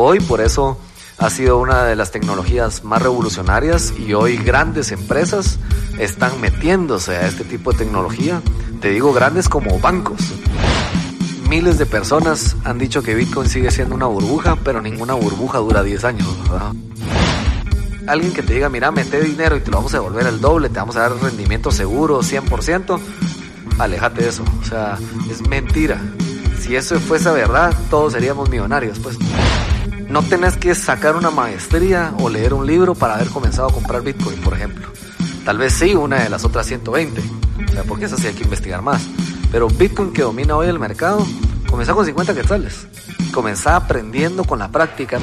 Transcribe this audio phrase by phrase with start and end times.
[0.00, 0.78] Hoy por eso
[1.18, 5.58] ha sido una de las tecnologías más revolucionarias y hoy grandes empresas
[5.98, 8.40] están metiéndose a este tipo de tecnología.
[8.80, 10.20] Te digo grandes como bancos.
[11.48, 15.82] Miles de personas han dicho que Bitcoin sigue siendo una burbuja, pero ninguna burbuja dura
[15.82, 16.28] 10 años.
[18.06, 20.68] Alguien que te diga, mira, mete dinero y te lo vamos a devolver el doble,
[20.68, 23.00] te vamos a dar rendimiento seguro, 100%,
[23.80, 24.44] aléjate de eso.
[24.62, 24.96] O sea,
[25.28, 26.00] es mentira.
[26.60, 29.18] Si eso fuese verdad, todos seríamos millonarios, pues.
[30.08, 34.02] No tenés que sacar una maestría o leer un libro para haber comenzado a comprar
[34.02, 34.88] Bitcoin, por ejemplo.
[35.44, 37.20] Tal vez sí, una de las otras 120.
[37.20, 39.06] O sea, porque eso sí hay que investigar más.
[39.52, 41.26] Pero Bitcoin que domina hoy el mercado,
[41.68, 42.86] comenzó con 50 quetzales.
[43.38, 45.20] Comenzá aprendiendo con la práctica.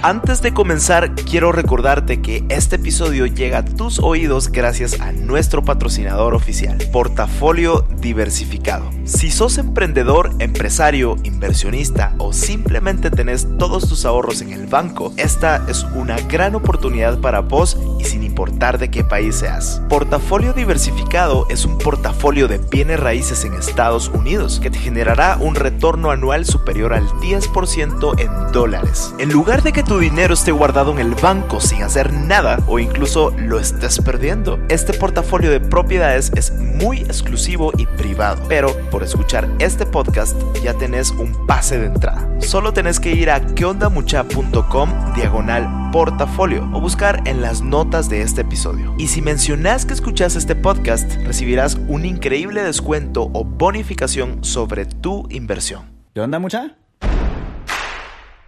[0.00, 5.64] Antes de comenzar, quiero recordarte que este episodio llega a tus oídos gracias a nuestro
[5.64, 8.88] patrocinador oficial, Portafolio Diversificado.
[9.02, 15.64] Si sos emprendedor, empresario, inversionista o simplemente tenés todos tus ahorros en el banco, esta
[15.68, 19.82] es una gran oportunidad para vos y sin importar de qué país seas.
[19.88, 25.56] Portafolio Diversificado es un portafolio de bienes raíces en Estados Unidos que te generará un
[25.56, 29.14] retorno anual superior al 10% en dólares.
[29.18, 32.78] En lugar de que tu dinero esté guardado en el banco sin hacer nada o
[32.78, 38.42] incluso lo estés perdiendo, este portafolio de propiedades es muy exclusivo y privado.
[38.46, 42.28] Pero por escuchar este podcast ya tenés un pase de entrada.
[42.40, 48.42] Solo tenés que ir a queondamucha.com diagonal portafolio o buscar en las notas de este
[48.42, 48.94] episodio.
[48.98, 55.26] Y si mencionas que escuchas este podcast, recibirás un increíble descuento o bonificación sobre tu
[55.30, 55.86] inversión.
[56.12, 56.76] ¿Qué onda, mucha?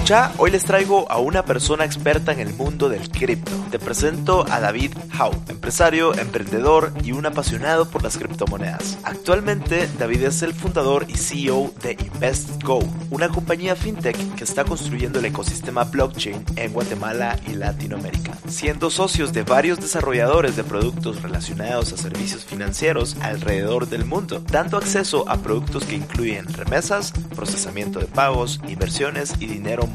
[0.00, 3.52] Mucha, hoy les traigo a una persona experta en el mundo del cripto.
[3.70, 8.98] Te presento a David Howe, empresario, emprendedor y un apasionado por las criptomonedas.
[9.04, 12.80] Actualmente, David es el fundador y CEO de InvestGo,
[13.10, 19.34] una compañía fintech que está construyendo el ecosistema blockchain en Guatemala y Latinoamérica, siendo socios
[19.34, 25.36] de varios desarrolladores de productos relacionados a servicios financieros alrededor del mundo, dando acceso a
[25.36, 29.89] productos que incluyen remesas, procesamiento de pagos, inversiones y dinero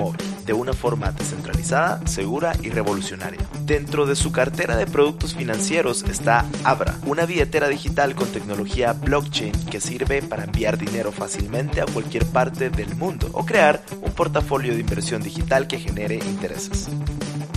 [0.46, 3.40] de una forma descentralizada, segura y revolucionaria.
[3.66, 9.54] Dentro de su cartera de productos financieros está Abra, una billetera digital con tecnología blockchain
[9.72, 14.74] que sirve para enviar dinero fácilmente a cualquier parte del mundo o crear un portafolio
[14.74, 16.90] de inversión digital que genere intereses.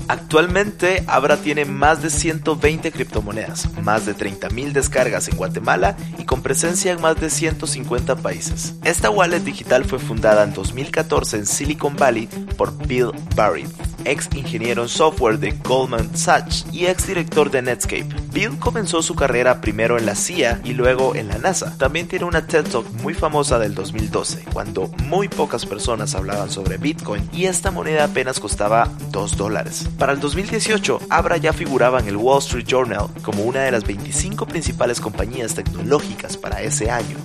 [0.09, 6.43] Actualmente, Abra tiene más de 120 criptomonedas, más de 30.000 descargas en Guatemala y con
[6.43, 8.75] presencia en más de 150 países.
[8.85, 12.27] Esta wallet digital fue fundada en 2014 en Silicon Valley
[12.57, 13.67] por Bill Barry,
[14.05, 18.09] ex ingeniero en software de Goldman Sachs y ex director de Netscape.
[18.33, 21.77] Bill comenzó su carrera primero en la CIA y luego en la NASA.
[21.77, 26.79] También tiene una TED Talk muy famosa del 2012, cuando muy pocas personas hablaban sobre
[26.79, 29.87] Bitcoin y esta moneda apenas costaba 2 dólares.
[29.99, 33.85] Para el 2018, Abra ya figuraba en el Wall Street Journal como una de las
[33.85, 37.17] 25 principales compañías tecnológicas para ese año.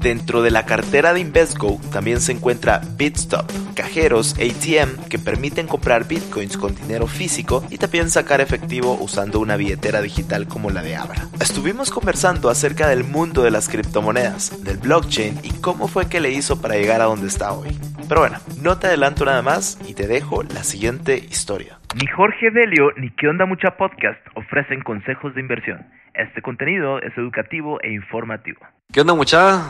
[0.00, 6.06] Dentro de la cartera de InvestGo también se encuentra BitStop, cajeros ATM que permiten comprar
[6.06, 10.94] bitcoins con dinero físico y también sacar efectivo usando una billetera digital como la de
[10.94, 11.28] Abra.
[11.40, 16.30] Estuvimos conversando acerca del mundo de las criptomonedas, del blockchain y cómo fue que le
[16.30, 17.76] hizo para llegar a donde está hoy.
[18.08, 21.78] Pero bueno, no te adelanto nada más y te dejo la siguiente historia.
[21.94, 25.86] Ni Jorge Delio ni qué onda mucha podcast ofrecen consejos de inversión.
[26.12, 28.58] Este contenido es educativo e informativo.
[28.92, 29.62] ¿Qué onda mucha?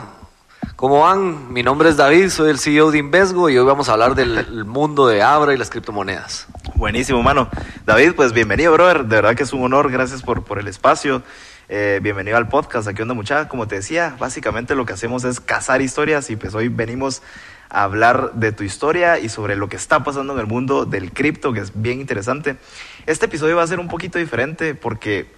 [0.75, 1.53] ¿Cómo van?
[1.53, 4.65] Mi nombre es David, soy el CEO de Invesgo y hoy vamos a hablar del
[4.65, 6.47] mundo de Abra y las criptomonedas.
[6.73, 7.47] Buenísimo, mano.
[7.85, 9.05] David, pues bienvenido, brother.
[9.05, 9.91] De verdad que es un honor.
[9.91, 11.21] Gracias por, por el espacio.
[11.69, 12.87] Eh, bienvenido al podcast.
[12.87, 13.47] Aquí onda mucha.
[13.47, 17.21] Como te decía, básicamente lo que hacemos es cazar historias y pues hoy venimos
[17.69, 21.11] a hablar de tu historia y sobre lo que está pasando en el mundo del
[21.11, 22.57] cripto, que es bien interesante.
[23.05, 25.31] Este episodio va a ser un poquito diferente porque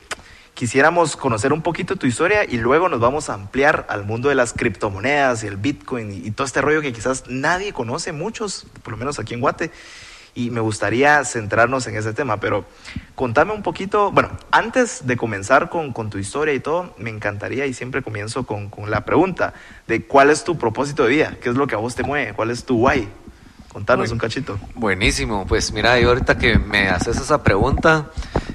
[0.53, 4.35] quisiéramos conocer un poquito tu historia y luego nos vamos a ampliar al mundo de
[4.35, 8.65] las criptomonedas y el Bitcoin y, y todo este rollo que quizás nadie conoce, muchos,
[8.83, 9.71] por lo menos aquí en Guate.
[10.37, 12.63] Y me gustaría centrarnos en ese tema, pero
[13.15, 17.65] contame un poquito, bueno, antes de comenzar con, con tu historia y todo, me encantaría
[17.65, 19.55] y siempre comienzo con, con, la pregunta
[19.87, 22.33] de cuál es tu propósito de vida, qué es lo que a vos te mueve,
[22.33, 23.09] cuál es tu why.
[23.73, 24.59] Contanos un cachito.
[24.75, 28.11] Buenísimo, pues mira, yo ahorita que me haces esa pregunta,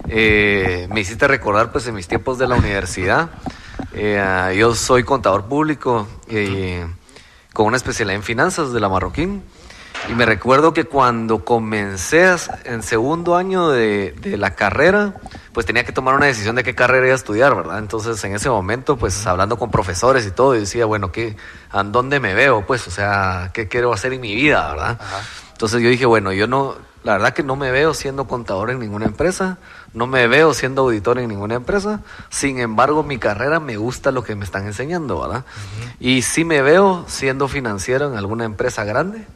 [0.09, 3.31] eh, me hiciste recordar pues en mis tiempos de la universidad.
[3.93, 6.77] Eh, yo soy contador público y
[7.53, 9.43] con una especialidad en finanzas de la Marroquín.
[10.09, 12.35] Y me recuerdo que cuando comencé
[12.65, 15.15] en segundo año de, de, la carrera,
[15.53, 17.79] pues tenía que tomar una decisión de qué carrera iba a estudiar, ¿verdad?
[17.79, 21.37] Entonces en ese momento, pues hablando con profesores y todo, decía, bueno, ¿qué,
[21.71, 22.67] ¿a dónde me veo?
[22.67, 24.99] Pues, o sea, ¿qué quiero hacer en mi vida, ¿verdad?
[25.53, 26.75] Entonces yo dije, bueno, yo no,
[27.05, 29.59] la verdad que no me veo siendo contador en ninguna empresa,
[29.95, 32.01] no me veo siendo auditor en ninguna empresa,
[32.31, 35.45] sin embargo mi carrera me gusta lo que me están enseñando, ¿verdad?
[36.01, 39.27] Y sí me veo siendo financiero en alguna empresa grande,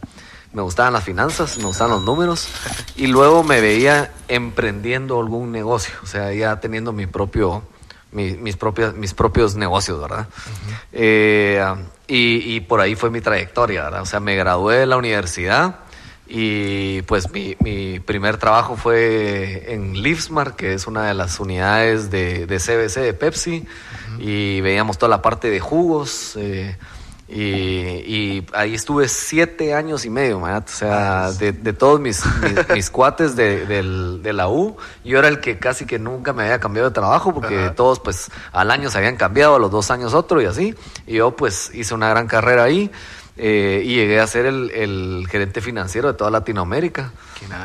[0.57, 2.49] me gustaban las finanzas, me gustaban los números
[2.97, 7.63] y luego me veía emprendiendo algún negocio, o sea, ya teniendo mi propio,
[8.11, 10.29] mi, mis, propias, mis propios negocios, ¿verdad?
[10.95, 11.63] eh,
[12.09, 14.01] y, y, por ahí fue mi trayectoria, ¿verdad?
[14.01, 15.81] O sea, me gradué de la universidad
[16.27, 22.11] y pues mi, mi primer trabajo fue en Livsmar, que es una de las unidades
[22.11, 23.67] de, de CBC de Pepsi,
[24.19, 26.33] y veíamos toda la parte de jugos.
[26.37, 26.79] Eh,
[27.29, 32.69] y, y, ahí estuve siete años y medio, o sea, de, de todos mis, mis,
[32.75, 33.83] mis cuates de, de,
[34.23, 37.35] de, la U, yo era el que casi que nunca me había cambiado de trabajo,
[37.35, 37.75] porque Ajá.
[37.75, 40.77] todos pues al año se habían cambiado, a los dos años otro y así,
[41.07, 42.91] y yo pues hice una gran carrera ahí.
[43.39, 47.13] Eh, y llegué a ser el, el, gerente financiero de toda Latinoamérica,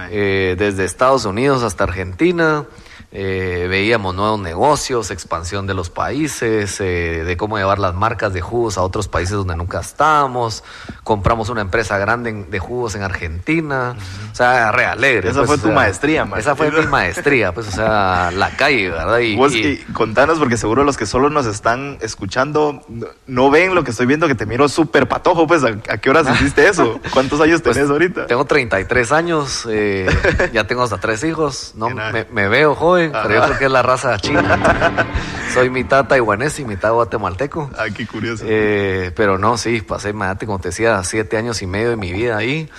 [0.09, 2.65] eh, desde Estados Unidos hasta Argentina.
[3.13, 8.39] Eh, veíamos nuevos negocios, expansión de los países, eh, de cómo llevar las marcas de
[8.41, 10.63] jugos a otros países donde nunca estábamos.
[11.03, 13.95] Compramos una empresa grande en, de jugos en Argentina.
[14.31, 15.29] O sea, re alegre.
[15.29, 16.39] Esa pues, fue tu sea, maestría, man.
[16.39, 19.19] Esa fue mi maestría, pues, o sea, la calle, ¿verdad?
[19.19, 22.81] Y, Vos, y, y, contanos, porque seguro los que solo nos están escuchando
[23.27, 26.09] no, ven lo que estoy viendo, que te miro súper patojo, pues, ¿a, ¿a, qué
[26.09, 26.99] horas hiciste eso?
[27.13, 28.27] ¿Cuántos años tenés pues, ahorita?
[28.27, 30.07] Tengo 33 años, eh,
[30.53, 31.89] ya tengo hasta tres hijos, ¿no?
[31.89, 35.05] Me, me, veo joven, Pero yo creo que es la raza china.
[35.53, 37.69] Soy mitad taiwanés y mitad guatemalteco.
[37.77, 38.45] Ah, qué curioso.
[38.47, 42.11] Eh, pero no, sí, pasé, imagínate, como te decía, siete años y medio de mi
[42.11, 42.69] vida ahí.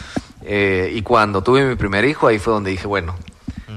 [0.45, 3.15] Eh, y cuando tuve mi primer hijo, ahí fue donde dije, bueno,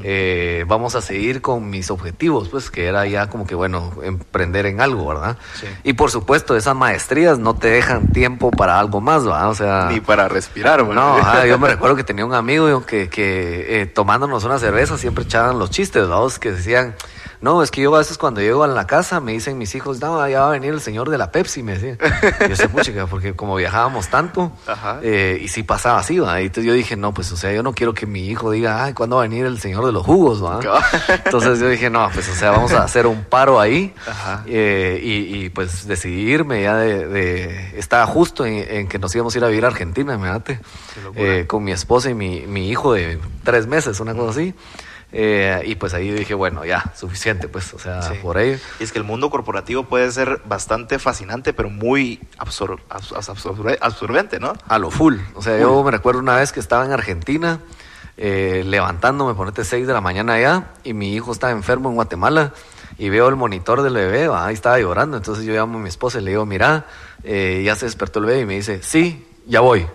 [0.03, 4.65] eh, vamos a seguir con mis objetivos, pues que era ya como que, bueno, emprender
[4.65, 5.37] en algo, ¿verdad?
[5.59, 5.67] Sí.
[5.83, 9.49] Y por supuesto, esas maestrías no te dejan tiempo para algo más, ¿verdad?
[9.49, 9.89] O sea...
[9.91, 10.95] Ni para respirar, ¿verdad?
[10.95, 14.97] No, ah, yo me recuerdo que tenía un amigo que, que eh, tomándonos una cerveza
[14.97, 16.31] siempre echaban los chistes, ¿verdad?
[16.39, 16.95] Que decían...
[17.41, 19.99] No, es que yo a veces cuando llego a la casa me dicen mis hijos,
[20.01, 21.97] no, ya va a venir el señor de la Pepsi, me decían.
[22.49, 24.51] Yo sé, puchica, porque como viajábamos tanto,
[25.01, 26.41] eh, y sí pasaba así, ¿va?
[26.41, 28.83] Y entonces yo dije, no, pues, o sea, yo no quiero que mi hijo diga,
[28.83, 30.59] ay, ¿cuándo va a venir el señor de los jugos, ¿va?
[31.25, 33.93] Entonces yo dije, no, pues, o sea, vamos a hacer un paro ahí.
[34.47, 39.13] Eh, y, y, pues decidí irme ya de, de estaba justo en, en, que nos
[39.15, 40.59] íbamos a ir a vivir a Argentina, imagínate,
[41.15, 44.53] eh, con mi esposa y mi, mi hijo de tres meses, una cosa así.
[45.17, 48.15] Eh, y pues ahí dije, bueno, ya, suficiente, pues, o sea, sí.
[48.21, 48.59] por ahí.
[48.81, 54.41] Y es que el mundo corporativo puede ser bastante fascinante, pero muy absor absor absorbente,
[54.41, 54.51] ¿no?
[54.67, 55.15] A lo full.
[55.33, 55.61] O sea, full.
[55.61, 57.61] yo me recuerdo una vez que estaba en Argentina,
[58.17, 62.51] eh, levantándome, ponete 6 de la mañana allá, y mi hijo estaba enfermo en Guatemala,
[62.97, 65.15] y veo el monitor del bebé, ahí estaba llorando.
[65.15, 66.87] Entonces yo llamo a mi esposa y le digo, mira,
[67.23, 69.87] eh, ya se despertó el bebé, y me dice, sí, ya voy.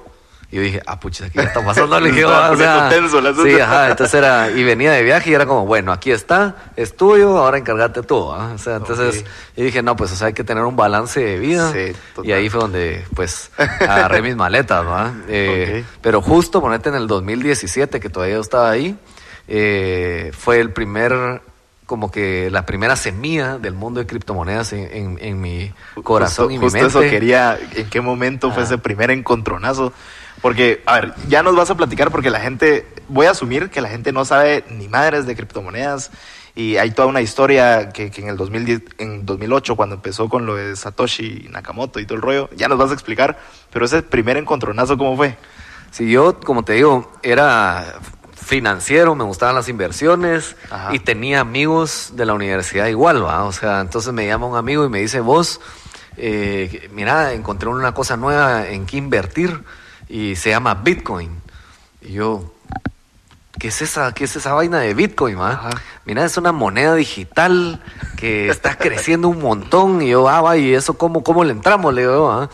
[0.53, 2.01] Y yo dije, ah, pucha, aquí ya está pasando.
[2.01, 5.35] Le dije, o sea, tenso, la sí, ajá, entonces era, y venía de viaje y
[5.35, 8.33] era como, bueno, aquí está, es tuyo, ahora encárgate tú.
[8.33, 8.53] ¿ah?
[8.55, 9.33] O sea, entonces, okay.
[9.57, 11.73] y dije, no, pues, o sea, hay que tener un balance de vida.
[11.73, 11.93] Sí,
[12.25, 15.23] y ahí fue donde, pues, agarré mis maletas, ¿no?
[15.29, 15.87] Eh, okay.
[16.03, 18.97] Pero justo, ponete en el 2017, que todavía yo estaba ahí,
[19.47, 21.43] eh, fue el primer
[21.91, 25.73] como que la primera semilla del mundo de criptomonedas en, en, en mi
[26.05, 26.99] corazón justo, y mi justo mente.
[26.99, 28.53] eso quería, ¿en qué momento ah.
[28.53, 29.93] fue ese primer encontronazo?
[30.43, 33.81] Porque, a ver, ya nos vas a platicar porque la gente, voy a asumir que
[33.81, 36.11] la gente no sabe ni madres de criptomonedas
[36.55, 40.47] y hay toda una historia que, que en el 2010, en 2008, cuando empezó con
[40.47, 43.39] lo de Satoshi Nakamoto y todo el rollo, ya nos vas a explicar,
[43.73, 45.37] pero ese primer encontronazo, ¿cómo fue?
[45.91, 48.01] Sí, yo, como te digo, era
[48.35, 50.95] financiero, me gustaban las inversiones Ajá.
[50.95, 53.45] y tenía amigos de la universidad igual, ¿va?
[53.45, 55.61] O sea, entonces me llama un amigo y me dice, vos,
[56.17, 59.63] eh, mira, encontré una cosa nueva en que invertir
[60.11, 61.31] y se llama Bitcoin.
[62.03, 62.53] Y yo,
[63.59, 65.39] ¿qué es esa, qué es esa vaina de Bitcoin?
[65.39, 65.71] ¿va?
[66.05, 67.81] Mira, es una moneda digital
[68.17, 70.03] que está creciendo un montón.
[70.03, 71.95] Y yo, ah, va, ¿y eso cómo, cómo le entramos?
[71.95, 72.51] Le digo, ¿ah?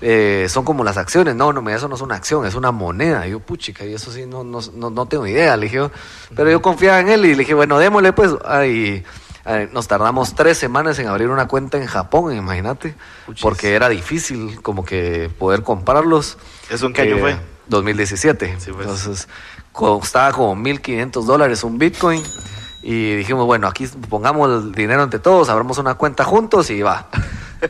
[0.00, 1.34] eh, son como las acciones.
[1.34, 3.26] No, no, eso no es una acción, es una moneda.
[3.26, 5.56] Y yo, puchica, y eso sí, no, no, no, no tengo idea.
[5.56, 5.90] Le dije,
[6.36, 8.30] pero yo confiaba en él y le dije, bueno, démosle pues.
[8.44, 9.04] Ay,
[9.44, 12.94] ay, nos tardamos tres semanas en abrir una cuenta en Japón, imagínate,
[13.26, 13.42] Puchis.
[13.42, 16.38] porque era difícil como que poder comprarlos.
[16.70, 17.36] ¿Eso en qué año Eh, fue?
[17.68, 18.56] 2017.
[18.58, 18.86] Sí, pues.
[18.86, 19.28] Entonces,
[19.72, 22.22] costaba como 1.500 dólares un Bitcoin.
[22.84, 27.06] Y dijimos, bueno, aquí pongamos el dinero entre todos, abramos una cuenta juntos y va.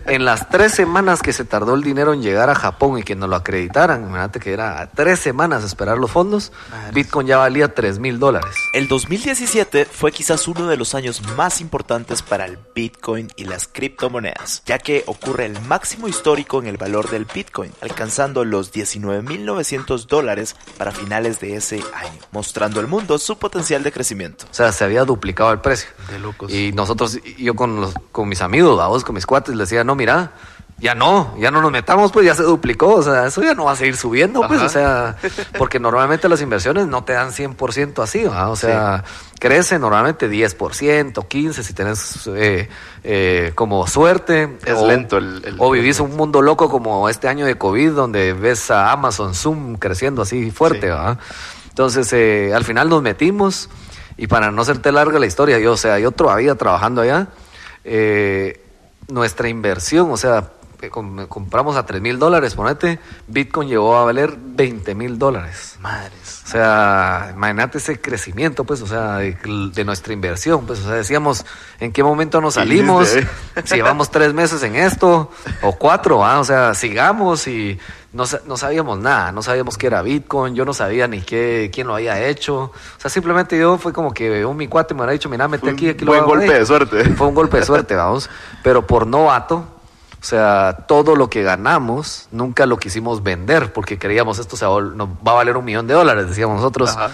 [0.06, 3.14] En las tres semanas que se tardó el dinero en llegar a Japón y que
[3.14, 6.94] nos lo acreditaran, imagínate que era tres semanas esperar los fondos, Madres.
[6.94, 8.54] Bitcoin ya valía 3 mil dólares.
[8.72, 13.68] El 2017 fue quizás uno de los años más importantes para el Bitcoin y las
[13.68, 20.06] criptomonedas, ya que ocurre el máximo histórico en el valor del Bitcoin, alcanzando los 19.900
[20.06, 24.46] dólares para finales de ese año, mostrando al mundo su potencial de crecimiento.
[24.50, 25.90] O sea, se había duplicado el precio.
[26.10, 26.52] De locos.
[26.52, 29.94] Y nosotros, yo con, los, con mis amigos, vamos, con mis cuates, les decía, no,
[29.94, 30.32] mira,
[30.78, 33.66] ya no, ya no nos metamos, pues ya se duplicó, o sea, eso ya no
[33.66, 34.66] va a seguir subiendo, pues, Ajá.
[34.66, 35.16] o sea,
[35.56, 39.04] porque normalmente las inversiones no te dan 100% así, o sea,
[39.38, 42.68] crece normalmente 10%, 15% si tenés eh,
[43.04, 44.56] eh, como suerte.
[44.64, 47.92] Es o, lento el- el- O vivís un mundo loco como este año de COVID,
[47.92, 50.88] donde ves a Amazon Zoom creciendo así fuerte, Sí.
[50.88, 51.16] ¿va?
[51.68, 53.70] Entonces, eh, al final nos metimos
[54.16, 57.28] y para no hacerte larga la historia, yo, o sea, yo todavía trabajando allá,
[57.84, 58.58] eh,
[59.12, 60.50] nuestra inversión, o sea,
[60.80, 65.76] que com- compramos a 3 mil dólares, ponete, Bitcoin llegó a valer 20 mil dólares.
[65.80, 66.42] Madres.
[66.44, 69.36] O sea, imagínate ese crecimiento, pues, o sea, de,
[69.72, 71.46] de nuestra inversión, pues, o sea, decíamos,
[71.78, 73.08] ¿en qué momento nos ¿Qué salimos?
[73.64, 75.30] Si llevamos tres meses en esto,
[75.62, 76.40] o cuatro, ¿ah?
[76.40, 77.78] o sea, sigamos y
[78.12, 81.86] no, no sabíamos nada, no sabíamos qué era Bitcoin, yo no sabía ni qué, quién
[81.86, 85.14] lo había hecho, o sea, simplemente yo fue como que un mi cuate me había
[85.14, 86.58] dicho, mira, mete Fue un aquí, aquí lo buen hago, golpe eh".
[86.58, 87.04] de suerte.
[87.16, 88.28] Fue un golpe de suerte, vamos,
[88.62, 89.64] pero por novato,
[90.20, 94.80] o sea, todo lo que ganamos nunca lo quisimos vender porque creíamos esto se va,
[94.80, 96.90] nos va a valer un millón de dólares, decíamos nosotros.
[96.90, 97.10] Ajá.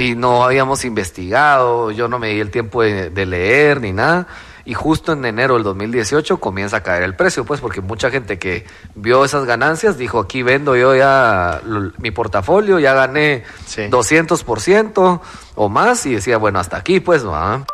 [0.00, 4.26] Y no habíamos investigado, yo no me di el tiempo de, de leer ni nada.
[4.66, 8.38] Y justo en enero del 2018 comienza a caer el precio, pues porque mucha gente
[8.38, 11.62] que vio esas ganancias dijo, aquí vendo yo ya
[11.98, 13.82] mi portafolio, ya gané Sí.
[13.82, 15.20] 200%
[15.54, 17.64] o más y decía, bueno, hasta aquí pues, ¿va?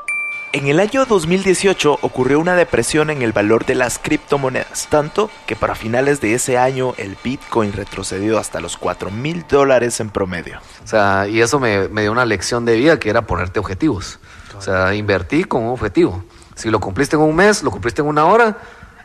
[0.54, 5.56] En el año 2018 ocurrió una depresión en el valor de las criptomonedas, tanto que
[5.56, 10.60] para finales de ese año el Bitcoin retrocedió hasta los 4 mil dólares en promedio.
[10.84, 14.20] O sea, y eso me, me dio una lección de vida que era ponerte objetivos.
[14.54, 16.22] O sea, invertí con un objetivo.
[16.62, 18.56] Si lo cumpliste en un mes, lo cumpliste en una hora,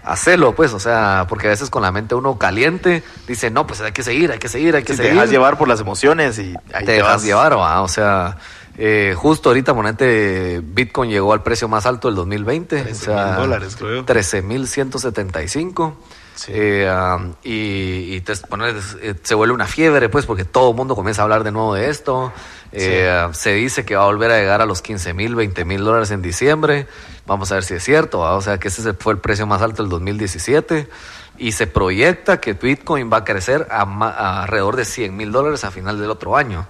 [0.03, 0.73] hacelo, pues.
[0.73, 4.03] O sea, porque a veces con la mente uno caliente dice, no, pues hay que
[4.03, 5.15] seguir, hay que seguir, hay que Si te seguir.
[5.15, 7.81] dejas llevar por las emociones y ahí te, dejas llevar, ¿va?
[7.81, 8.37] O sea,
[8.77, 12.83] eh, justo ahorita, ponete, Bitcoin llegó al precio más alto del 2020.
[12.83, 14.05] 13,000 o sea, dólares, creo yo.
[14.05, 15.93] 13.175.
[16.35, 16.51] Sí.
[16.53, 20.75] Eh, um, y, y te pones- eh, se vuelve una fiebre, pues, porque todo el
[20.75, 22.31] mundo comienza a hablar de nuevo de esto.
[22.71, 25.83] Eh, Se dice que va a volver a llegar a los 15 mil, 20 mil
[25.83, 26.85] dólares en diciembre.
[27.27, 28.19] Vamos a ver si es cierto.
[28.19, 28.35] ¿va?
[28.35, 30.89] O sea, que ese fue el precio más alto del 2017.
[31.37, 35.63] Y se proyecta que Bitcoin va a crecer a, a alrededor de 100 mil dólares
[35.63, 36.67] a final del otro año.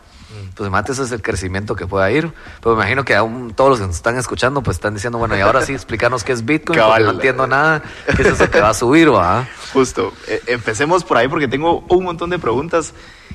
[0.56, 2.32] Pues mate, ese es el crecimiento que pueda ir.
[2.62, 5.38] Pero me imagino que aún todos los que nos están escuchando, pues están diciendo, bueno,
[5.38, 7.82] y ahora sí, explícanos qué es Bitcoin, porque no entiendo nada,
[8.16, 9.48] qué es eso que va a subir, ¿va?
[9.74, 10.14] Justo.
[10.28, 12.94] Eh, empecemos por ahí porque tengo un montón de preguntas.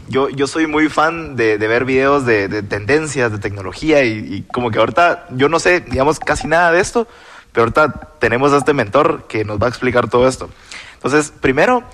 [0.09, 4.11] Yo, yo soy muy fan de, de ver videos de, de tendencias, de tecnología y,
[4.35, 7.07] y como que ahorita yo no sé, digamos, casi nada de esto,
[7.53, 10.51] pero ahorita tenemos a este mentor que nos va a explicar todo esto.
[10.95, 11.93] Entonces, primero, ¿qué-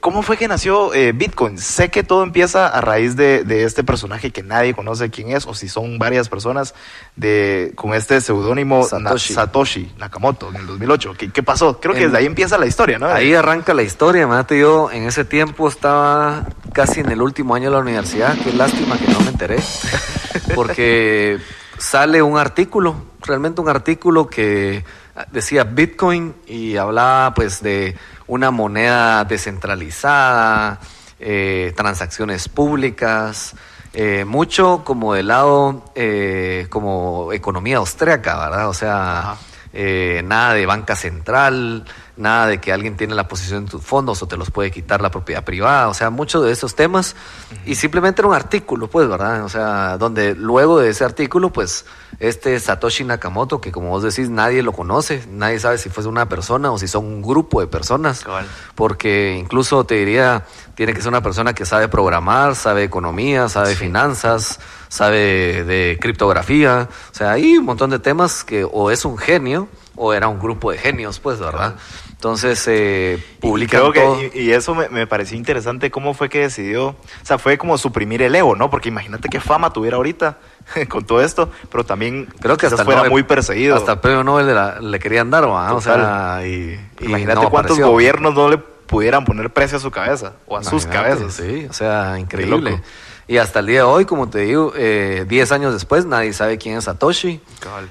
[0.00, 1.58] ¿cómo fue que nació eh, Bitcoin?
[1.58, 5.46] Sé que todo empieza a raíz de, de este personaje que nadie conoce quién es,
[5.46, 6.74] o si son varias personas,
[7.16, 9.92] de, con este seudónimo Na- Satoshi.
[9.98, 11.14] Nakamoto en el 2008.
[11.18, 11.80] ¿Qué, qué pasó?
[11.80, 13.06] Creo que desde ahí empieza la historia, ¿no?
[13.06, 17.70] Ahí arranca la historia, mate, yo en ese tiempo estaba casi en el último año
[17.70, 19.58] de la universidad, qué lástima que no me enteré,
[20.54, 21.38] porque
[21.78, 24.84] sale un artículo, realmente un artículo que
[25.32, 27.96] decía Bitcoin y hablaba pues de
[28.30, 30.78] una moneda descentralizada,
[31.18, 33.56] eh, transacciones públicas,
[33.92, 38.68] eh, mucho como del lado eh, como economía austríaca, ¿verdad?
[38.68, 39.36] O sea,
[39.72, 41.84] nada de banca central,
[42.16, 45.00] nada de que alguien tiene la posición en tus fondos o te los puede quitar
[45.00, 47.16] la propiedad privada, o sea, muchos de esos temas.
[47.64, 49.44] Y simplemente era un artículo, pues, ¿verdad?
[49.44, 51.86] O sea, donde luego de ese artículo, pues,
[52.18, 56.28] este Satoshi Nakamoto, que como vos decís, nadie lo conoce, nadie sabe si fue una
[56.28, 58.46] persona o si son un grupo de personas, Cabal.
[58.74, 63.74] porque incluso te diría, tiene que ser una persona que sabe programar, sabe economía, sabe
[63.74, 69.16] finanzas, sabe de criptografía, o sea, hay un montón de temas que o es un
[69.16, 69.68] genio
[70.02, 71.74] o era un grupo de genios, pues, ¿verdad?
[72.12, 73.92] Entonces, eh, Y creo todo.
[73.92, 77.58] que, y, y eso me, me pareció interesante, cómo fue que decidió, o sea, fue
[77.58, 78.70] como suprimir el ego, ¿no?
[78.70, 80.38] Porque imagínate qué fama tuviera ahorita
[80.88, 83.76] con todo esto, pero también Creo que hasta fuera Nobel- muy perseguido.
[83.76, 85.74] Hasta el premio Nobel la- le querían dar, ¿va?
[85.74, 87.88] o sea, y, imagínate no cuántos apareció.
[87.90, 91.34] gobiernos no le pudieran poner precio a su cabeza o a sus cabezas.
[91.34, 92.82] Sí, o sea, increíble.
[93.30, 96.58] Y hasta el día de hoy, como te digo, eh, 10 años después, nadie sabe
[96.58, 97.40] quién es Satoshi.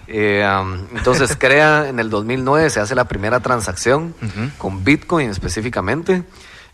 [0.08, 0.46] Eh,
[0.94, 4.14] entonces crea, en el 2009 se hace la primera transacción
[4.58, 6.26] con Bitcoin específicamente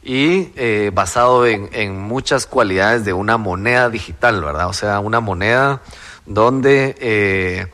[0.02, 4.68] y eh, basado en, en muchas cualidades de una moneda digital, ¿verdad?
[4.68, 5.84] O sea, una moneda
[6.26, 7.68] donde eh,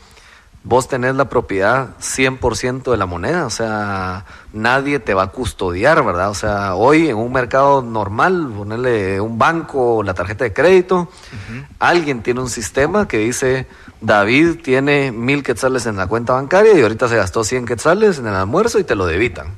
[0.64, 6.04] vos tenés la propiedad 100% de la moneda, o sea, nadie te va a custodiar,
[6.06, 6.30] ¿verdad?
[6.30, 11.10] O sea, hoy en un mercado normal, ponerle un banco o la tarjeta de crédito,
[11.80, 13.68] alguien tiene un sistema que dice,
[14.02, 18.28] David tiene mil quetzales en la cuenta bancaria y ahorita se gastó 100 quetzales en
[18.28, 19.56] el almuerzo y te lo debitan.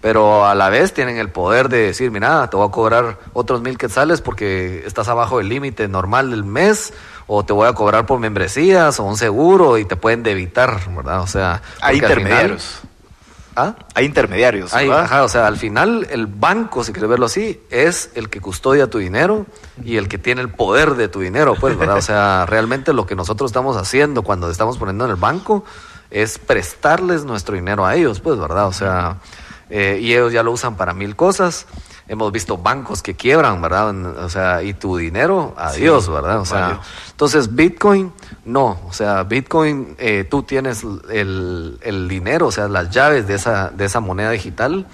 [0.00, 3.62] Pero a la vez tienen el poder de decir, mira, te voy a cobrar otros
[3.62, 6.92] mil quetzales porque estás abajo del límite normal del mes,
[7.26, 11.20] o te voy a cobrar por membresías o un seguro y te pueden debitar, ¿verdad?
[11.20, 12.80] O sea, Hay intermediarios.
[13.58, 13.74] ¿Ah?
[13.94, 18.10] Hay intermediarios, Hay- ajá, o sea, al final el banco, si quieres verlo así, es
[18.14, 19.46] el que custodia tu dinero
[19.82, 21.96] y el que tiene el poder de tu dinero, pues, ¿verdad?
[21.96, 25.64] O sea, realmente lo que nosotros estamos haciendo cuando estamos poniendo en el banco
[26.10, 28.66] es prestarles nuestro dinero a ellos, pues, ¿verdad?
[28.66, 29.16] O sea,
[29.70, 31.64] eh, y ellos ya lo usan para mil cosas.
[32.08, 33.94] Hemos visto bancos que quiebran, ¿verdad?
[34.24, 36.40] O sea, y tu dinero, adiós, Sí, ¿verdad?
[36.40, 38.12] O sea, entonces, Bitcoin,
[38.44, 38.80] no.
[38.86, 43.70] O sea, Bitcoin, eh, tú tienes el, el dinero, o sea, las llaves de esa,
[43.70, 44.86] de esa moneda digital.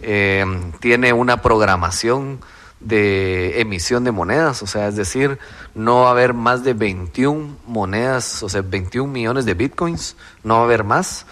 [0.00, 0.44] eh,
[0.80, 2.40] tiene una programación
[2.80, 5.38] de emisión de monedas, o sea, es decir,
[5.74, 10.56] no va a haber más de 21 monedas, o sea, 21 millones de Bitcoins, no
[10.56, 11.24] va a haber más.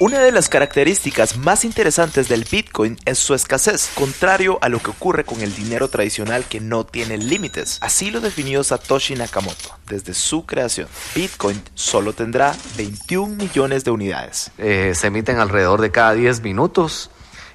[0.00, 4.90] Una de las características más interesantes del Bitcoin es su escasez, contrario a lo que
[4.90, 7.78] ocurre con el dinero tradicional que no tiene límites.
[7.80, 9.70] Así lo definió Satoshi Nakamoto.
[9.88, 14.52] Desde su creación, Bitcoin solo tendrá 21 millones de unidades.
[14.58, 17.10] eh, se emiten alrededor de cada 10 minutos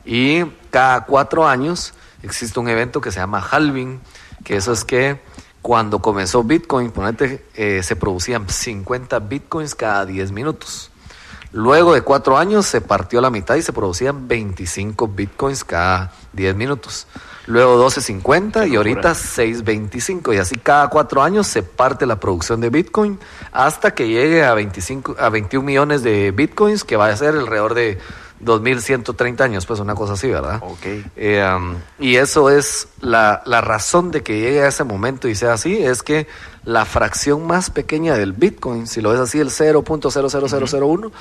[0.05, 1.93] y cada cuatro años
[2.23, 4.01] existe un evento que se llama halving,
[4.43, 5.21] que eso es que
[5.61, 10.91] cuando comenzó Bitcoin, ponete, eh, se producían 50 Bitcoins cada 10 minutos.
[11.53, 16.55] Luego de cuatro años se partió la mitad y se producían 25 Bitcoins cada 10
[16.55, 17.07] minutos.
[17.45, 22.69] Luego 12.50 y ahorita 6.25 y así cada cuatro años se parte la producción de
[22.69, 23.19] Bitcoin
[23.51, 27.73] hasta que llegue a 25 a 21 millones de Bitcoins que va a ser alrededor
[27.73, 27.99] de
[28.43, 30.59] 2.130 años, pues una cosa así, ¿verdad?
[30.63, 30.85] Ok.
[31.15, 35.35] Eh, um, y eso es la, la razón de que llegue a ese momento y
[35.35, 36.27] sea así, es que
[36.65, 41.11] la fracción más pequeña del Bitcoin, si lo ves así, el 0.00001,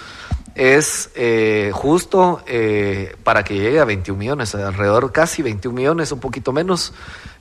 [0.55, 6.21] es eh, justo eh, para que llegue a 21 millones, alrededor casi 21 millones, un
[6.21, 6.93] poquito menos,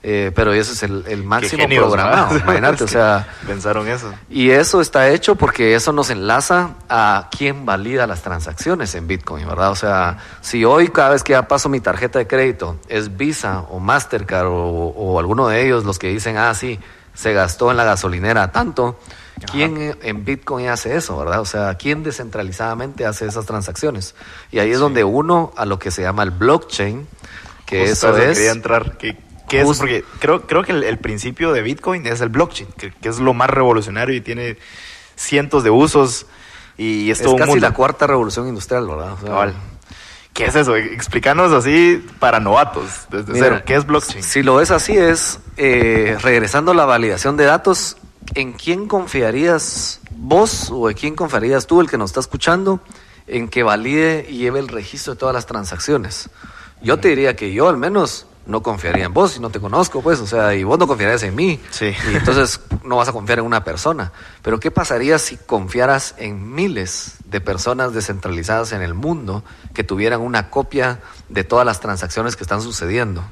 [0.02, 3.28] eh, pero ese es el, máximo genios, programado, imagínate, o sea...
[3.46, 4.12] Pensaron eso.
[4.30, 9.46] Y eso está hecho porque eso nos enlaza a quién valida las transacciones en Bitcoin,
[9.46, 9.70] ¿verdad?
[9.70, 13.60] O sea, si hoy cada vez que ya paso mi tarjeta de crédito es Visa
[13.70, 16.80] o Mastercard o, o alguno de ellos los que dicen, ah, sí,
[17.14, 18.98] se gastó en la gasolinera tanto,
[19.50, 21.40] ¿quién en Bitcoin hace eso, verdad?
[21.40, 24.14] O sea, ¿quién descentralizadamente hace esas transacciones?
[24.50, 27.06] Y ahí es donde uno a lo que se llama el blockchain,
[27.66, 28.38] que Justo eso es...
[28.38, 28.96] Quería entrar.
[28.98, 29.16] ¿Qué,
[29.48, 29.66] qué es?
[29.78, 33.18] Porque creo, creo que el, el principio de Bitcoin es el blockchain, que, que es
[33.18, 34.56] lo más revolucionario y tiene
[35.16, 36.26] cientos de usos
[36.78, 37.68] y es, Es todo un casi mundo.
[37.68, 39.12] la cuarta revolución industrial, ¿verdad?
[39.12, 39.54] O sea, Cabal.
[40.32, 40.76] ¿Qué es eso?
[40.76, 43.62] Explícanos así para novatos, desde Mira, cero.
[43.66, 44.22] ¿Qué es blockchain?
[44.22, 47.98] Si lo ves así es, eh, regresando a la validación de datos,
[48.34, 52.80] ¿en quién confiarías vos o en quién confiarías tú, el que nos está escuchando,
[53.26, 56.30] en que valide y lleve el registro de todas las transacciones?
[56.82, 60.02] Yo te diría que yo al menos no confiaría en vos si no te conozco,
[60.02, 61.60] pues, o sea, y vos no confiarías en mí.
[61.70, 61.94] Sí.
[62.12, 64.12] Y entonces no vas a confiar en una persona.
[64.42, 70.20] Pero ¿qué pasaría si confiaras en miles de personas descentralizadas en el mundo que tuvieran
[70.20, 73.22] una copia de todas las transacciones que están sucediendo?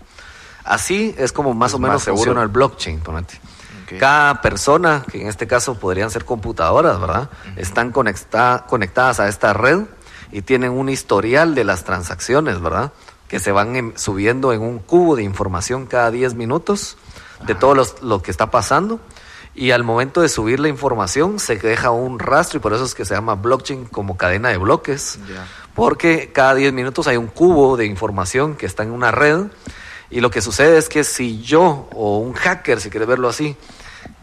[0.64, 3.40] Así es como más Es o menos más funciona el blockchain, ponete.
[3.99, 7.29] Cada persona, que en este caso podrían ser computadoras, ¿verdad?
[7.57, 9.81] Están conecta- conectadas a esta red
[10.31, 12.92] y tienen un historial de las transacciones, ¿verdad?
[13.30, 16.96] Que se van em- subiendo en un cubo de información cada 10 minutos
[17.46, 19.00] de todo los- lo que está pasando.
[19.54, 22.94] Y al momento de subir la información se deja un rastro y por eso es
[22.94, 25.18] que se llama blockchain como cadena de bloques.
[25.74, 29.46] Porque cada 10 minutos hay un cubo de información que está en una red
[30.10, 33.56] y lo que sucede es que si yo o un hacker, si quieres verlo así,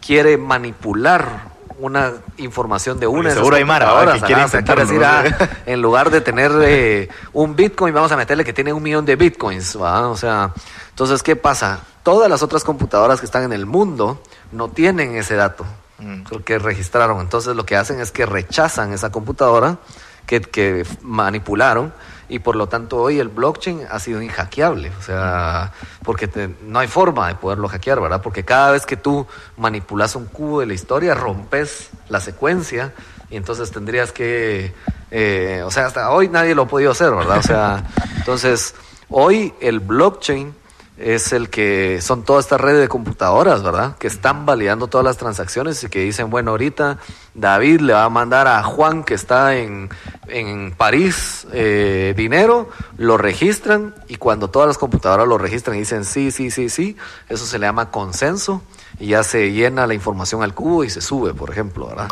[0.04, 4.22] quiere manipular una información de una seguro hay mara, computadoras,
[4.64, 5.24] que decir, ah,
[5.66, 9.16] en lugar de tener eh, un Bitcoin, vamos a meterle que tiene un millón de
[9.16, 10.08] Bitcoins, ¿va?
[10.08, 10.52] O sea,
[10.90, 11.80] entonces, ¿qué pasa?
[12.02, 15.64] Todas las otras computadoras que están en el mundo no tienen ese dato
[15.98, 16.22] Mm.
[16.44, 17.20] que registraron.
[17.20, 19.78] Entonces, lo que hacen es que rechazan esa computadora
[20.26, 21.92] que, que manipularon
[22.28, 25.72] y por lo tanto hoy el blockchain ha sido inhackeable, o sea,
[26.04, 28.20] porque te- no hay forma de poderlo hackear, ¿verdad?
[28.22, 32.92] Porque cada vez que tú manipulas un cubo de la historia, rompes la secuencia
[33.30, 34.74] y entonces tendrías que,
[35.10, 37.38] eh, o sea, hasta hoy nadie lo ha podido hacer, ¿verdad?
[37.38, 37.84] O sea,
[38.16, 38.74] entonces
[39.08, 40.54] hoy el blockchain
[40.98, 43.96] es el que son todas estas redes de computadoras, ¿verdad?
[43.98, 46.98] Que están validando todas las transacciones y que dicen, bueno, ahorita
[47.34, 49.90] David le va a mandar a Juan que está en,
[50.26, 56.04] en París eh, dinero, lo registran y cuando todas las computadoras lo registran y dicen
[56.04, 56.96] sí, sí, sí, sí,
[57.28, 58.62] eso se le llama consenso
[58.98, 62.08] y ya se llena la información al cubo y se sube, por ejemplo, ¿verdad?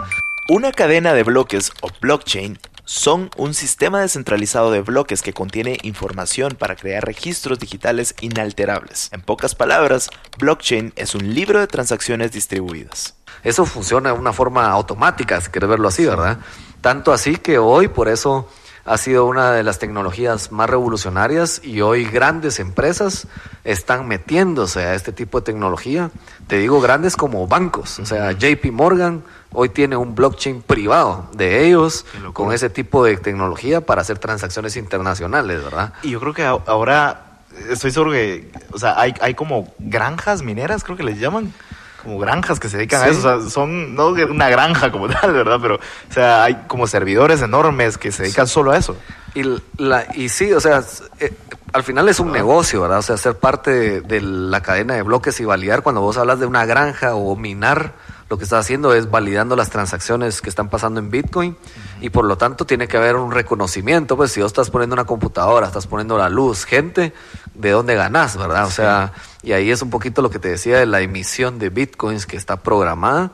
[0.48, 6.54] Una cadena de bloques o blockchain son un sistema descentralizado de bloques que contiene información
[6.56, 9.10] para crear registros digitales inalterables.
[9.12, 13.16] En pocas palabras, blockchain es un libro de transacciones distribuidas.
[13.42, 16.38] Eso funciona de una forma automática, si quieres verlo así, ¿verdad?
[16.80, 18.48] Tanto así que hoy, por eso
[18.84, 23.26] ha sido una de las tecnologías más revolucionarias y hoy grandes empresas
[23.64, 26.12] están metiéndose a este tipo de tecnología.
[26.46, 29.24] Te digo grandes como bancos, o sea, JP Morgan
[29.58, 34.76] hoy tiene un blockchain privado de ellos con ese tipo de tecnología para hacer transacciones
[34.76, 35.94] internacionales, ¿verdad?
[36.02, 37.38] Y yo creo que ahora
[37.70, 41.54] estoy seguro que, o sea, hay, hay como granjas mineras, creo que les llaman.
[42.02, 43.18] Como granjas que se dedican a eso.
[43.18, 45.58] O sea, son no una granja como tal, ¿verdad?
[45.60, 48.96] Pero, o sea, hay como servidores enormes que se dedican solo a eso.
[49.34, 49.42] Y,
[49.78, 50.84] la, y sí, o sea,
[51.18, 51.32] eh,
[51.72, 52.98] al final es un negocio, ¿verdad?
[52.98, 56.38] O sea, ser parte de, de la cadena de bloques y validar, cuando vos hablas
[56.38, 57.94] de una granja o minar,
[58.28, 61.56] lo que estás haciendo es validando las transacciones que están pasando en Bitcoin
[62.00, 65.04] y por lo tanto tiene que haber un reconocimiento, pues si vos estás poniendo una
[65.04, 67.12] computadora, estás poniendo la luz, gente,
[67.54, 68.66] ¿de dónde ganás, verdad?
[68.66, 69.12] O sea,
[69.42, 72.36] y ahí es un poquito lo que te decía de la emisión de Bitcoins que
[72.36, 73.30] está programada,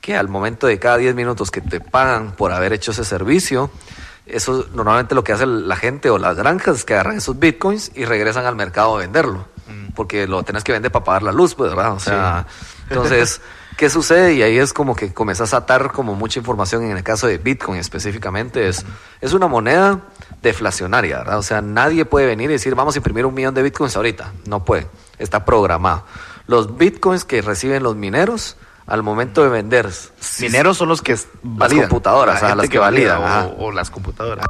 [0.00, 3.70] que al momento de cada 10 minutos que te pagan por haber hecho ese servicio,
[4.26, 7.92] eso normalmente lo que hace la gente o las granjas es que agarran esos bitcoins
[7.94, 9.46] y regresan al mercado a venderlo.
[9.94, 11.92] Porque lo tenés que vender para pagar la luz, pues, ¿verdad?
[11.92, 12.46] O sea,
[12.88, 13.42] entonces,
[13.76, 14.34] ¿qué sucede?
[14.34, 17.38] Y ahí es como que comenzás a atar como mucha información en el caso de
[17.38, 18.68] Bitcoin específicamente.
[18.68, 18.84] Es,
[19.20, 20.00] es una moneda
[20.42, 21.38] deflacionaria, ¿verdad?
[21.38, 24.32] O sea, nadie puede venir y decir, vamos a imprimir un millón de Bitcoins ahorita.
[24.46, 24.86] No puede.
[25.18, 26.04] Está programado.
[26.46, 28.56] Los Bitcoins que reciben los mineros
[28.86, 29.88] al momento de vender...
[30.40, 31.88] Mineros son los que validan.
[31.88, 34.44] computadoras, La ajá, gente las que validan, valida, o las computadoras.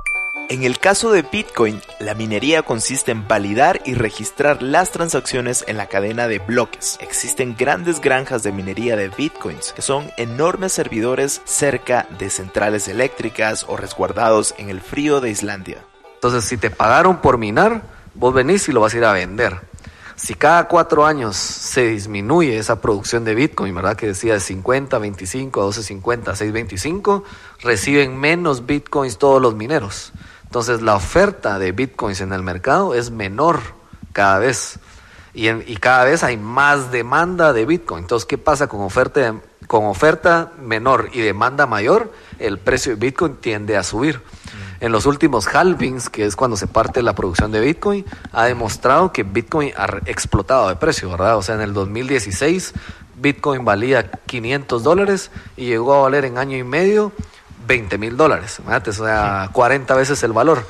[0.53, 5.79] En el caso de Bitcoin, la minería consiste en validar y registrar las transacciones en
[5.79, 6.99] la cadena de bloques.
[7.01, 13.65] Existen grandes granjas de minería de Bitcoins, que son enormes servidores cerca de centrales eléctricas
[13.67, 15.87] o resguardados en el frío de Islandia.
[16.17, 17.81] Entonces, si te pagaron por minar,
[18.13, 19.59] vos venís y lo vas a ir a vender.
[20.17, 23.97] Si cada cuatro años se disminuye esa producción de Bitcoin, ¿verdad?
[23.97, 27.25] Que decía de 50, 25, a 1250, 625,
[27.63, 30.13] reciben menos Bitcoins todos los mineros.
[30.53, 33.61] Entonces, la oferta de Bitcoins en el mercado es menor
[34.13, 34.79] cada vez.
[35.33, 38.05] Y, en- y cada vez hay más demanda de Bitcoin.
[38.05, 39.35] Entonces, ¿qué pasa con oferta,
[39.67, 42.13] con oferta menor y demanda mayor?
[42.39, 44.21] El precio de Bitcoin tiende a subir.
[44.81, 49.11] En los últimos halvings, que es cuando se parte la producción de Bitcoin, ha demostrado
[49.11, 51.39] que Bitcoin ha explotado de precio, ¿verdad?
[51.39, 52.75] O sea, en el 2016
[53.17, 57.11] Bitcoin valía 500 dólares y llegó a valer en año y medio
[57.67, 58.61] 20 mil dólares.
[58.65, 60.67] O sea, 40 veces el valor.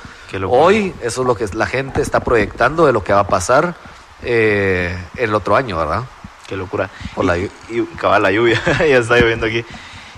[0.48, 3.74] Hoy eso es lo que la gente está proyectando de lo que va a pasar
[4.22, 6.02] eh, el otro año, ¿verdad?
[6.46, 6.88] Qué locura.
[7.14, 9.64] Por la y, y cabal, la lluvia, ya está lloviendo aquí.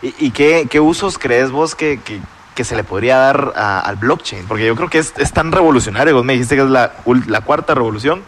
[0.03, 2.21] ¿Y, y qué, qué usos crees vos que, que,
[2.55, 4.47] que se le podría dar a- al blockchain?
[4.47, 6.15] Porque yo creo que es, es tan revolucionario.
[6.15, 6.93] Vos me dijiste que es la,
[7.27, 8.23] la cuarta revolución.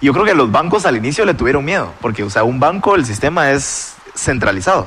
[0.00, 1.92] Y yo creo que los bancos al inicio le tuvieron miedo.
[2.00, 4.86] Porque, o sea, un banco, el sistema es centralizado.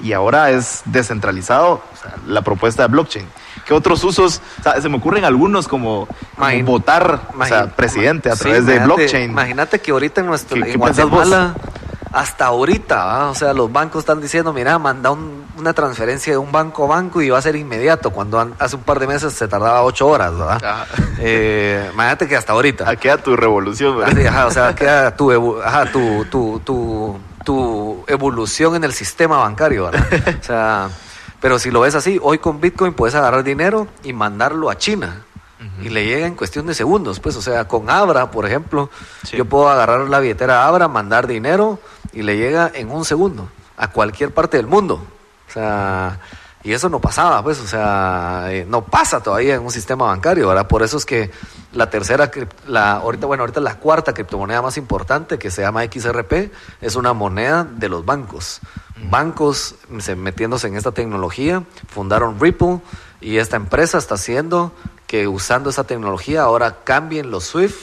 [0.00, 3.26] Y ahora es descentralizado o sea, la propuesta de blockchain.
[3.64, 4.40] ¿Qué otros usos?
[4.60, 6.06] O sea, se me ocurren algunos como,
[6.64, 9.30] votar o sea, Imagin- presidente a Sí, través de blockchain.
[9.30, 10.76] Imagínate que ahorita en nuestro ¿Qué- en qué?
[10.78, 11.54] Guatemala,
[12.12, 13.30] hasta ahorita, ¿va?
[13.30, 16.88] o sea, los bancos están diciendo, mira, manda un- una transferencia de un banco a
[16.96, 19.82] banco y va a ser inmediato, cuando an- hace un par de meses se tardaba
[19.82, 20.60] ocho horas, ¿verdad?
[20.62, 20.84] Ah.
[21.18, 22.88] Eh, imagínate que hasta ahorita.
[22.88, 23.98] ¿A qué a tu revolución?
[23.98, 24.16] ¿verdad?
[24.16, 29.38] Así, ajá, o sea, queda tu, ajá, tu, tu, tu, tu evolución en el sistema
[29.38, 30.04] bancario, ¿verdad?
[30.40, 30.90] O sea,
[31.40, 35.22] pero si lo ves así, hoy con Bitcoin puedes agarrar dinero y mandarlo a China.
[35.82, 38.90] Y le llega en cuestión de segundos, pues, o sea, con Abra, por ejemplo,
[39.24, 39.36] Sí.
[39.36, 41.78] yo puedo agarrar la billetera Abra, mandar dinero
[42.12, 44.94] y le llega en un segundo a cualquier parte del mundo.
[45.48, 46.18] O sea,
[46.66, 50.48] y eso no pasaba, pues, o sea, eh, no pasa todavía en un sistema bancario,
[50.48, 50.66] ¿verdad?
[50.66, 51.30] Por eso es que
[51.72, 52.30] la tercera,
[52.66, 56.50] la, ahorita, bueno, ahorita la cuarta criptomoneda más importante, que se llama XRP,
[56.80, 58.60] es una moneda de los bancos.
[59.10, 62.80] Bancos se- metiéndose en esta tecnología, fundaron Ripple
[63.20, 64.72] y esta empresa está haciendo
[65.06, 67.76] que usando esa tecnología ahora cambien los SWIFT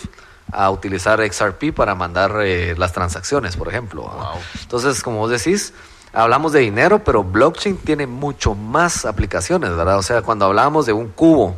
[0.52, 4.10] a utilizar XRP para mandar eh, las transacciones, por ejemplo.
[4.10, 4.32] ¿verdad?
[4.62, 5.74] Entonces, como vos decís,
[6.14, 9.98] hablamos de dinero, pero blockchain tiene mucho más aplicaciones, ¿verdad?
[9.98, 11.56] O sea, cuando hablamos de un cubo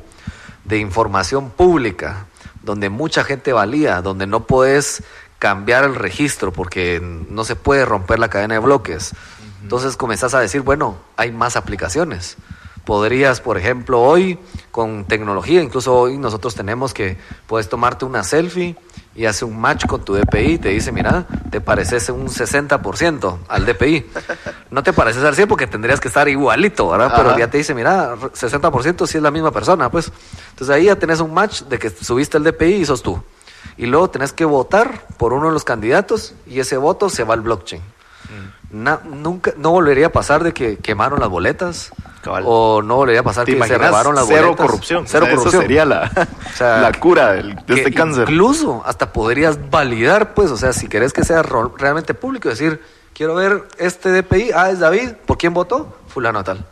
[0.63, 2.26] de información pública,
[2.63, 5.04] donde mucha gente valía, donde no puedes
[5.38, 9.13] cambiar el registro porque no se puede romper la cadena de bloques.
[9.62, 12.38] Entonces comenzás a decir, bueno, hay más aplicaciones.
[12.86, 14.39] Podrías, por ejemplo, hoy
[14.72, 18.76] con tecnología, incluso hoy nosotros tenemos que puedes tomarte una selfie
[19.15, 23.38] y hace un match con tu DPI y te dice, mira, te pareces un 60%
[23.47, 24.06] al DPI.
[24.71, 27.13] No te pareces al 100 porque tendrías que estar igualito, ¿verdad?
[27.15, 30.12] Pero ya te dice, mira, 60% si es la misma persona, pues.
[30.49, 33.23] Entonces ahí ya tenés un match de que subiste el DPI y sos tú.
[33.78, 37.36] Y luego tenés que votar por uno de los candidatos y ese voto se va
[37.36, 37.82] al blockchain.
[38.71, 41.91] Na- nunca, no volvería a pasar de que quemaron las boletas
[42.26, 42.44] Cabal.
[42.46, 44.66] o no volvería a pasar ¿Te que se robaron las Cero boletas.
[44.66, 45.06] corrupción.
[45.08, 45.54] Cero O sea, corrupción.
[45.54, 46.12] Eso sería la,
[46.54, 48.24] O sea, la cura del- de este cáncer.
[48.30, 52.82] Incluso hasta podrías validar, pues, o sea, si querés que sea realmente público, decir,
[53.14, 55.96] quiero ver este DPI, ah, es David, ¿por quién votó?
[56.08, 56.66] Fulano tal.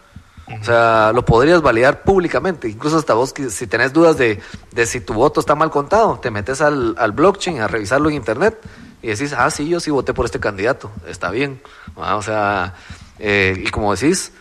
[0.60, 2.68] O sea, lo podrías validar públicamente.
[2.68, 6.32] Incluso hasta vos, si tenés dudas de, de si tu voto está mal contado, te
[6.32, 8.60] metes al, al blockchain a revisarlo en internet
[9.02, 11.62] y decís, ah, sí, yo sí voté por este candidato, está bien.
[11.96, 12.74] Ah, o sea,
[13.20, 14.34] eh, y como decís,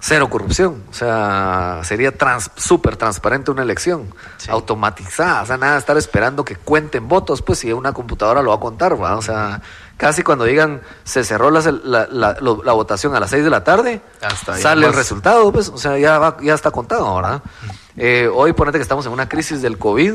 [0.00, 0.82] cero corrupción.
[0.90, 4.14] O sea, sería trans, súper transparente una elección,
[4.52, 5.42] automatizada.
[5.42, 8.56] O sea, nada de estar esperando que cuenten votos, pues si una computadora lo va
[8.56, 9.16] a contar, ¿va?
[9.16, 9.60] O sea,
[9.96, 13.50] casi cuando digan se cerró la, la, la- lo- la votación a las 6 de
[13.50, 17.42] la tarde, Hasta sale el resultado, pues, o sea, ya, va- ya está contado, ¿verdad?
[17.96, 20.14] Eh, hoy ponete que estamos en una crisis del COVID,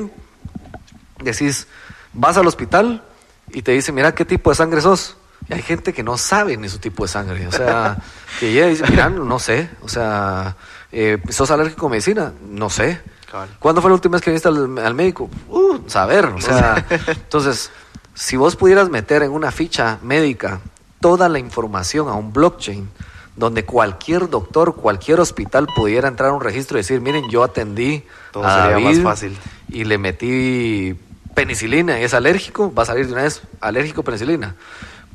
[1.23, 1.67] decís,
[2.13, 3.03] vas al hospital
[3.49, 5.17] y te dicen, mira qué tipo de sangre sos.
[5.51, 7.47] Y hay gente que no sabe ni su tipo de sangre.
[7.47, 7.97] O sea,
[8.39, 9.69] que y dice, mira, no sé.
[9.81, 10.55] O sea,
[10.91, 12.31] eh, ¿sos alérgico a medicina?
[12.49, 13.01] No sé.
[13.29, 13.49] Cabal.
[13.59, 15.29] ¿Cuándo fue la última vez que viniste al, al médico?
[15.49, 16.25] Uh, saber.
[16.25, 17.69] O sea, entonces,
[18.13, 20.61] si vos pudieras meter en una ficha médica
[21.01, 22.89] toda la información a un blockchain,
[23.35, 28.03] donde cualquier doctor, cualquier hospital pudiera entrar a un registro y decir, miren, yo atendí
[28.31, 29.37] Todo a sería más David fácil.
[29.69, 30.95] y le metí
[31.33, 34.55] penicilina y es alérgico, va a salir de una vez alérgico penicilina.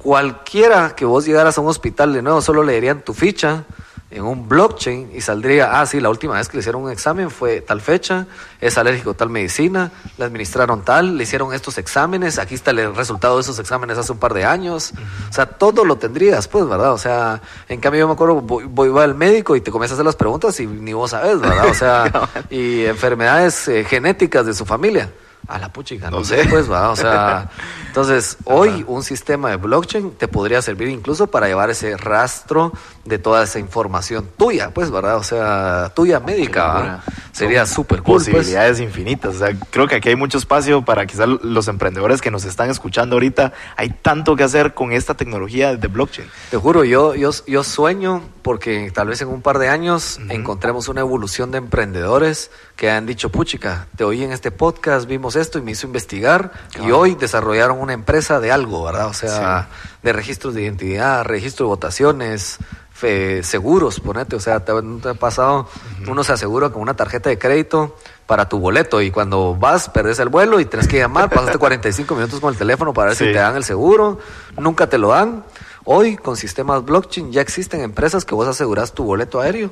[0.07, 3.65] Cualquiera que vos llegaras a un hospital de nuevo, solo leerían tu ficha
[4.09, 7.29] en un blockchain y saldría, ah, sí, la última vez que le hicieron un examen
[7.29, 8.29] fue tal fecha,
[8.61, 12.95] es alérgico a tal medicina, le administraron tal, le hicieron estos exámenes, aquí está el
[12.95, 14.93] resultado de esos exámenes hace un par de años.
[15.29, 16.93] O sea, todo lo tendrías, pues, ¿verdad?
[16.93, 19.95] O sea, en cambio yo me acuerdo, voy, voy voy al médico y te comienzas
[19.95, 21.67] a hacer las preguntas y ni vos sabes, ¿verdad?
[21.69, 25.11] O sea, y enfermedades eh, genéticas de su familia.
[25.49, 27.51] A la puchica, no, No sé, pues, va, o sea,
[27.87, 32.73] entonces hoy un sistema de blockchain te podría servir incluso para llevar ese rastro
[33.05, 35.17] de toda esa información tuya, pues, ¿verdad?
[35.17, 37.05] O sea, tuya médica, locura.
[37.33, 38.29] Sería súper cool, pues.
[38.29, 39.37] Posibilidades infinitas.
[39.37, 42.71] O sea, creo que aquí hay mucho espacio para quizás los emprendedores que nos están
[42.71, 43.53] escuchando ahorita.
[43.77, 46.29] Hay tanto que hacer con esta tecnología de blockchain.
[46.51, 50.89] Te juro, yo, yo, yo sueño porque tal vez en un par de años encontremos
[50.89, 55.59] una evolución de emprendedores que han dicho, puchica, te oí en este podcast, vimos esto
[55.59, 56.51] y me hizo investigar
[56.85, 59.07] y hoy desarrollaron una empresa de algo, ¿verdad?
[59.09, 59.69] O sea,
[60.03, 62.59] de registros de identidad, registro de votaciones,
[62.93, 65.69] fe- seguros, ponete, o sea, te, ¿no te ha pasado,
[66.09, 67.97] uno se asegura con una tarjeta de crédito
[68.27, 72.15] para tu boleto y cuando vas, perdes el vuelo y tienes que llamar, pasaste 45
[72.15, 74.19] minutos con el teléfono para ver si te dan el seguro,
[74.59, 75.45] nunca te lo dan.
[75.85, 79.71] Hoy con sistemas blockchain ya existen empresas que vos aseguras tu boleto aéreo.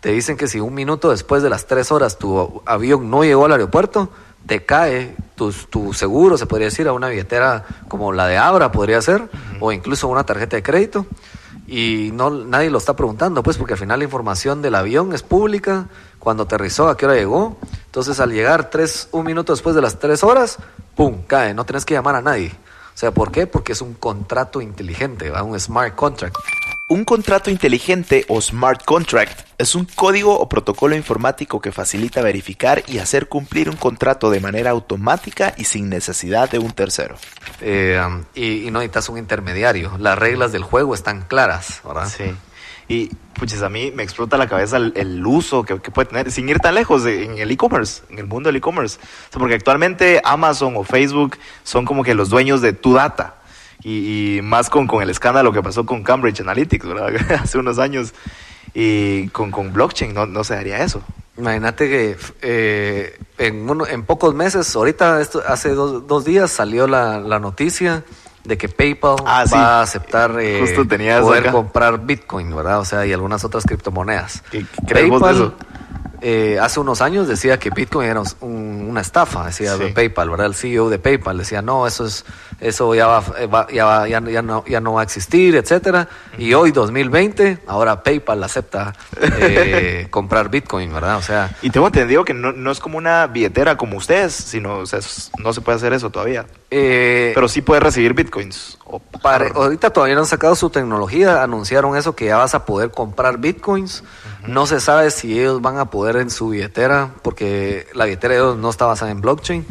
[0.00, 3.44] Te dicen que si un minuto después de las tres horas tu avión no llegó
[3.44, 4.08] al aeropuerto,
[4.46, 8.72] te cae tu, tu seguro, se podría decir, a una billetera como la de Abra
[8.72, 9.28] podría ser,
[9.60, 11.06] o incluso una tarjeta de crédito.
[11.68, 15.22] Y no nadie lo está preguntando, pues, porque al final la información del avión es
[15.22, 15.88] pública,
[16.20, 17.58] cuando aterrizó, a qué hora llegó.
[17.86, 20.58] Entonces, al llegar tres, un minuto después de las tres horas,
[20.94, 21.22] ¡pum!
[21.26, 22.52] cae, no tenés que llamar a nadie.
[22.96, 23.46] O sea, ¿por qué?
[23.46, 25.42] Porque es un contrato inteligente, ¿va?
[25.42, 26.34] un smart contract.
[26.88, 32.82] Un contrato inteligente o smart contract es un código o protocolo informático que facilita verificar
[32.86, 37.16] y hacer cumplir un contrato de manera automática y sin necesidad de un tercero.
[37.60, 39.98] Eh, um, y, y no necesitas un intermediario.
[39.98, 42.08] Las reglas del juego están claras, ¿verdad?
[42.08, 42.34] Sí.
[42.88, 46.30] Y pues a mí me explota la cabeza el, el uso que, que puede tener,
[46.30, 48.98] sin ir tan lejos, de- en el e-commerce, en el mundo del e-commerce.
[49.00, 53.34] O sea, porque actualmente Amazon o Facebook son como que los dueños de tu data.
[53.82, 57.40] Y, y más con, con el escándalo que pasó con Cambridge Analytics, ¿verdad?
[57.42, 58.14] Hace unos años.
[58.72, 61.02] Y con, con blockchain no, no se daría eso.
[61.38, 66.86] Imagínate que eh, en, uno- en pocos meses, ahorita esto, hace dos, dos días salió
[66.86, 68.04] la, la noticia
[68.46, 69.54] de que PayPal Ah, sí.
[69.54, 70.84] va a aceptar eh, Justo
[71.22, 71.52] poder acá.
[71.52, 72.80] comprar Bitcoin, ¿verdad?
[72.80, 74.42] O sea, y algunas otras criptomonedas.
[74.50, 74.94] ¿Qué- qué
[75.26, 75.54] de eso?
[76.20, 79.92] Eh, hace unos años decía que Bitcoin era un- una estafa, decía Sí.
[79.94, 80.46] PayPal, ¿verdad?
[80.46, 82.24] El CEO de PayPal decía, no, eso es
[82.58, 85.54] eso ya va, eh, va- ya, va- ya, ya no, ya no va a existir,
[85.56, 86.08] etcétera.
[86.38, 91.16] Y hoy, 2020, ahora PayPal acepta eh, comprar Bitcoin, ¿verdad?
[91.18, 94.78] O sea, Y tengo entendido que no, no es como una billetera como ustedes, sino,
[94.78, 96.46] o sea, es- no se puede hacer eso todavía.
[96.70, 98.78] eh, Pero sí puede recibir bitcoins.
[98.86, 99.00] O-
[99.54, 103.38] ahorita todavía no han sacado su tecnología, anunciaron eso que ya vas a poder comprar
[103.38, 104.02] bitcoins.
[104.48, 108.40] No se sabe si ellos van a poder en su billetera, porque la billetera de
[108.40, 109.66] ellos no está basada en blockchain.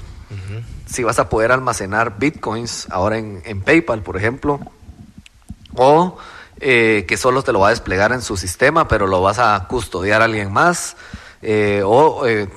[0.86, 4.60] Si vas a poder almacenar bitcoins ahora en, en PayPal, por ejemplo,
[5.76, 6.18] o
[6.60, 9.66] eh, que solo te lo va a desplegar en su sistema, pero lo vas a
[9.68, 10.96] custodiar a alguien más,
[11.42, 12.48] eh, o eh,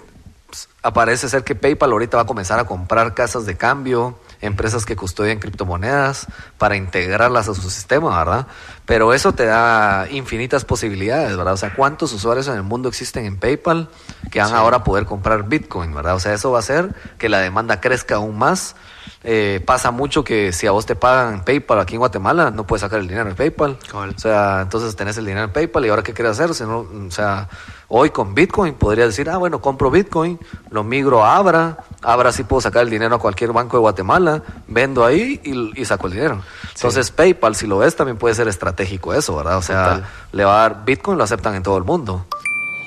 [0.83, 4.96] aparece ser que PayPal ahorita va a comenzar a comprar casas de cambio, empresas que
[4.96, 6.27] custodian criptomonedas
[6.59, 8.46] para integrarlas a su sistema, ¿verdad?
[8.87, 11.55] Pero eso te da infinitas posibilidades, ¿verdad?
[11.55, 13.88] O sea, ¿cuántos usuarios en el mundo existen en PayPal
[14.31, 16.14] que van ahora a poder comprar Bitcoin, ¿verdad?
[16.14, 18.77] O sea, eso va a hacer que la demanda crezca aún más.
[19.24, 22.66] Eh, pasa mucho que si a vos te pagan en PayPal aquí en Guatemala, no
[22.66, 23.76] puedes sacar el dinero en PayPal.
[23.92, 26.54] O sea, entonces tenés el dinero en PayPal y ahora qué quieres hacer?
[26.54, 27.48] Si no, o sea,
[27.88, 30.38] hoy con Bitcoin podrías decir, ah, bueno, compro Bitcoin,
[30.70, 34.42] lo migro a Abra, Abra sí puedo sacar el dinero a cualquier banco de Guatemala,
[34.68, 36.40] vendo ahí y, y saco el dinero.
[36.74, 39.57] Entonces PayPal, si lo ves, también puede ser estratégico eso, ¿verdad?
[39.57, 40.07] O sea, Total.
[40.31, 42.26] le va a dar Bitcoin, lo aceptan en todo el mundo.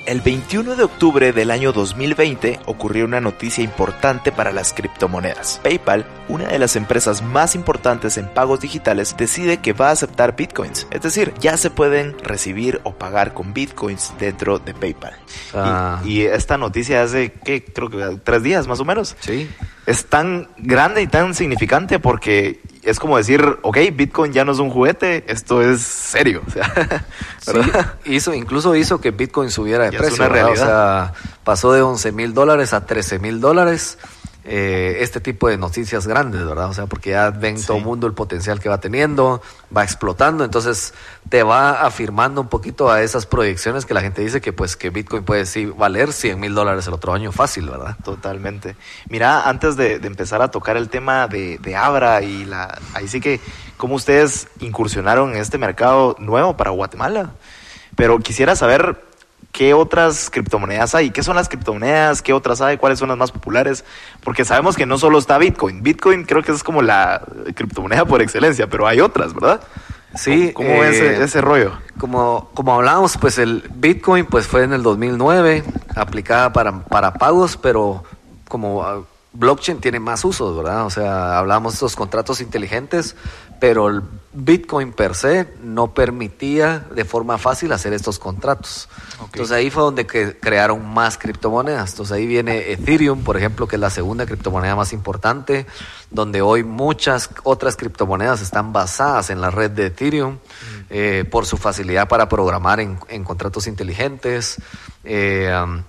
[0.04, 5.60] El 21 de octubre del año 2020 ocurrió una noticia importante para las criptomonedas.
[5.62, 10.34] PayPal, una de las empresas más importantes en pagos digitales, decide que va a aceptar
[10.34, 10.88] bitcoins.
[10.90, 15.14] Es decir, ya se pueden recibir o pagar con bitcoins dentro de PayPal.
[15.52, 17.64] Sea, Y, y esta noticia hace, ¿qué?
[17.64, 19.16] Creo que tres días más o menos.
[19.20, 19.48] sí.
[19.86, 24.58] Es tan grande y tan significante porque es como decir, ok, Bitcoin ya no es
[24.58, 26.42] un juguete, esto es serio.
[26.46, 27.04] O sea,
[27.40, 27.94] Sí, ¿verdad?
[28.04, 30.24] hizo, incluso hizo que Bitcoin subiera de Ya es precio.
[30.24, 30.52] una realidad.
[30.62, 31.12] O sea,
[31.44, 33.98] pasó de 11 mil dólares a 13 mil dólares.
[34.44, 36.68] Eh, este tipo de noticias grandes, ¿verdad?
[36.68, 37.66] O sea, porque ya ven Sí.
[37.66, 39.40] todo el mundo el potencial que va teniendo,
[39.74, 40.94] va explotando, entonces
[41.28, 44.90] te va afirmando un poquito a esas proyecciones que la gente dice que pues que
[44.90, 47.96] Bitcoin puede sí valer 100 mil dólares el otro año fácil, ¿verdad?
[48.04, 48.74] Totalmente.
[49.08, 53.06] Mira, antes de, de empezar a tocar el tema de, de Abra y la, ahí
[53.06, 53.40] sí que,
[53.76, 57.30] cómo ustedes incursionaron en este mercado nuevo para Guatemala.
[57.94, 59.04] Pero quisiera saber
[59.52, 63.30] qué otras criptomonedas hay, qué son las criptomonedas, qué otras hay, cuáles son las más
[63.30, 63.84] populares,
[64.24, 65.82] porque sabemos que no solo está Bitcoin.
[65.82, 67.22] Bitcoin creo que es como la
[67.54, 69.60] criptomoneda por excelencia, pero hay otras, ¿verdad?
[70.14, 71.72] Sí, ¿Cómo, cómo eh, ese, ese rollo?
[71.98, 77.56] Como, como hablábamos, pues el Bitcoin pues fue en el 2009, aplicada para, para pagos,
[77.56, 78.04] pero
[78.48, 80.86] como blockchain tiene más usos, ¿verdad?
[80.86, 83.16] O sea, hablamos de estos contratos inteligentes,
[83.60, 88.88] pero el Bitcoin per se no permitía de forma fácil hacer estos contratos.
[89.24, 91.90] Entonces ahí fue donde que crearon más criptomonedas.
[91.90, 95.66] Entonces ahí viene Ethereum, por ejemplo, que es la segunda criptomoneda más importante,
[96.10, 100.38] donde hoy muchas otras criptomonedas están basadas en la red de Ethereum
[100.90, 104.56] eh, por su facilidad para programar en, en contratos inteligentes.
[105.04, 105.82] Eh, um,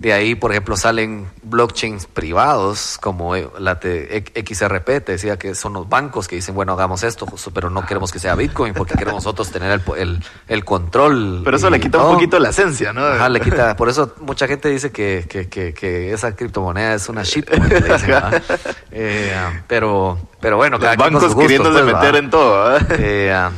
[0.00, 5.54] de ahí, por ejemplo, salen blockchains privados como eh, la te- XRP, te decía que
[5.54, 8.94] son los bancos que dicen, bueno, hagamos esto, pero no queremos que sea Bitcoin porque
[8.94, 11.42] queremos nosotros tener el, el, el control.
[11.44, 13.04] Pero eso y le quita un poquito la esencia, ¿no?
[13.04, 13.76] Ajá, le quita.
[13.76, 17.68] Por eso mucha gente dice que, que, que, que esa criptomoneda es una shitcoin.
[17.68, 18.42] le dicen, ¿verdad?
[18.92, 19.32] Eh,
[19.68, 22.16] pero, pero bueno, Los cada quien con bancos queriéndose pues, meter ¿verdad?
[22.24, 22.76] en todo.
[22.98, 23.50] Eh,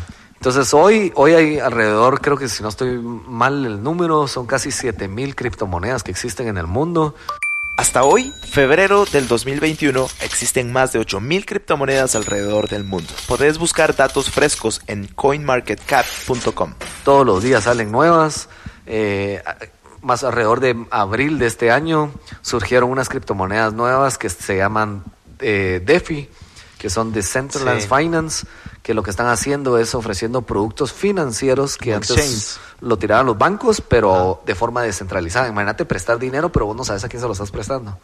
[0.43, 4.73] entonces hoy, hoy hay alrededor, creo que si no estoy mal el número, son casi
[4.73, 7.15] 7000 criptomonedas que existen en el mundo.
[7.77, 13.13] Hasta hoy, febrero del 2021, existen más de 8.000 criptomonedas alrededor del mundo.
[13.29, 16.75] Podés buscar datos frescos en coinmarketcap.com.
[17.05, 18.49] Todos los días salen nuevas.
[18.87, 19.41] eh,
[20.01, 25.05] más alrededor de abril de este año surgieron unas criptomonedas nuevas que se llaman
[25.39, 26.29] eh, DeFi,
[26.83, 27.95] que son Decentralized Sí.
[27.97, 28.45] Finance,
[28.83, 33.81] que lo que están haciendo es ofreciendo productos financieros que antes lo tiraban los bancos,
[33.81, 35.47] pero de forma descentralizada.
[35.47, 37.97] Imagínate prestar dinero, pero vos no sabes a quién se lo estás prestando.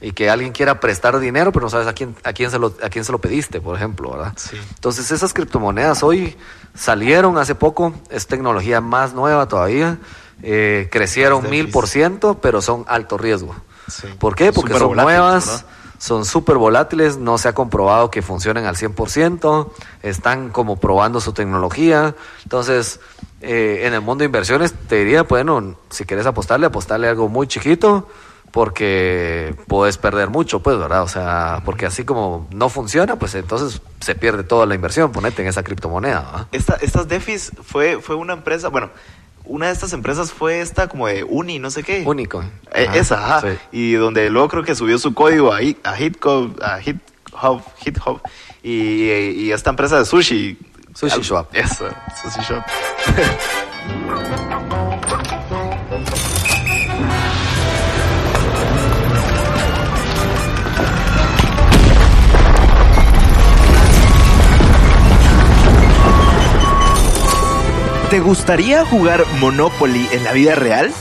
[0.00, 2.74] Y que alguien quiera prestar dinero, pero no sabes a quién, a quién, se, lo,
[2.82, 4.32] a quién se lo pediste, por ejemplo, ¿verdad?
[4.34, 4.56] Sí.
[4.74, 6.36] Entonces esas criptomonedas hoy
[6.74, 9.98] salieron hace poco, es tecnología más nueva todavía,
[10.42, 13.54] eh, crecieron mil por ciento, pero son alto riesgo.
[13.86, 14.08] Sí.
[14.18, 14.52] ¿Por qué?
[14.52, 15.79] Porque son volátiles, nuevas, ¿verdad?
[16.00, 19.70] Son súper volátiles, no se ha comprobado que funcionen al 100%,
[20.02, 22.16] están como probando su tecnología.
[22.42, 23.00] Entonces,
[23.42, 27.46] eh, en el mundo de inversiones, te diría, bueno, si quieres apostarle, apostarle algo muy
[27.46, 28.08] chiquito,
[28.50, 31.02] porque puedes perder mucho, pues, ¿verdad?
[31.02, 35.42] O sea, porque así como no funciona, pues entonces se pierde toda la inversión, ponete
[35.42, 36.48] en esa criptomoneda.
[36.50, 38.88] Esta, estas DeFis fue, fue una empresa, bueno,
[39.50, 42.04] una de estas empresas fue esta como de Uni, no sé qué.
[42.06, 42.40] Único.
[42.72, 43.40] Eh, Ajá, esa, ajá.
[43.50, 43.58] sí.
[43.72, 48.20] Y donde luego creo que subió su código a, a HitHub, a HitHub, HitHub
[48.62, 50.56] y, y esta empresa de sushi.
[50.94, 51.48] Sushi Shop.
[51.52, 51.88] Eso,
[52.22, 52.62] Sushi Shop.
[68.10, 70.92] ¿Te gustaría jugar Monopoly en la vida real?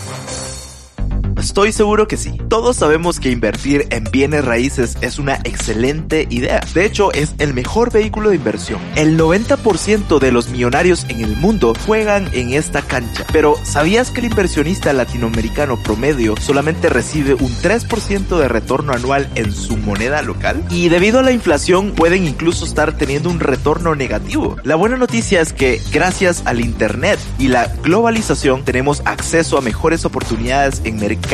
[1.39, 2.37] Estoy seguro que sí.
[2.49, 6.59] Todos sabemos que invertir en bienes raíces es una excelente idea.
[6.73, 8.81] De hecho, es el mejor vehículo de inversión.
[8.95, 13.25] El 90% de los millonarios en el mundo juegan en esta cancha.
[13.31, 19.53] Pero, ¿sabías que el inversionista latinoamericano promedio solamente recibe un 3% de retorno anual en
[19.53, 20.61] su moneda local?
[20.69, 24.57] Y debido a la inflación pueden incluso estar teniendo un retorno negativo.
[24.65, 30.03] La buena noticia es que gracias al Internet y la globalización tenemos acceso a mejores
[30.03, 31.29] oportunidades en mercados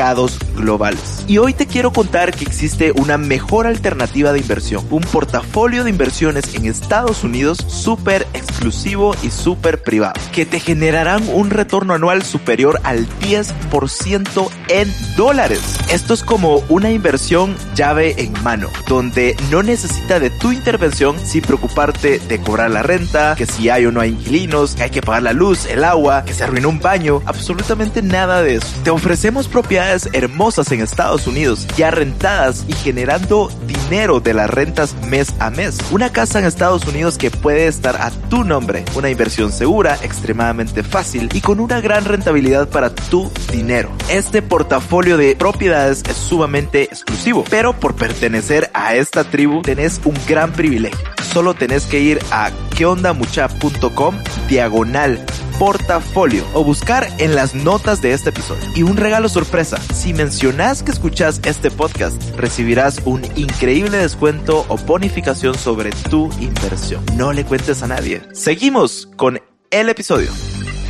[0.55, 1.23] globales.
[1.27, 5.89] Y hoy te quiero contar que existe una mejor alternativa de inversión, un portafolio de
[5.89, 12.23] inversiones en Estados Unidos súper exclusivo y súper privado, que te generarán un retorno anual
[12.23, 15.61] superior al 10% en dólares.
[15.91, 21.41] Esto es como una inversión llave en mano, donde no necesita de tu intervención sin
[21.41, 25.01] preocuparte de cobrar la renta, que si hay o no hay inquilinos, que hay que
[25.01, 28.67] pagar la luz, el agua, que se arruinó un baño, absolutamente nada de eso.
[28.83, 34.95] Te ofrecemos propiedades hermosas en Estados Unidos, ya rentadas y generando dinero de las rentas
[35.07, 35.77] mes a mes.
[35.91, 40.83] Una casa en Estados Unidos que puede estar a tu nombre, una inversión segura, extremadamente
[40.83, 43.91] fácil y con una gran rentabilidad para tu dinero.
[44.09, 50.15] Este portafolio de propiedades es sumamente exclusivo, pero por pertenecer a esta tribu tenés un
[50.27, 50.99] gran privilegio.
[51.31, 54.15] Solo tenés que ir a queondamucha.com
[54.47, 55.25] diagonal
[55.57, 58.63] portafolio o buscar en las notas de este episodio.
[58.75, 64.77] Y un regalo sorpresa, si mencionas que escuchas este podcast, recibirás un increíble descuento o
[64.77, 67.03] bonificación sobre tu inversión.
[67.15, 68.21] No le cuentes a nadie.
[68.33, 69.39] Seguimos con
[69.71, 70.31] el episodio.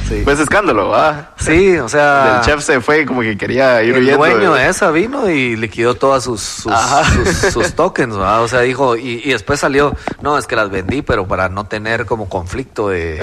[0.07, 0.21] Sí.
[0.23, 1.31] Pues escándalo, ¿va?
[1.37, 2.37] Sí, o sea.
[2.39, 4.17] El chef se fue como que quería ir el huyendo.
[4.17, 8.43] dueño de esa vino y liquidó todas sus, sus, sus- sus tokens, ¿verdad?
[8.43, 11.65] O sea, dijo, y, y después salió, no, es que las vendí, pero para no
[11.65, 13.19] tener como conflicto de...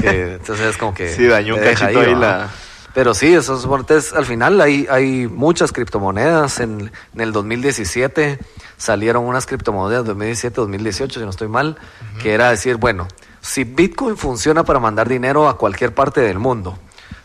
[0.00, 1.08] que- entonces es como que...
[1.14, 2.48] Sí, dañó un cachito ahí la-
[2.94, 6.58] Pero sí, eso es, bueno, entonces, al final hay, hay muchas criptomonedas.
[6.60, 8.38] En, en el 2017
[8.76, 11.76] salieron unas criptomonedas, 2017, 2018, si no estoy mal,
[12.22, 13.06] que era decir, bueno,
[13.44, 16.78] si Bitcoin funciona para mandar dinero a cualquier parte del mundo,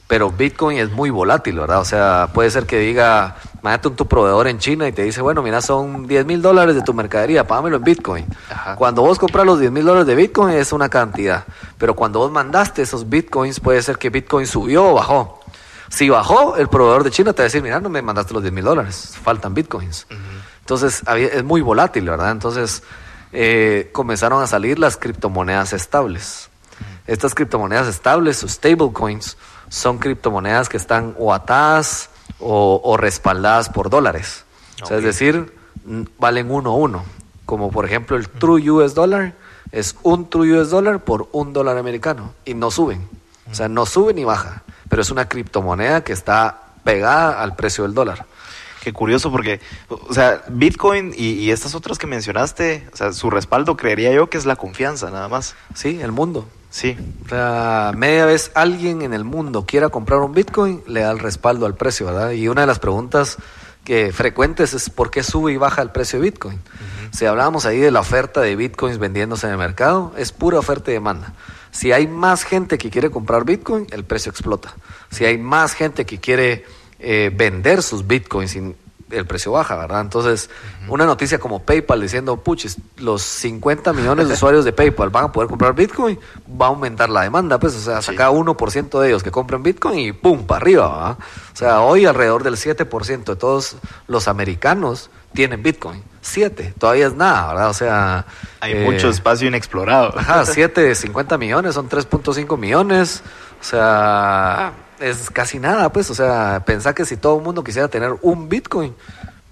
[0.06, 1.80] pero Bitcoin es muy volátil, ¿verdad?
[1.80, 5.42] O sea, puede ser que diga, mándate tu proveedor en China y te dice, bueno,
[5.42, 8.26] mira, son 10 mil dólares de tu mercadería, págamelo en Bitcoin.
[8.50, 8.76] Ajá.
[8.76, 11.46] Cuando vos compras los 10 mil dólares de Bitcoin es una cantidad,
[11.78, 15.40] pero cuando vos mandaste esos Bitcoins, puede ser que Bitcoin subió o bajó.
[15.88, 18.44] Si bajó, el proveedor de China te va a decir, mira, no me mandaste los
[18.44, 20.06] 10 mil dólares, faltan Bitcoins.
[20.60, 22.32] Entonces, es muy volátil, ¿verdad?
[22.32, 22.84] Entonces,
[23.32, 26.50] eh, comenzaron a salir las criptomonedas estables.
[27.08, 29.38] Estas criptomonedas estables o stablecoins
[29.70, 32.10] son criptomonedas que están o atadas
[32.40, 34.46] o, o respaldadas por dólares.
[34.82, 35.54] O sea, es decir,
[36.18, 37.04] valen uno a uno.
[37.46, 39.34] Como por ejemplo el True US Dollar
[39.72, 43.08] es un True US Dollar por un dólar americano y no suben.
[43.52, 44.64] O sea, no sube ni baja.
[44.88, 48.26] Pero es una criptomoneda que está pegada al precio del dólar.
[48.82, 49.60] Qué curioso porque,
[49.90, 54.30] o sea, Bitcoin y, y estas otras que mencionaste, o sea, su respaldo creería yo
[54.30, 55.56] que es la confianza nada más.
[55.74, 56.48] Sí, el mundo.
[56.70, 56.98] Sí.
[57.26, 61.20] O sea, media vez alguien en el mundo quiera comprar un Bitcoin, le da el
[61.20, 62.32] respaldo al precio, ¿verdad?
[62.32, 63.38] Y una de las preguntas
[63.84, 66.60] que frecuentes es por qué sube y baja el precio de Bitcoin.
[67.12, 70.92] Si hablábamos ahí de la oferta de Bitcoins vendiéndose en el mercado, es pura oferta
[70.92, 71.34] y demanda.
[71.72, 74.76] Si hay más gente que quiere comprar Bitcoin, el precio explota.
[75.10, 76.66] Si hay más gente que quiere
[77.00, 78.76] eh, vender sus Bitcoins, y
[79.12, 80.02] el precio baja, ¿verdad?
[80.02, 80.50] Entonces,
[80.88, 85.32] una noticia como PayPal diciendo, puchis, los 50 millones de usuarios de PayPal van a
[85.32, 86.20] poder comprar Bitcoin,
[86.62, 90.00] va a aumentar la demanda, pues, o sea, saca 1% de ellos que compren Bitcoin
[90.00, 91.18] y pum, para arriba, ¿verdad?
[91.54, 93.78] O sea, hoy alrededor del 7% de todos
[94.08, 96.04] los americanos tienen Bitcoin.
[96.22, 97.70] 7, todavía es nada, ¿verdad?
[97.70, 98.26] O sea...
[98.60, 100.18] Hay eh, mucho espacio inexplorado.
[100.18, 103.24] Ajá, 7 de 50 millones son 3.5 millones.
[103.60, 106.10] O sea, es casi nada, pues.
[106.10, 108.96] O sea, pensá que si todo el mundo quisiera tener un Bitcoin,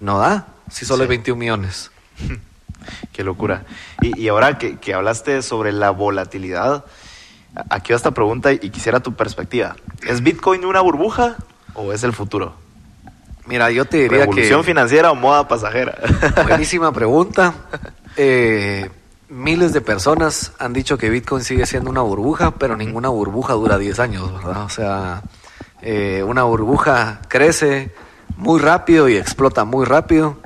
[0.00, 0.46] no da.
[0.70, 1.10] Si solo hay Sí.
[1.10, 1.90] 21 millones.
[3.12, 3.64] Qué locura.
[4.00, 6.84] Y, y ahora que, que hablaste sobre la volatilidad,
[7.70, 9.76] aquí va esta pregunta y quisiera tu perspectiva.
[10.06, 11.36] ¿Es Bitcoin una burbuja
[11.74, 12.54] o es el futuro?
[13.46, 14.66] Mira, yo te diría ¿Revolución que...
[14.66, 15.96] financiera o moda pasajera?
[16.46, 17.54] Buenísima pregunta.
[18.16, 18.90] Eh,
[19.30, 23.78] miles de personas han dicho que Bitcoin sigue siendo una burbuja, pero ninguna burbuja dura
[23.78, 24.64] 10 años, ¿verdad?
[24.64, 25.22] O sea,
[25.82, 27.92] eh, una burbuja crece
[28.36, 30.36] muy rápido y explota muy rápido.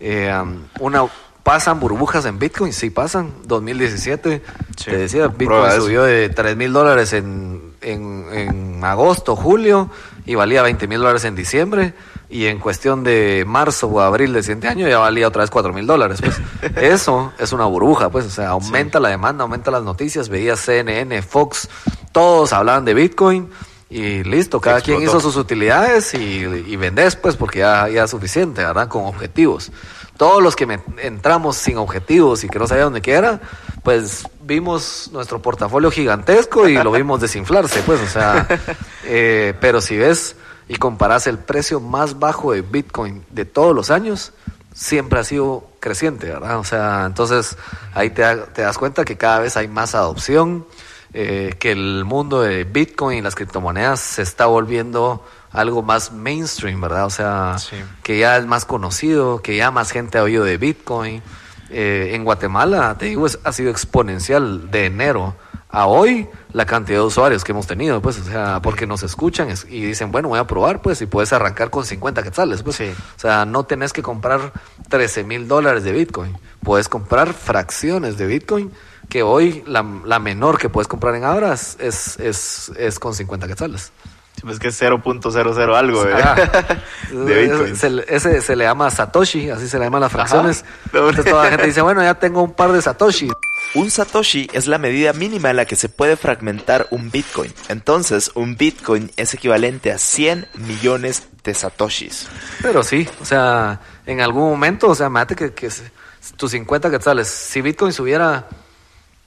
[0.00, 0.32] Eh,
[0.80, 1.04] una
[1.42, 3.32] pasan burbujas en Bitcoin, sí pasan.
[3.44, 4.42] 2017,
[4.76, 4.90] Sí.
[4.90, 9.88] te decía, Bitcoin subió de 3 mil dólares en, en, en agosto, julio,
[10.26, 11.94] y valía 20 mil dólares en diciembre.
[12.28, 15.72] Y en cuestión de marzo o abril del siguiente año ya valía otra vez 4
[15.72, 16.18] mil dólares.
[16.20, 16.40] Pues
[16.76, 20.28] eso es una burbuja, pues, o sea, aumenta la demanda, aumenta las noticias.
[20.28, 21.68] Veía CNN, Fox,
[22.10, 23.48] todos hablaban de Bitcoin.
[23.88, 28.10] Y listo, cada quien hizo sus utilidades y, y vendés, pues, porque ya, ya es
[28.10, 28.88] suficiente, ¿verdad?
[28.88, 29.70] Con objetivos.
[30.16, 33.40] Todos los que me- entramos sin objetivos y que no sabía dónde que era,
[33.84, 38.48] pues vimos nuestro portafolio gigantesco y lo vimos desinflarse, pues, o sea,
[39.04, 40.34] eh, pero si ves
[40.68, 44.32] y comparas el precio más bajo de Bitcoin de todos los años,
[44.74, 46.58] siempre ha sido creciente, ¿verdad?
[46.58, 47.56] O sea, entonces
[47.94, 48.22] ahí te
[48.62, 50.66] das cuenta que cada vez hay más adopción,
[51.12, 56.80] eh, que el mundo de Bitcoin y las criptomonedas se está volviendo algo más mainstream,
[56.80, 57.06] ¿verdad?
[57.06, 57.76] O sea, Sí.
[58.02, 61.22] que ya es más conocido, que ya más gente ha oído de Bitcoin.
[61.70, 65.34] Eh, en Guatemala, te digo, es- ha sido exponencial de enero
[65.68, 69.50] a hoy la cantidad de usuarios que hemos tenido, pues, o sea, porque nos escuchan
[69.50, 72.76] es- y dicen, bueno, voy a probar, pues, y puedes arrancar con 50 quetzales, pues.
[72.76, 72.84] Sí.
[73.16, 74.52] O sea, no tenés que comprar
[74.88, 76.36] 13 mil dólares de Bitcoin.
[76.62, 78.70] Puedes comprar fracciones de Bitcoin,
[79.08, 81.76] que hoy la, la menor que puedes comprar en ahora es,
[82.18, 83.92] es, es, con 50 quetzales.
[84.34, 86.34] Sí, pues que es 0.00 algo de, Ajá.
[87.10, 87.76] de Bitcoin.
[87.76, 90.64] Se, ese se le llama Satoshi, así se le llaman las fracciones.
[90.86, 93.30] Entonces toda la gente dice, bueno, ya tengo un par de Satoshi.
[93.74, 97.52] Un Satoshi es la medida mínima en la que se puede fragmentar un Bitcoin.
[97.68, 102.28] Entonces, un Bitcoin es equivalente a 100 millones de Satoshis.
[102.62, 105.68] Pero sí, o sea, en algún momento, o sea, mate que, que
[106.36, 108.48] tus 50 quetzales, si Bitcoin subiera,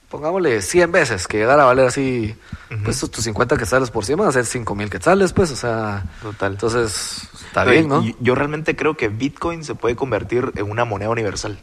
[0.10, 2.36] pongámosle 100 veces, que llegara a valer así,
[2.84, 5.56] pues tus, tus 50 quetzales por 100 van a ser 5 mil quetzales, pues, o
[5.56, 6.54] sea, Total.
[6.54, 8.04] entonces, está bien, ¿no?
[8.20, 11.60] Yo realmente creo que Bitcoin se puede convertir en una moneda universal.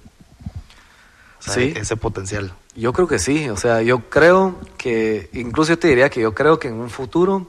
[1.39, 1.73] O sea, Sí.
[1.77, 2.53] Ese potencial.
[2.75, 6.35] Yo creo que sí, o sea, yo creo que, incluso yo te diría que yo
[6.35, 7.47] creo que en un futuro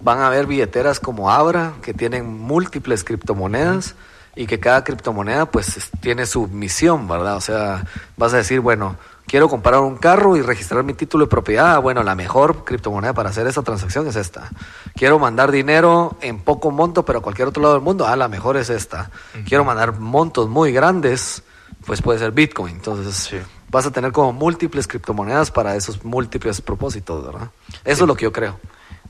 [0.00, 3.94] van a haber billeteras como Abra, que tienen múltiples criptomonedas
[4.36, 7.36] y que cada criptomoneda pues es- tiene su misión, ¿verdad?
[7.36, 7.84] O sea,
[8.16, 8.96] vas a decir, bueno,
[9.34, 13.30] quiero comprar un carro y registrar mi título de propiedad, bueno, la mejor criptomoneda para
[13.30, 14.48] hacer esa transacción es esta.
[14.94, 18.28] Quiero mandar dinero en poco monto, pero a cualquier otro lado del mundo, ah, la
[18.28, 19.10] mejor es esta.
[19.44, 21.42] Quiero mandar montos muy grandes,
[21.84, 22.76] pues puede ser Bitcoin.
[22.76, 23.38] Entonces, Sí.
[23.72, 27.48] vas a tener como múltiples criptomonedas para esos múltiples propósitos, ¿verdad?
[27.84, 28.60] Eso es lo que yo creo.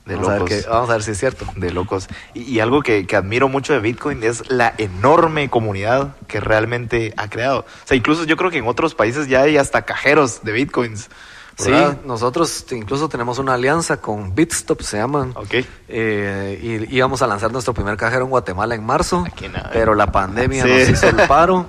[0.05, 0.55] De vamos, a ver locos.
[0.63, 1.45] que- vamos a ver si es cierto.
[1.55, 2.07] De locos.
[2.33, 7.13] Y, y algo que, que admiro mucho de Bitcoin es la enorme comunidad que realmente
[7.17, 7.59] ha creado.
[7.61, 11.09] O sea, incluso yo creo que en otros países ya hay hasta cajeros de Bitcoins.
[11.57, 11.71] Sí,
[12.03, 15.31] nosotros incluso tenemos una alianza con Bitstop, se llaman.
[15.35, 15.53] Ok.
[15.87, 19.69] Eh, y íbamos a lanzar nuestro primer cajero en Guatemala en marzo, Aquí nada.
[19.71, 20.69] pero la pandemia Sí.
[20.69, 21.67] nos hizo el paro.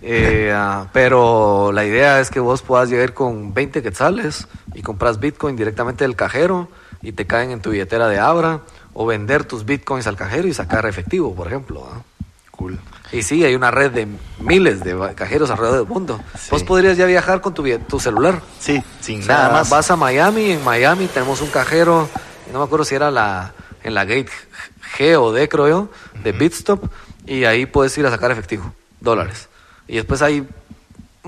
[0.00, 5.20] Eh, ah, pero la idea es que vos puedas llegar con 20 quetzales y compras
[5.20, 6.68] Bitcoin directamente del cajero
[7.02, 8.60] y te caen en tu billetera de Abra
[8.94, 11.88] o vender tus Bitcoins al cajero y sacar efectivo, por ejemplo.
[11.90, 12.02] ¿ah?
[12.50, 12.78] Cool.
[13.12, 14.08] Y sí, hay una red de
[14.40, 16.20] miles de cajeros alrededor del mundo.
[16.38, 16.48] Sí.
[16.50, 18.40] Vos podrías ya viajar con tu, celular.
[18.58, 19.70] Sí, sin O sea, nada más.
[19.70, 22.08] Vas a Miami, en Miami tenemos un cajero,
[22.52, 23.52] no me acuerdo si era la
[23.84, 24.30] en la gate
[24.96, 25.88] G o D, creo yo,
[26.24, 26.84] de Bitstop,
[27.26, 29.48] y ahí puedes ir a sacar efectivo, dólares.
[29.86, 30.46] Y después hay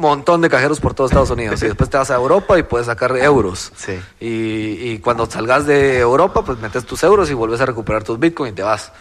[0.01, 1.63] montón de cajeros por todo Estados Unidos.
[1.63, 3.73] Y después te vas a Europa y puedes sacar euros.
[3.77, 3.99] Sí.
[4.21, 8.19] Y, y cuando salgas de Europa, pues metes tus euros y vuelves a recuperar tus
[8.19, 8.93] Bitcoin y te vas.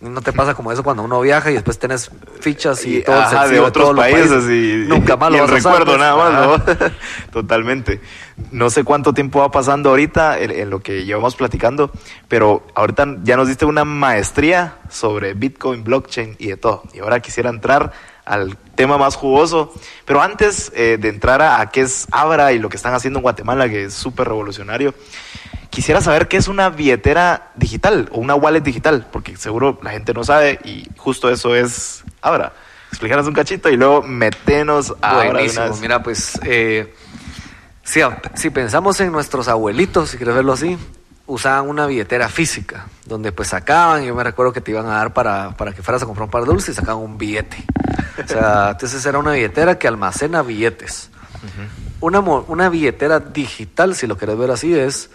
[0.00, 3.18] No te pasa como eso cuando uno viaja y después tenés fichas y, Y, todo
[3.18, 5.92] ajá, de otros todos los países, y nunca más y lo vas a usar, recuerdo
[5.92, 5.98] pues.
[5.98, 6.68] nada más.
[6.68, 6.90] ¿no?
[7.32, 8.00] Totalmente.
[8.50, 11.90] No sé cuánto tiempo va pasando ahorita en, en lo que llevamos platicando,
[12.28, 16.82] pero ahorita ya nos diste una maestría sobre Bitcoin, blockchain y de todo.
[16.92, 17.92] Y ahora quisiera entrar
[18.24, 19.72] al tema más jugoso,
[20.04, 23.18] pero antes eh, de entrar a, a qué es Abra y lo que están haciendo
[23.18, 24.94] en Guatemala, que es súper revolucionario,
[25.74, 30.14] quisiera saber qué es una billetera digital o una wallet digital, porque seguro la gente
[30.14, 32.52] no sabe y justo eso es Abra.
[32.90, 35.76] Explícanos un cachito y luego metenos a Abra una Buenísimo.
[35.80, 36.94] Mira, pues, eh,
[37.82, 38.00] si,
[38.34, 40.78] si pensamos en nuestros abuelitos, si quieres verlo así,
[41.26, 45.14] usaban una billetera física, donde pues sacaban, yo me recuerdo que te iban a dar
[45.14, 47.64] para, para que fueras a comprar un par de dulces y sacaban un billete.
[48.22, 51.10] O sea, entonces era una billetera que almacena billetes.
[52.00, 55.10] una, una billetera digital, si lo quieres ver así, es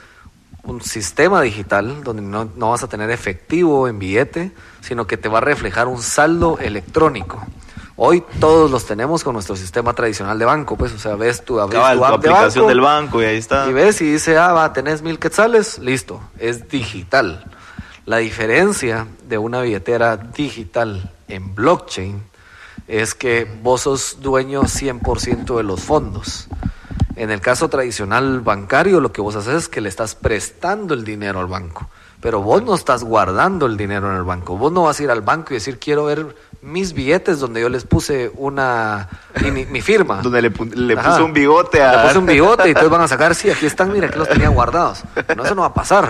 [0.63, 4.51] un sistema digital donde no, no vas a tener efectivo en billete,
[4.81, 7.45] sino que te va a reflejar un saldo electrónico.
[8.01, 11.57] Hoy todos los tenemos con nuestro sistema tradicional de banco, pues, o sea, ves tu,
[11.57, 13.69] Cabal, tu tu app de aplicación banco, del banco y ahí está.
[13.69, 17.43] y ves y dice, ah, va, tenés mil quetzales, listo, es digital.
[18.05, 22.23] La diferencia de una billetera digital en blockchain
[22.87, 26.47] es que vos sos dueño 100% de los fondos.
[27.17, 31.03] En el caso tradicional bancario, lo que vos haces es que le estás prestando el
[31.03, 31.89] dinero al banco,
[32.21, 34.55] pero vos no estás guardando el dinero en el banco.
[34.55, 37.69] Vos no vas a ir al banco y decir, quiero ver mis billetes donde yo
[37.69, 39.07] les puse una
[39.53, 40.15] mi, firma.
[40.21, 42.01] Donde le, le puso un bigote a...
[42.03, 44.27] Le puse un bigote y entonces van a sacar, sí, aquí están, mira, aquí los
[44.27, 45.03] tenía guardados.
[45.37, 46.05] No, eso no va a pasar.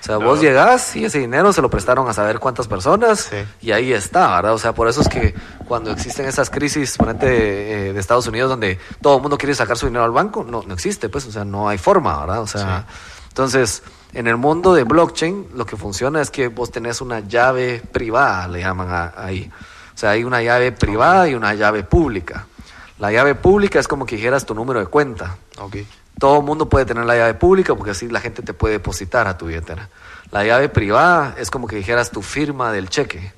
[0.00, 3.36] O sea, vos llegás y ese dinero se lo prestaron a saber cuántas personas Sí.
[3.66, 4.52] y ahí está, ¿verdad?
[4.52, 5.34] O sea, por eso es que
[5.66, 9.78] cuando existen esas crisis, ponete, eh, de Estados Unidos donde todo el mundo quiere sacar
[9.78, 12.42] su dinero al banco, no, no existe, pues, o sea, no hay forma, ¿verdad?
[12.42, 12.84] O sea,
[13.28, 13.82] entonces,
[14.12, 18.46] en el mundo de blockchain, lo que funciona es que vos tenés una llave privada,
[18.48, 19.50] le llaman a- ahí.
[19.94, 22.46] O sea, hay una llave privada y una llave pública.
[22.98, 25.36] La llave pública es como que dijeras tu número de cuenta.
[26.18, 29.26] Todo el mundo puede tener la llave pública porque así la gente te puede depositar
[29.26, 29.88] a tu billetera.
[30.30, 33.32] La llave privada es como que dijeras tu firma del cheque.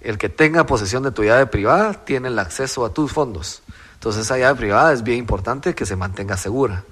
[0.00, 3.62] El que tenga posesión de tu llave privada tiene el acceso a tus fondos.
[3.94, 6.84] Entonces esa llave privada es bien importante que se mantenga segura.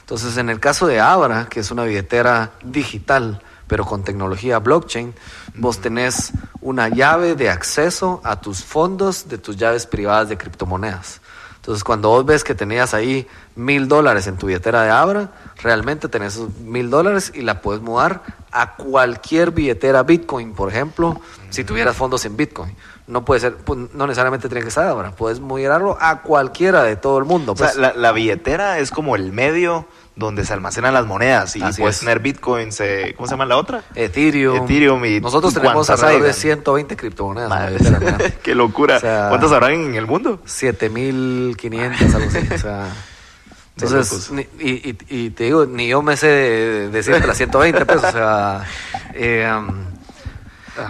[0.00, 5.14] Entonces en el caso de Abra, que es una billetera digital, pero con tecnología blockchain,
[5.54, 11.20] vos tenés una llave de acceso a tus fondos de tus llaves privadas de criptomonedas.
[11.66, 16.08] Entonces, cuando vos ves que tenías ahí mil dólares en tu billetera de Abra, realmente
[16.08, 21.64] tenés esos mil dólares y la puedes mudar a cualquier billetera Bitcoin, por ejemplo, si
[21.64, 22.76] tuvieras fondos en Bitcoin.
[23.08, 26.94] No puede ser, pues, no necesariamente tiene que ser Abra, puedes mudarlo a cualquiera de
[26.94, 27.54] todo el mundo.
[27.54, 27.78] O sea, pues.
[27.78, 31.96] la, la billetera es como el medio donde se almacenan las monedas y Así puedes
[31.96, 32.00] es.
[32.00, 33.82] tener bitcoins, eh, ¿cómo se llama la otra?
[33.94, 34.64] Ethereum.
[34.64, 36.40] Ethereum y- Nosotros tenemos alrededor de hayan.
[36.40, 37.50] 120 criptomonedas.
[37.50, 38.34] Madre.
[38.42, 38.96] Qué locura.
[38.96, 40.40] O sea- ¿Cuántas habrán en el mundo?
[40.46, 42.48] 7500, algo así.
[42.54, 42.88] O sea,
[43.76, 47.36] De entonces, ni- y, y- y te digo, ni yo me sé de- decirte las
[47.36, 48.64] 120, pues, o sea.
[49.12, 49.46] eh,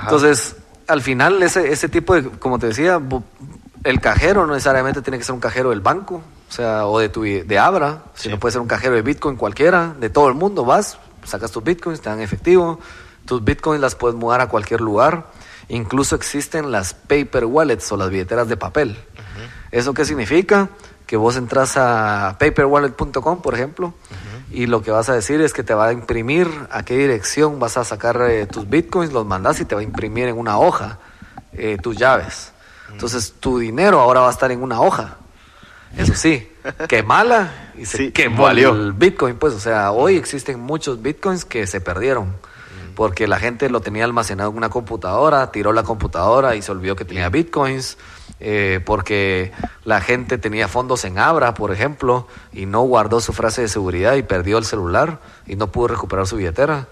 [0.03, 0.55] entonces,
[0.87, 3.01] al final, ese, ese tipo de, como te decía,
[3.85, 7.09] el cajero no necesariamente tiene que ser un cajero del banco, o sea, o de
[7.09, 8.41] tu de Abra, sino Sí.
[8.41, 10.65] puede ser un cajero de Bitcoin cualquiera, de todo el mundo.
[10.65, 12.79] Vas, sacas tus Bitcoins, te dan efectivo,
[13.25, 15.27] tus Bitcoins las puedes mudar a cualquier lugar.
[15.69, 18.97] Incluso existen las paper wallets o las billeteras de papel.
[19.73, 20.69] ¿Eso qué significa?
[21.07, 23.95] Que vos entras a paperwallet.com, por ejemplo,
[24.53, 27.59] y lo que vas a decir es que te va a imprimir a qué dirección
[27.59, 30.59] vas a sacar eh, tus bitcoins, los mandas y te va a imprimir en una
[30.59, 30.99] hoja
[31.53, 32.53] eh, tus llaves.
[32.93, 35.17] Entonces tu dinero ahora va a estar en una hoja.
[35.97, 36.49] Eso sí,
[36.89, 38.73] quemala y se Sí, quemó valió.
[38.73, 39.37] el bitcoin.
[39.37, 42.35] Pues, o sea, hoy existen muchos bitcoins que se perdieron
[42.97, 46.97] porque la gente lo tenía almacenado en una computadora, tiró la computadora y se olvidó
[46.97, 47.99] que tenía bitcoins,
[48.41, 49.53] eh, porque
[49.85, 54.15] la gente tenía fondos en Abra, por ejemplo, y no guardó su frase de seguridad
[54.15, 56.89] y perdió el celular y no pudo recuperar su billetera.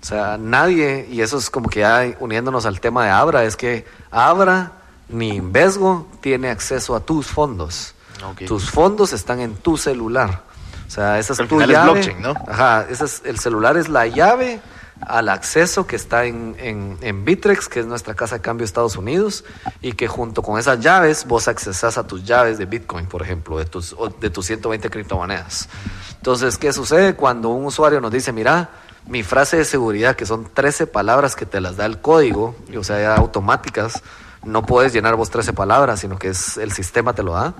[0.00, 3.56] O sea, nadie, y eso es como que ya uniéndonos al tema de Abra, es
[3.56, 4.70] que Abra
[5.08, 7.94] ni Invesgo tiene acceso a tus fondos.
[8.24, 8.44] Ok.
[8.46, 10.42] Tus fondos están en tu celular.
[10.86, 11.92] O sea, esa es Al tu final es llave.
[11.92, 12.34] blockchain, ¿no?
[12.48, 14.60] Ajá, ese es, el celular es la llave
[15.00, 18.66] al acceso que está en, en, en Bitrex, que es nuestra casa de cambio de
[18.66, 19.44] Estados Unidos,
[19.80, 23.58] y que junto con esas llaves vos accesás a tus llaves de Bitcoin, por ejemplo,
[23.58, 25.68] de tus, de tus 120 criptomonedas.
[26.16, 28.70] Entonces, ¿qué sucede cuando un usuario nos dice, mira,
[29.06, 32.76] mi frase de seguridad, que son 13 palabras que te las da el código, y,
[32.76, 34.02] o sea, ya automáticas,
[34.42, 37.54] no puedes llenar vos 13 palabras, sino que es, el sistema te lo da.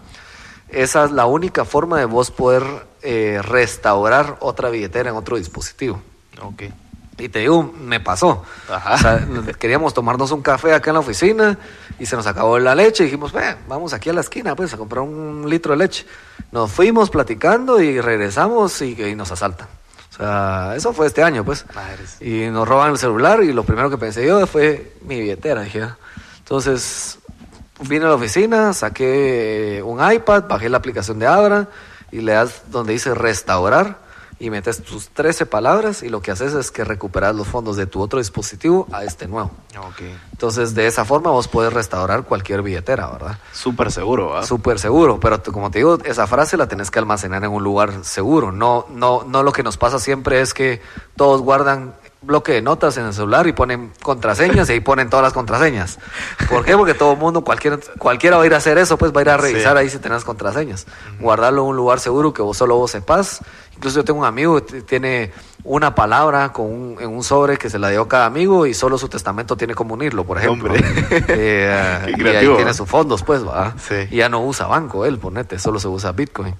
[0.70, 2.62] Esa es la única forma de vos poder
[3.02, 6.00] eh, restaurar otra billetera en otro dispositivo.
[6.42, 6.62] Ok.
[7.20, 8.44] Y te digo, me pasó.
[8.70, 8.94] Ajá.
[8.94, 9.26] O sea,
[9.58, 11.58] queríamos tomarnos un café acá en la oficina
[11.98, 13.02] y se nos acabó la leche.
[13.02, 16.06] Y dijimos, "Ve, vamos aquí a la esquina pues a comprar un litro de leche.
[16.52, 19.66] Nos fuimos platicando y regresamos y, y nos asaltan.
[20.12, 21.64] O sea, eso fue este año pues.
[21.74, 22.20] Madres.
[22.22, 25.62] Y nos roban el celular y lo primero que pensé yo fue mi billetera.
[25.62, 25.96] Dije, "Ah".
[26.38, 27.18] entonces
[27.80, 31.68] vine a la oficina, saqué un iPad, bajé la aplicación de Abra
[32.10, 34.08] y le das donde dice restaurar
[34.40, 37.86] y metes tus 13 palabras y lo que haces es que recuperas los fondos de
[37.86, 39.50] tu otro dispositivo a este nuevo.
[39.76, 40.02] Ok.
[40.30, 43.38] Entonces, de esa forma vos puedes restaurar cualquier billetera, ¿verdad?
[43.52, 44.44] Súper seguro, ¿ah?
[44.44, 48.04] Súper seguro, pero como te digo, esa frase la tenés que almacenar en un lugar
[48.04, 48.52] seguro.
[48.52, 50.80] No, no, no lo que nos pasa siempre es que
[51.16, 51.94] todos guardan
[52.28, 55.98] bloque de notas en el celular y ponen contraseñas y ahí ponen todas las contraseñas.
[56.48, 56.76] ¿Por qué?
[56.76, 59.22] Porque todo el mundo, cualquiera, cualquiera va a ir a hacer eso, pues va a
[59.22, 60.86] ir a revisar ahí si tenés contraseñas.
[61.18, 63.40] Guardarlo en un lugar seguro que vos solo vos sepas.
[63.74, 65.32] Incluso yo tengo un amigo que tiene
[65.64, 68.98] una palabra con un, en un sobre que se la dio cada amigo y solo
[68.98, 70.74] su testamento tiene como unirlo, por ejemplo.
[71.28, 73.74] Eh, y ahí tiene sus fondos, pues, va.
[74.10, 76.54] Y ya no usa banco él, ponete, solo se usa Bitcoin.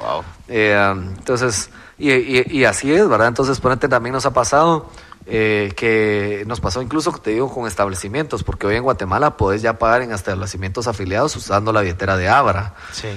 [0.49, 3.29] Eh, entonces, y, y, así es, ¿verdad?
[3.29, 4.89] Entonces, ponete, también nos ha pasado
[5.31, 9.79] eh, que nos pasó incluso, te digo, con establecimientos, porque hoy en Guatemala podés ya
[9.79, 12.75] pagar en establecimientos afiliados usando la billetera de Abra.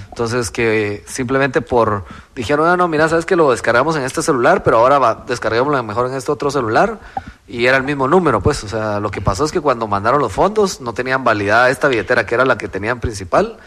[0.09, 2.03] Entonces, que simplemente por,
[2.35, 5.23] dijeron, no, ah, no, mira, sabes que lo descargamos en este celular, pero ahora va,
[5.25, 6.99] descarguémoslo mejor en este otro celular,
[7.47, 10.19] y era el mismo número, pues, o sea, lo que pasó es que cuando mandaron
[10.19, 13.57] los fondos no tenían validada esta billetera, que era la que tenían principal,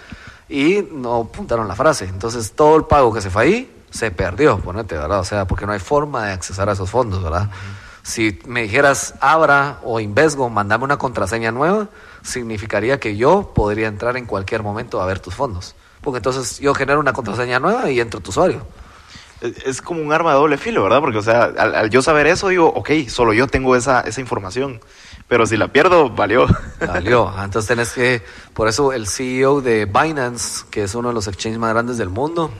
[0.51, 2.05] y no apuntaron la frase.
[2.05, 5.21] Entonces, todo el pago que se fue ahí se perdió, ponete, ¿verdad?
[5.21, 7.49] O sea, porque no hay forma de accesar a esos fondos, ¿verdad?
[8.05, 11.89] Si me dijeras Abra o Invesgo, mandame una contraseña nueva,
[12.23, 15.75] significaría que yo podría entrar en cualquier momento a ver tus fondos.
[16.03, 18.67] Porque entonces yo genero una contraseña nueva y entro tu usuario.
[19.41, 21.01] Es como un arma de doble filo, ¿verdad?
[21.01, 24.83] Porque, o sea, al, yo saber eso, digo, ok, solo yo tengo esa, esa información.
[25.27, 26.47] Pero si la pierdo, valió.
[26.87, 27.33] Valió.
[27.43, 31.59] Entonces tenés que, por eso el CEO de Binance, que es uno de los exchanges
[31.59, 32.51] más grandes del mundo,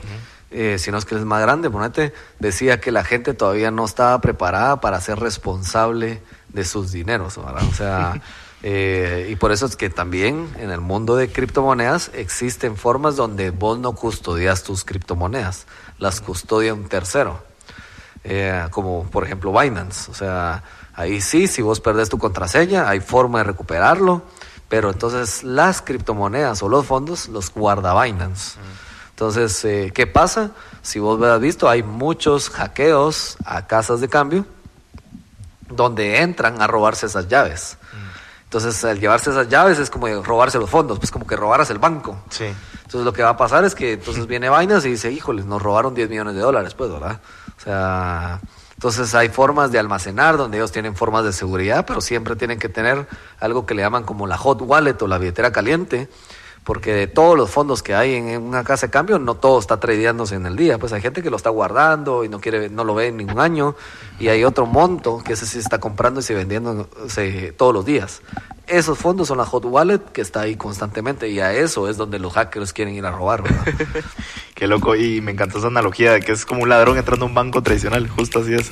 [0.57, 3.83] eh, si no es que es más grande, ponete, decía que la gente todavía no
[3.83, 7.63] estaba preparada para ser responsable de sus dineros, ¿verdad?
[7.69, 8.21] O sea,
[8.63, 13.49] eh, y por eso es que también en el mundo de criptomonedas existen formas donde
[13.51, 15.67] vos no custodias tus criptomonedas,
[15.99, 17.43] las custodia un tercero,
[18.23, 23.01] eh, como por ejemplo Binance, o sea, ahí sí, si vos perdés tu contraseña, hay
[23.01, 24.21] forma de recuperarlo,
[24.69, 28.57] pero entonces las criptomonedas o los fondos los guarda Binance.
[29.15, 30.51] Entonces, eh, ¿qué pasa?
[30.81, 34.45] Si vos has visto, hay muchos hackeos a casas de cambio
[35.69, 37.77] donde entran a robarse esas llaves.
[38.43, 41.79] Entonces, al llevarse esas llaves es como robarse los fondos, pues como que robaras el
[41.79, 42.17] banco.
[42.29, 42.43] Sí.
[42.43, 45.61] Entonces, lo que va a pasar es que entonces viene Vainas y dice, híjoles, nos
[45.61, 47.21] robaron 10 millones de dólares, pues, ¿verdad?
[47.57, 48.41] O sea,
[48.73, 52.67] entonces hay formas de almacenar donde ellos tienen formas de seguridad, pero siempre tienen que
[52.67, 53.07] tener
[53.39, 56.09] algo que le llaman como la hot wallet o la billetera caliente,
[56.65, 59.79] porque de todos los fondos que hay en una casa de cambio, no todo está
[59.79, 60.79] tradeándose en el día.
[60.79, 63.39] Pues hay gente que lo está guardando y no quiere, no lo ve en ningún
[63.39, 63.75] año,
[64.19, 66.89] y hay otro monto que ese sí está comprando y se vendiendo
[67.55, 68.23] todos los días.
[68.65, 72.17] Esos fondos son la hot wallet que está ahí constantemente y a eso es donde
[72.17, 73.43] los hackers quieren ir a robar.
[74.55, 77.27] Qué loco, y me encantó esa analogía de que es como un ladrón entrando a
[77.27, 78.71] un banco tradicional, justo así es.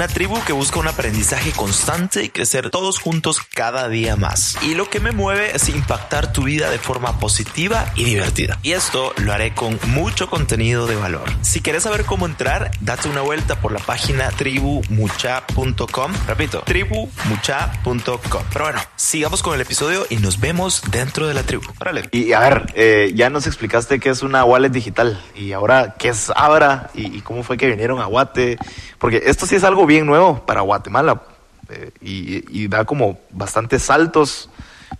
[0.07, 4.57] Tribu que busca un aprendizaje constante y crecer todos juntos cada día más.
[4.61, 8.59] Y lo que me mueve es impactar tu vida de forma positiva y divertida.
[8.63, 11.23] Y esto lo haré con mucho contenido de valor.
[11.41, 16.13] Si quieres saber cómo entrar, date una vuelta por la página tribumucha.com.
[16.27, 18.43] Repito, tribumucha.com.
[18.51, 21.63] Pero bueno, sigamos con el episodio y nos vemos dentro de la tribu.
[21.79, 22.09] Órale.
[22.11, 26.09] Y a ver, eh, ya nos explicaste qué es una wallet digital y ahora qué
[26.09, 28.57] es Abra y, y cómo fue que vinieron a Guate.
[28.97, 31.21] Porque esto sí es algo bien nuevo para Guatemala
[31.69, 34.49] eh, y, da como bastantes saltos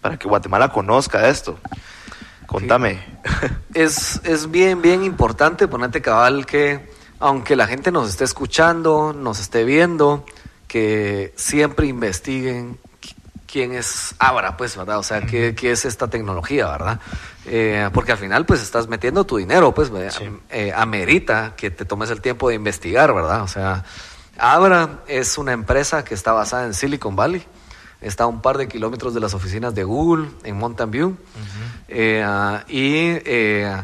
[0.01, 1.57] para que Guatemala conozca esto.
[2.45, 2.99] Contame.
[3.73, 9.39] Es, es bien, bien importante ponerte cabal que aunque la gente nos esté escuchando, nos
[9.39, 10.25] esté viendo,
[10.67, 12.79] que siempre investiguen
[13.51, 14.97] quién es Abra, pues, ¿verdad?
[14.97, 16.99] O sea, qué, qué es esta tecnología, ¿verdad?
[17.45, 19.91] Eh, porque al final, pues, estás metiendo tu dinero, pues,
[20.49, 23.43] eh, amerita que te tomes el tiempo de investigar, ¿verdad?
[23.43, 23.83] O sea,
[24.37, 27.43] Abra es una empresa que está basada en Silicon Valley.
[28.01, 31.17] Está a un par de kilómetros de las oficinas de Google en Mountain View.
[31.87, 32.25] Eh,
[32.67, 32.93] y
[33.25, 33.83] eh,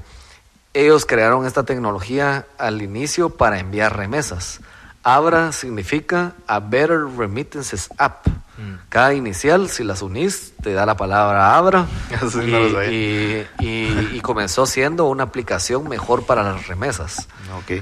[0.73, 4.61] ellos crearon esta tecnología al inicio para enviar remesas.
[5.07, 8.27] Abra significa A Better Remittances App.
[8.27, 8.89] Mm.
[8.89, 11.87] Cada inicial, si las unís, te da la palabra Abra.
[12.91, 17.29] y, comenzó siendo una aplicación mejor para las remesas.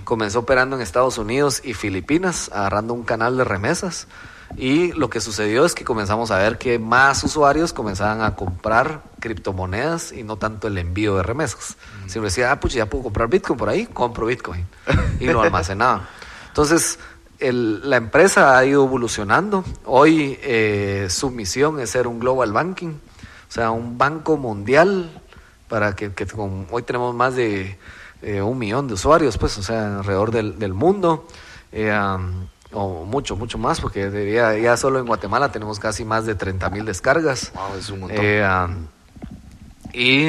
[0.03, 4.07] Comenzó operando en Estados Unidos y Filipinas, agarrando un canal de remesas.
[4.55, 9.01] Y lo que sucedió es que comenzamos a ver que más usuarios comenzaban a comprar
[9.19, 11.75] criptomonedas y no tanto el envío de remesas.
[12.03, 12.09] Mm.
[12.09, 14.67] Si uno decía, ah, pues ya puedo comprar Bitcoin por ahí, compro Bitcoin.
[15.19, 16.07] Y lo almacenaba.
[16.55, 16.99] Entonces,
[17.39, 19.63] el- la empresa ha ido evolucionando.
[19.85, 25.09] Hoy eh, su misión es ser un global banking, o sea, un banco mundial
[25.67, 27.77] para que, que con- hoy tenemos más de
[28.21, 31.27] eh, un millón de usuarios, pues, o sea, alrededor del, del mundo.
[31.71, 31.93] eh,
[32.77, 34.31] o mucho, mucho más, porque
[34.61, 37.53] ya, solo en Guatemala tenemos casi más de 30 mil descargas.
[37.53, 38.89] Wow, es un montón.
[39.93, 40.25] Y,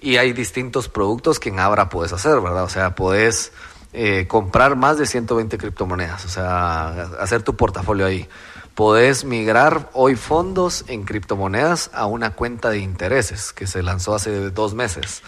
[0.00, 2.62] y hay distintos productos que en Abra puedes hacer, ¿verdad?
[2.64, 3.50] O sea, puedes
[3.92, 8.28] eh, comprar más de 120 criptomonedas, o sea, hacer tu portafolio ahí.
[8.74, 14.50] Podés migrar hoy fondos en criptomonedas a una cuenta de intereses que se lanzó hace
[14.50, 15.22] dos meses.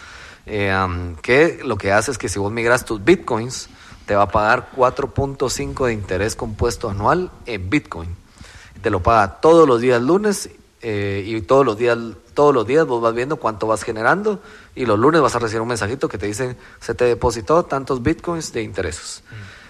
[0.45, 0.73] Eh,
[1.21, 3.69] que lo que hace es que si vos migras tus bitcoins,
[4.05, 8.23] te va a pagar 4.5 de interés compuesto anual en bitcoin
[8.83, 10.49] te lo paga todos los días lunes
[10.81, 11.97] eh, y todos los días
[12.33, 14.39] todos los días vos vas viendo cuánto vas generando
[14.75, 18.01] y los lunes vas a recibir un mensajito que te dice se te depositó tantos
[18.01, 19.23] bitcoins de intereses.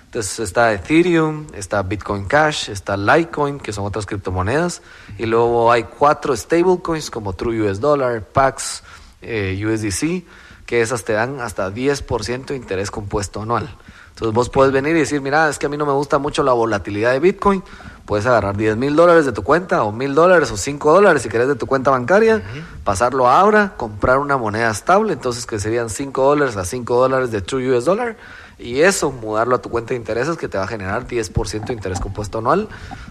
[0.05, 4.83] Entonces está Ethereum, está Bitcoin Cash, está Litecoin, que son otras criptomonedas,
[5.17, 8.83] y luego hay cuatro stablecoins como True US Dollar, Pax,
[9.23, 10.23] eh, USDC,
[10.67, 13.75] que esas te dan hasta 10% de interés compuesto anual.
[14.09, 16.43] Entonces vos puedes venir y decir, mira, es que a mí no me gusta mucho
[16.43, 17.63] la volatilidad de Bitcoin,
[18.05, 21.29] puedes agarrar 10 mil dólares de tu cuenta, o mil dólares, o 5 dólares si
[21.29, 22.43] querés de tu cuenta bancaria,
[22.83, 27.31] pasarlo a Abra, comprar una moneda estable, entonces que serían 5 dólares a 5 dólares
[27.31, 28.17] de True US Dollar,
[28.59, 31.73] y eso, mudarlo a tu cuenta de intereses que te va a generar 10% de
[31.73, 32.67] interés compuesto anual,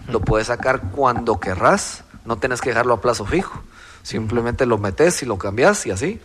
[0.07, 3.61] lo puedes sacar cuando querrás, no tienes que dejarlo a plazo fijo,
[4.03, 6.21] simplemente lo metes y lo cambias y así.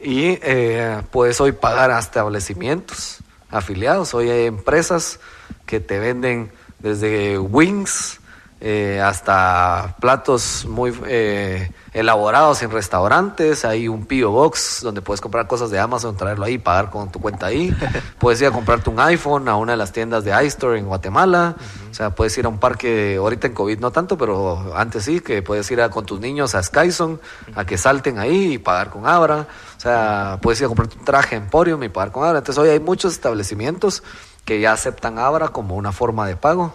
[0.00, 3.18] Y eh, puedes hoy pagar a establecimientos
[3.50, 4.14] afiliados.
[4.14, 5.18] Hoy hay empresas
[5.66, 8.20] que te venden desde wings
[8.60, 13.64] eh, hasta platos muy eh, elaborados en restaurantes.
[13.64, 14.32] Hay un P.O.
[14.32, 17.72] Box donde puedes comprar cosas de Amazon, traerlo ahí, pagar con tu cuenta ahí.
[18.18, 21.54] puedes ir a comprarte un iPhone a una de las tiendas de iStore en Guatemala.
[21.88, 25.20] O sea, puedes ir a un parque, ahorita en COVID no tanto, pero antes sí,
[25.20, 27.18] que puedes ir a, con tus niños a Skyzone
[27.54, 29.46] a que salten ahí y pagar con Abra.
[29.76, 32.38] O sea, puedes ir a comprar un traje Emporium y pagar con Abra.
[32.38, 34.02] Entonces hoy hay muchos establecimientos
[34.48, 36.72] que ya aceptan Abra como una forma de pago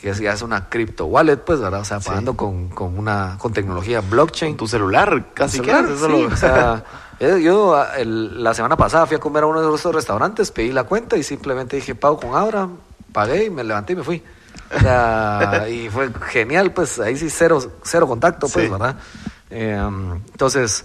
[0.00, 1.80] que es- ya es una crypto wallet, pues, ¿verdad?
[1.80, 4.56] O sea, pagando con, con una con tecnología blockchain.
[4.56, 6.84] Tu celular, casi que sí, o sea,
[7.18, 10.52] eh, yo ah, el- la semana pasada fui a comer a uno de esos restaurantes,
[10.52, 12.68] pedí la cuenta y simplemente dije pago con Abra,
[13.12, 14.22] pagué y me levanté y me fui.
[14.72, 18.70] O sea, y fue genial, pues ahí sí cero, cero contacto, pues, Sí.
[18.70, 18.94] ¿verdad?
[19.50, 19.76] Eh,
[20.30, 20.84] entonces,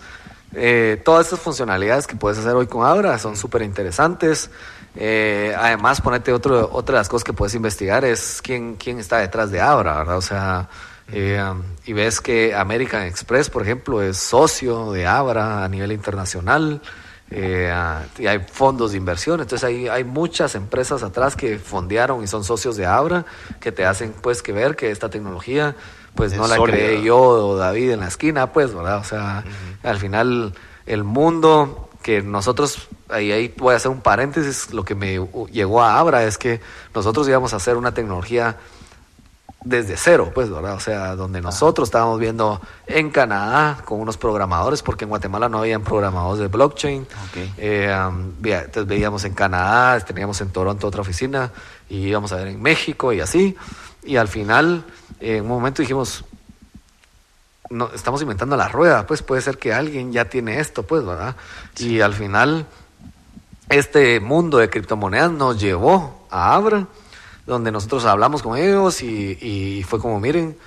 [0.54, 4.50] eh, todas estas funcionalidades que puedes hacer hoy con Abra son súper interesantes.
[4.96, 9.18] Eh, además, ponete otro, otra de las cosas que puedes investigar es quién, quién está
[9.20, 10.18] detrás de Abra, ¿verdad?
[10.18, 10.70] O sea,
[11.12, 15.92] eh, um, y ves que American Express, por ejemplo, es socio de Abra a nivel
[15.92, 16.82] internacional.
[17.32, 17.74] eh,
[18.20, 22.44] y hay fondos de inversión, entonces hay, hay muchas empresas atrás que fondearon y son
[22.44, 23.26] socios de Abra
[23.60, 25.76] que te hacen pues que ver que esta tecnología
[26.14, 26.78] pues Es no la sólida.
[26.78, 28.98] creé yo o David en la esquina, pues, ¿verdad?
[29.00, 29.44] O sea,
[29.82, 30.54] al final
[30.86, 35.20] el mundo que nosotros, ahí, ahí voy a hacer un paréntesis, lo que me
[35.52, 36.62] llegó a Abra es que
[36.94, 38.58] nosotros íbamos a hacer una tecnología
[39.66, 40.76] desde cero, pues, ¿verdad?
[40.76, 45.60] O sea, donde nosotros estábamos viendo en Canadá con unos programadores, porque en Guatemala no
[45.60, 47.08] habían programadores de blockchain.
[47.58, 51.52] Eh, um, entonces veíamos en Canadá, teníamos en Toronto otra oficina,
[51.90, 53.56] y íbamos a ver en México y así.
[54.04, 54.84] Y al final,
[55.20, 56.26] eh, en un momento dijimos,
[57.70, 61.36] no, estamos inventando la rueda, pues puede ser que alguien ya tiene esto, pues, ¿verdad?
[61.78, 62.66] Y al final,
[63.70, 66.88] este mundo de criptomonedas nos llevó a Abra,
[67.46, 70.58] donde nosotros hablamos con ellos y, y fue como, miren,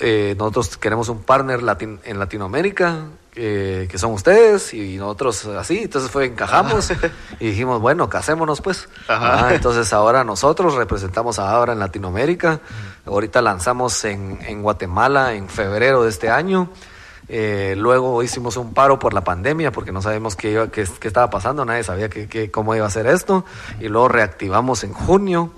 [0.00, 3.06] eh, nosotros queremos un partner latin- en Latinoamérica,
[3.36, 6.90] eh, que son ustedes, y nosotros así, entonces fue, encajamos
[7.40, 8.88] y dijimos, bueno, casémonos pues.
[9.08, 9.48] Ajá.
[9.48, 12.60] Ah, entonces ahora nosotros representamos a Abra en Latinoamérica,
[13.06, 16.68] ahorita lanzamos en, en Guatemala en febrero de este año.
[17.26, 21.08] Eh, luego hicimos un paro por la pandemia porque no sabemos qué, iba- qué, qué
[21.08, 23.44] estaba pasando, nadie sabía qué- qué- cómo iba a ser esto.
[23.80, 25.50] Y luego reactivamos en junio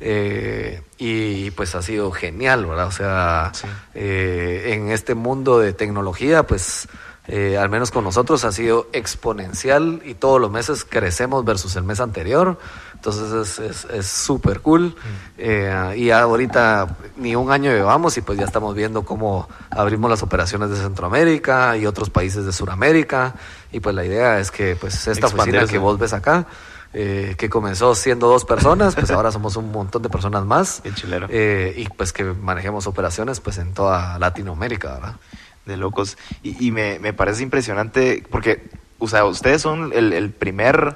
[0.00, 2.86] eh, y pues ha sido genial, ¿verdad?
[2.88, 3.52] O sea,
[3.94, 6.88] eh, en este mundo de tecnología, pues
[7.28, 11.84] eh, al menos con nosotros ha sido exponencial y todos los meses crecemos versus el
[11.84, 12.58] mes anterior.
[12.94, 14.94] Entonces es- es es súper cool.
[15.38, 20.22] Eh, y ahorita ni un año llevamos y pues ya estamos viendo cómo abrimos las
[20.22, 23.34] operaciones de Centroamérica y otros países de Sudamérica.
[23.72, 26.46] Y pues la idea es que pues esta oficina que vos ves acá,
[26.94, 30.82] eh, que comenzó siendo dos personas, pues ahora somos un montón de personas más.
[31.30, 35.14] Eh, y pues que manejemos operaciones pues en toda Latinoamérica, ¿verdad?
[35.66, 36.18] De locos.
[36.42, 40.94] Y, y me, me parece impresionante porque, o sea, ustedes son el, el primer,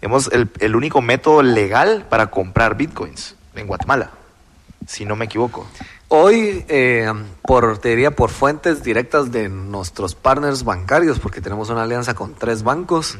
[0.00, 3.36] digamos, el, el único método legal para comprar bitcoins.
[3.54, 4.10] en Guatemala,
[4.86, 5.66] si no me equivoco.
[6.08, 11.82] Hoy, eh, por, te diría, por fuentes directas de nuestros partners bancarios, porque tenemos una
[11.82, 13.18] alianza con tres bancos,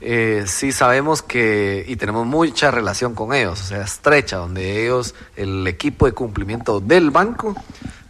[0.00, 5.14] eh, sí sabemos que, y tenemos mucha relación con ellos, o sea, estrecha, donde ellos,
[5.36, 7.54] el equipo de cumplimiento del banco,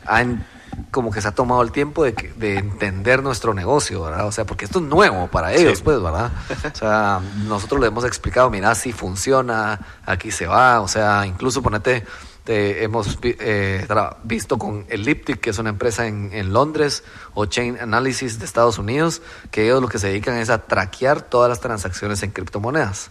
[0.07, 0.45] han
[0.91, 4.27] como que se ha tomado el tiempo de, de entender nuestro negocio, ¿verdad?
[4.27, 6.31] O sea, porque esto es nuevo para ellos, pues, ¿verdad?
[6.73, 11.63] O sea, nosotros les hemos explicado, mira, si funciona, aquí se va, o sea, incluso
[11.63, 12.05] ponete,
[12.45, 13.87] te- hemos eh,
[14.23, 17.03] visto con Elliptic, que es una empresa en, en Londres,
[17.35, 21.23] o Chain Analysis de Estados Unidos, que ellos lo que se dedican es a traquear
[21.23, 23.11] todas las transacciones en criptomonedas.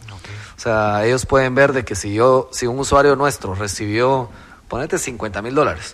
[0.55, 4.29] O sea, ellos pueden ver de que si yo, si un usuario nuestro recibió,
[4.73, 5.93] ponete 50 mil dólares,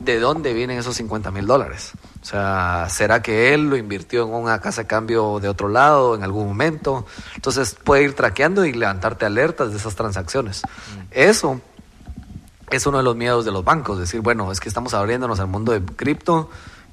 [0.00, 1.92] ¿de dónde vienen esos 50 mil dólares?
[2.20, 6.14] O sea, ¿será que él lo invirtió en una casa de cambio de otro lado
[6.14, 7.06] en algún momento?
[7.36, 10.60] Entonces puede ir traqueando y levantarte alertas de esas transacciones.
[11.10, 11.62] Eso
[12.70, 15.46] es uno de los miedos de los bancos, decir, bueno, es que estamos abriéndonos al
[15.46, 16.50] mundo de cripto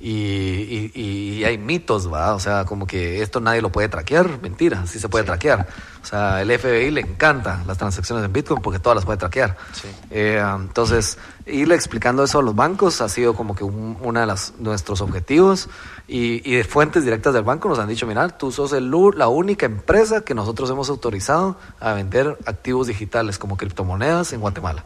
[0.08, 2.36] y, y- y hay mitos, ¿va?
[2.36, 5.68] O sea, como que esto nadie lo puede traquear, mentira, sí se puede traquear.
[6.04, 9.58] O sea, el FBI le encanta las transacciones en Bitcoin porque todas las puede traquear.
[9.74, 9.88] Sí.
[10.12, 14.28] Eh, entonces, irle explicando eso a los bancos ha sido como que un- una de
[14.28, 15.70] las, nuestros objetivos
[16.08, 19.28] y, y de fuentes directas del banco nos han dicho, mira, tú sos el, la
[19.28, 24.86] única empresa que nosotros hemos autorizado a vender activos digitales como criptomonedas en Guatemala.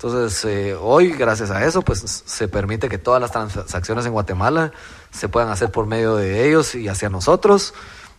[0.00, 4.70] Entonces, eh, hoy, gracias a eso, pues se permite que todas las transacciones en Guatemala
[5.10, 7.74] se puedan hacer por medio de ellos y hacia nosotros.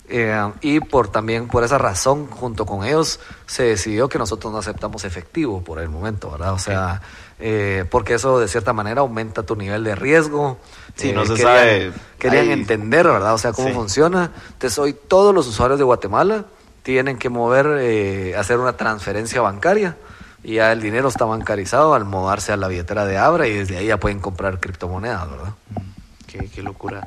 [0.09, 4.59] Eh, y por también por esa razón, junto con ellos, se decidió que nosotros no
[4.59, 6.51] aceptamos efectivo por el momento, ¿verdad?
[6.51, 7.01] O sea,
[7.39, 10.57] eh, porque eso de cierta manera aumenta tu nivel de riesgo.
[10.97, 13.33] Sí, Eh, no se querían- sabe Querían ahí- entender, ¿verdad?
[13.35, 13.73] O sea, cómo Sí.
[13.73, 14.31] funciona.
[14.51, 16.43] Entonces, hoy todos los usuarios de Guatemala
[16.83, 19.95] tienen que mover, eh, hacer una transferencia bancaria.
[20.43, 23.77] Y ya el dinero está bancarizado al moverse a la billetera de Abra y desde
[23.77, 25.53] ahí ya pueden comprar criptomonedas, ¿verdad?
[26.27, 27.05] Qué, qué locura.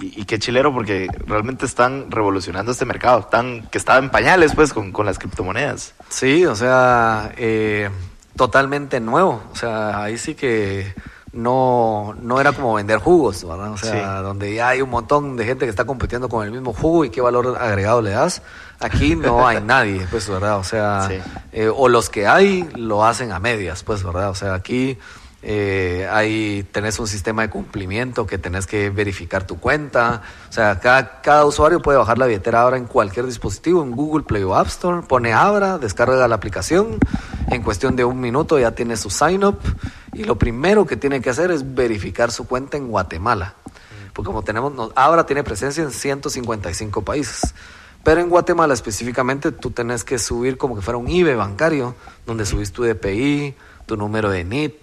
[0.00, 4.54] Y, y qué chilero porque realmente están revolucionando este mercado, están, que estaba en pañales
[4.54, 5.94] pues con, con las criptomonedas.
[6.08, 7.90] Sí, o sea, eh,
[8.36, 9.42] totalmente nuevo.
[9.52, 10.94] O sea, ahí sí que
[11.32, 13.72] no, no era como vender jugos, ¿verdad?
[13.72, 14.22] O sea, Sí.
[14.22, 17.10] donde ya hay un montón de gente que está compitiendo con el mismo jugo y
[17.10, 18.42] qué valor agregado le das.
[18.82, 20.58] Aquí no hay nadie, pues, ¿verdad?
[20.58, 21.18] O sea, Sí.
[21.52, 24.30] eh, o los que hay lo hacen a medias, pues, ¿verdad?
[24.30, 24.98] O sea, aquí
[25.44, 30.22] eh, hay, tenés un sistema de cumplimiento que tenés que verificar tu cuenta.
[30.48, 34.24] O sea, cada, cada usuario puede bajar la billetera Abra en cualquier dispositivo, en Google
[34.24, 36.98] Play o App Store, pone Abra, descarga la aplicación,
[37.50, 39.58] en cuestión de un minuto ya tiene su sign up
[40.12, 43.54] y lo primero que tiene que hacer es verificar su cuenta en Guatemala.
[44.12, 47.54] Porque como tenemos, no- Abra tiene presencia en 155 países.
[48.04, 51.94] Pero en Guatemala específicamente tú tenés que subir como que fuera un IBE bancario,
[52.26, 53.54] donde subís tu DPI,
[53.86, 54.74] tu número de NIT,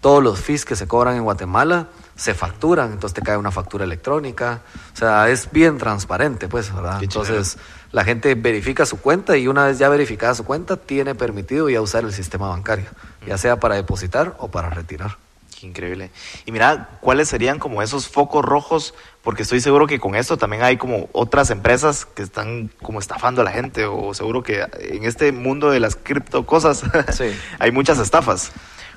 [0.00, 3.84] todos los fees que se cobran en Guatemala se facturan, entonces te cae una factura
[3.84, 4.60] electrónica.
[4.92, 7.02] O sea, es bien transparente, pues, ¿verdad?
[7.02, 7.56] Entonces,
[7.92, 11.80] la gente verifica su cuenta y una vez ya verificada su cuenta, tiene permitido ya
[11.80, 12.86] usar el sistema bancario,
[13.26, 15.16] ya sea para depositar o para retirar.
[15.60, 16.10] Qué increíble.
[16.46, 18.94] Y mira, ¿cuáles serían como esos focos rojos?
[19.20, 23.42] Porque estoy seguro que con esto también hay como otras empresas que están como estafando
[23.42, 26.82] a la gente o seguro que en este mundo de las cripto cosas
[27.12, 27.36] Sí.
[27.58, 28.52] hay muchas estafas.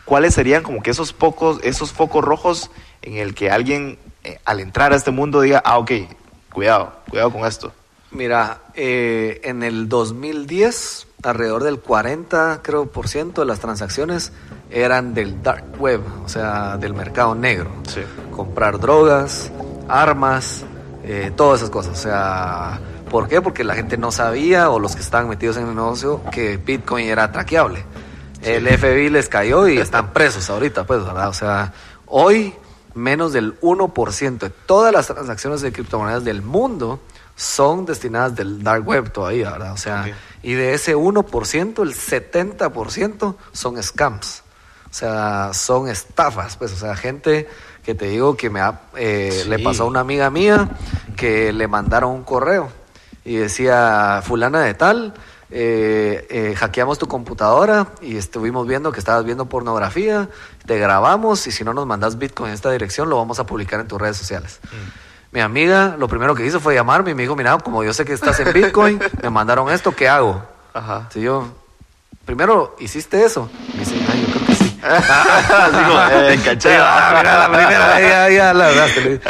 [0.05, 4.61] ¿Cuáles serían como que esos pocos, esos focos rojos en el que alguien eh, al
[4.61, 5.91] entrar a este mundo diga, ah, ok,
[6.53, 7.73] cuidado, cuidado con esto?
[8.09, 14.31] Mira, eh, en el 2010, alrededor del 40, creo, por ciento de las transacciones
[14.73, 17.69] eran del dark web, o sea, del mercado negro.
[17.87, 18.01] Sí.
[18.31, 19.51] Comprar drogas,
[19.87, 20.65] armas,
[21.03, 21.99] eh, todas esas cosas.
[21.99, 22.79] O sea,
[23.11, 23.41] ¿por qué?
[23.41, 27.07] Porque la gente no sabía, o los que estaban metidos en el negocio, que Bitcoin
[27.07, 27.85] era traqueable.
[28.41, 31.29] El FBI les cayó y están presos ahorita, pues, ¿verdad?
[31.29, 31.71] O sea,
[32.07, 32.55] hoy
[32.95, 36.99] menos del 1% de todas las transacciones de criptomonedas del mundo
[37.35, 39.73] son destinadas del dark web todavía, ¿verdad?
[39.73, 40.05] O sea,
[40.41, 44.43] y de ese 1%, el 70% son scams.
[44.93, 47.49] O sea, son estafas, pues, o sea, gente
[47.83, 49.49] que te digo que me ha, eh, Sí.
[49.49, 50.69] le pasó a una amiga mía
[51.15, 52.69] que le mandaron un correo
[53.25, 55.15] y decía, fulana de tal,
[55.49, 60.29] eh, eh, hackeamos tu computadora y estuvimos viendo que estabas viendo pornografía,
[60.67, 63.79] te grabamos y si no nos mandas Bitcoin en esta dirección lo vamos a publicar
[63.79, 64.59] en tus redes sociales.
[65.31, 68.05] Mi amiga lo primero que hizo fue llamarme y me dijo, mira, como yo sé
[68.05, 70.43] que estás en Bitcoin, me mandaron esto, ¿qué hago?
[70.71, 71.09] Ajá.
[71.11, 71.47] Si yo,
[72.25, 73.49] primero, ¿hiciste eso?
[73.73, 74.62] Me dice, ay, yo creo que sí.
[74.83, 76.75] Así como, eh, caché.
[76.79, 79.21] Ah, mira, la primera, ya, ya la agarraste.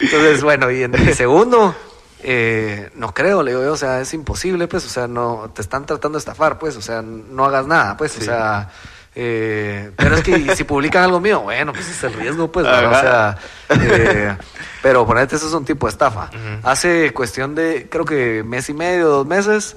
[0.00, 1.74] Entonces, bueno, y en el segundo,
[2.22, 5.62] eh, no creo, le digo yo, o sea, es imposible, pues, o sea, no, te
[5.62, 8.68] están tratando de estafar, pues, o sea, no hagas nada, pues, o sea,
[9.12, 12.90] Eh, pero es que si publican algo mío, bueno, pues es el riesgo, pues, o
[13.00, 13.36] sea,
[13.68, 14.36] eh,
[14.82, 16.30] pero ponete, eso es un tipo de estafa.
[16.62, 19.76] Hace cuestión de, creo que mes y medio, dos meses,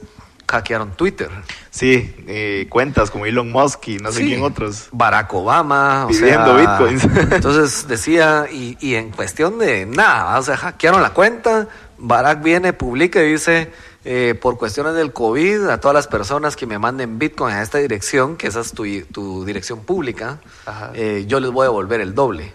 [0.53, 1.29] hackearon Twitter.
[1.71, 4.27] Sí, eh, cuentas como Elon Musk y no sé Sí.
[4.27, 4.87] quién otros.
[4.91, 7.03] Barack Obama, o Pidiendo sea, bitcoins.
[7.33, 12.73] Entonces decía, y, y en cuestión de nada, o sea, hackearon la cuenta, Barack viene,
[12.73, 13.71] publica y dice,
[14.05, 17.79] eh, por cuestiones del COVID, a todas las personas que me manden bitcoin a esta
[17.79, 20.39] dirección, que esa es tu, tu dirección pública,
[20.93, 22.53] eh, yo les voy a devolver el doble.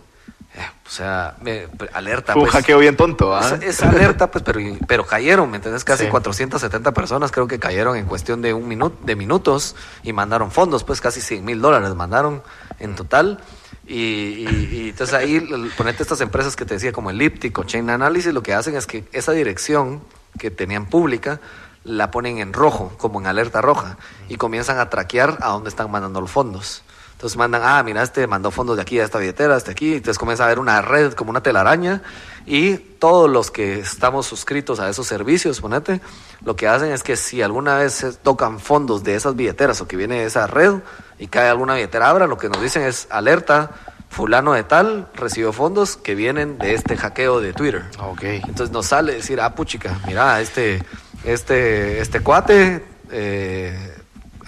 [0.89, 2.33] Eh, o sea, me, alerta.
[2.33, 2.57] Fue un pues.
[2.57, 3.41] hackeo bien tonto, ¿ah?
[3.61, 5.85] Es, es alerta, pues, pero, pero cayeron, ¿me entiendes?
[5.85, 6.11] Casi Sí.
[6.11, 10.85] 470 personas creo que cayeron en cuestión de un minuto, de minutos y mandaron fondos,
[10.85, 12.43] pues casi 100 mil dólares mandaron
[12.79, 13.41] en total.
[13.87, 15.41] Y, y- y entonces ahí,
[15.77, 18.87] ponete estas empresas que te decía, como Elliptic o Chain Analysis, lo que hacen es
[18.87, 20.03] que esa dirección
[20.39, 21.41] que tenían pública
[21.85, 23.97] la ponen en rojo, como en alerta roja,
[24.29, 26.83] y comienzan a traquear a dónde están mandando los fondos.
[27.19, 29.95] Entonces mandan, ah, mira, este mandó fondos de aquí a esta billetera, hasta aquí.
[29.95, 32.01] Entonces comienza a haber una red como una telaraña
[32.47, 36.01] y todos los que estamos suscritos a esos servicios, ponete,
[36.45, 39.89] lo que hacen es que si alguna vez se tocan fondos de esas billeteras o
[39.89, 40.75] que viene de esa red
[41.19, 43.73] y cae alguna billetera abra, lo que nos dicen es alerta,
[44.11, 47.85] fulano de tal recibió fondos que vienen de este hackeo de Twitter.
[47.99, 48.23] Ok.
[48.23, 50.85] Entonces nos sale decir, ah, puchica, mira, este,
[51.25, 53.98] este, este cuate, eh,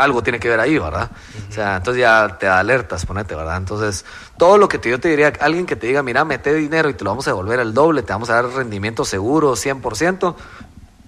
[0.01, 1.11] algo tiene que ver ahí, ¿verdad?
[1.49, 3.59] O sea, entonces ya te da alertas, ponete, ¿verdad?
[3.59, 4.05] Entonces,
[4.39, 6.95] todo lo que te, yo te diría, alguien que te diga, mira, mete dinero y
[6.95, 10.35] te lo vamos a devolver al doble, te vamos a dar rendimiento seguro, 100%,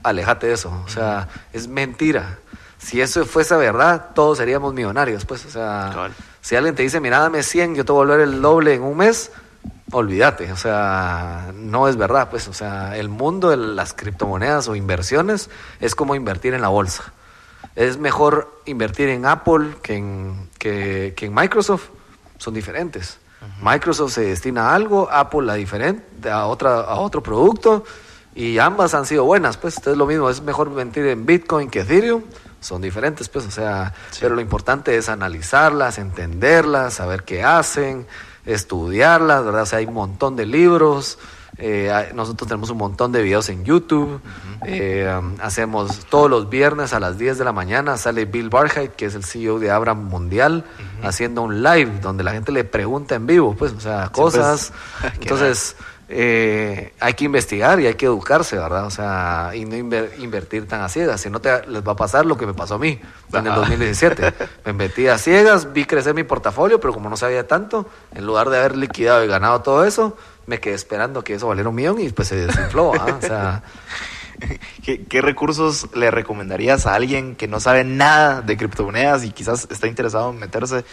[0.02, 0.82] aléjate de eso.
[0.84, 2.38] O sea, es mentira.
[2.78, 7.20] Si eso fuese verdad, todos seríamos millonarios, pues, o sea, si alguien te dice, mira,
[7.20, 9.30] dame 100, yo te voy a volver el doble en un mes,
[9.92, 14.74] olvídate, o sea, no es verdad, pues, o sea, el mundo de las criptomonedas o
[14.74, 15.48] inversiones
[15.80, 17.12] es como invertir en la bolsa.
[17.74, 21.88] Es mejor invertir en Apple que en, que, que en Microsoft,
[22.38, 23.18] son diferentes.
[23.60, 27.84] Microsoft se destina a algo, Apple a diferente, a otra, a otro producto,
[28.34, 31.80] y ambas han sido buenas, pues, es lo mismo, es mejor invertir en Bitcoin que
[31.80, 32.22] Ethereum,
[32.60, 38.06] son diferentes, pues, o sea, pero lo importante es analizarlas, entenderlas, saber qué hacen,
[38.46, 39.62] estudiarlas, ¿verdad?
[39.62, 41.18] O sea, hay un montón de libros,
[41.58, 44.20] eh, nosotros tenemos un montón de videos en YouTube,
[44.64, 49.06] eh, hacemos todos los viernes a las 10 de la mañana, sale Bill Barheit, que
[49.06, 50.64] es el CEO de Abra Mundial,
[51.02, 54.72] haciendo un live donde la gente le pregunta en vivo, pues, o sea, cosas.
[55.00, 55.76] Qué Entonces,
[56.14, 58.84] eh, hay que investigar y hay que educarse, ¿verdad?
[58.86, 61.20] O sea, y no inver- invertir tan a ciegas.
[61.22, 63.00] Si no, te, les va a pasar lo que me pasó a mí
[63.32, 63.60] en el Ajá.
[63.60, 64.34] 2017.
[64.66, 68.50] Me metí a ciegas, vi crecer mi portafolio, pero como no sabía tanto, en lugar
[68.50, 70.16] de haber liquidado y ganado todo eso,
[70.46, 72.92] me quedé esperando que eso valiera un millón y pues se desinfló.
[72.94, 73.18] ¿ah?
[73.18, 73.62] O sea,
[74.84, 79.68] ¿Qué, qué recursos le recomendarías a alguien que no sabe nada de criptomonedas y quizás
[79.70, 80.84] está interesado en meterse?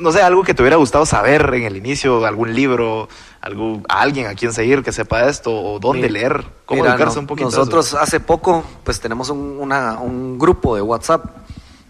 [0.00, 3.08] No sé, algo que te hubiera gustado saber en el inicio, algún libro,
[3.40, 6.94] algo, a alguien a quien seguir que sepa esto, o dónde Mi- leer, cómo mira,
[6.94, 7.50] educarse no- un poquito.
[7.50, 11.24] Nosotros hace poco, pues tenemos un, una- un grupo de WhatsApp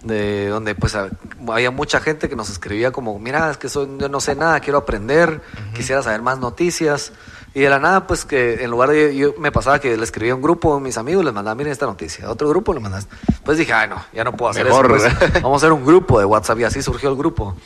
[0.04, 4.08] de donde pues había mucha gente que nos escribía como, mira, es que soy, yo
[4.08, 5.40] no sé nada, quiero aprender,
[5.74, 7.12] quisiera saber más noticias.
[7.54, 10.32] Y de la nada, pues que en lugar de, yo me pasaba que le escribía
[10.32, 12.80] a un grupo a mis amigos, les mandaba, miren esta noticia, a otro grupo le
[12.80, 13.04] mandaba.
[13.44, 14.92] Pues dije, ay no, ya no puedo hacer Mejor.
[14.96, 15.08] eso.
[15.18, 17.56] pues, vamos a hacer un grupo de WhatsApp y así surgió el grupo.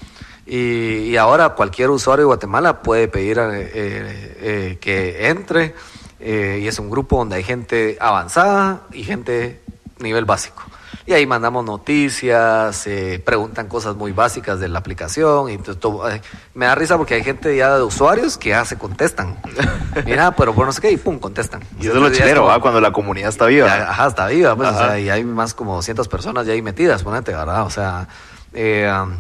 [0.47, 5.75] Y, y ahora cualquier usuario de Guatemala puede pedir eh, eh, eh, que entre
[6.21, 9.61] eh, y es un grupo donde hay gente avanzada y gente
[10.01, 10.63] nivel básico.
[11.09, 15.49] Y ahí mandamos noticias, eh, preguntan cosas muy básicas de la aplicación.
[15.49, 16.21] Y entonces todo- eh,
[16.53, 19.39] me da risa porque hay gente ya de usuarios que ya se contestan.
[20.05, 21.63] Mira, pero por no sé qué, y pum, contestan.
[21.81, 22.61] Y eso es lo chilero, como-.
[22.61, 23.69] Cuando la comunidad está viva.
[23.69, 26.61] ya, ajá, está viva, pues, o sea, y hay más como 200 personas ya ahí
[26.61, 27.65] metidas, ponete, ¿verdad?
[27.65, 28.07] O sea,
[28.53, 29.13] eh, um,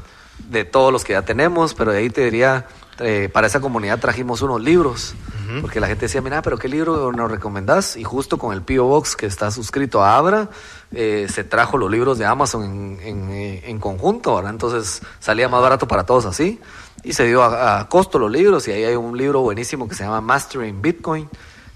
[0.51, 2.67] de todos los que ya tenemos, pero de ahí te diría,
[2.99, 5.15] eh, para esa comunidad trajimos unos libros,
[5.61, 7.97] porque la gente decía, mira, pero ¿qué libro nos recomendás?
[7.97, 8.85] Y justo con el P.O.
[8.85, 10.51] Box que está suscrito a Abra,
[10.93, 14.53] eh, se trajo los libros de Amazon en, en, eh, en conjunto, ¿verdad?
[14.53, 16.61] Entonces salía más barato para todos así,
[17.03, 19.95] y se dio a, a costo los libros, y ahí hay un libro buenísimo que
[19.95, 21.29] se llama Mastering Bitcoin,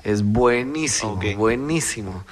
[0.04, 2.24] es buenísimo, buenísimo.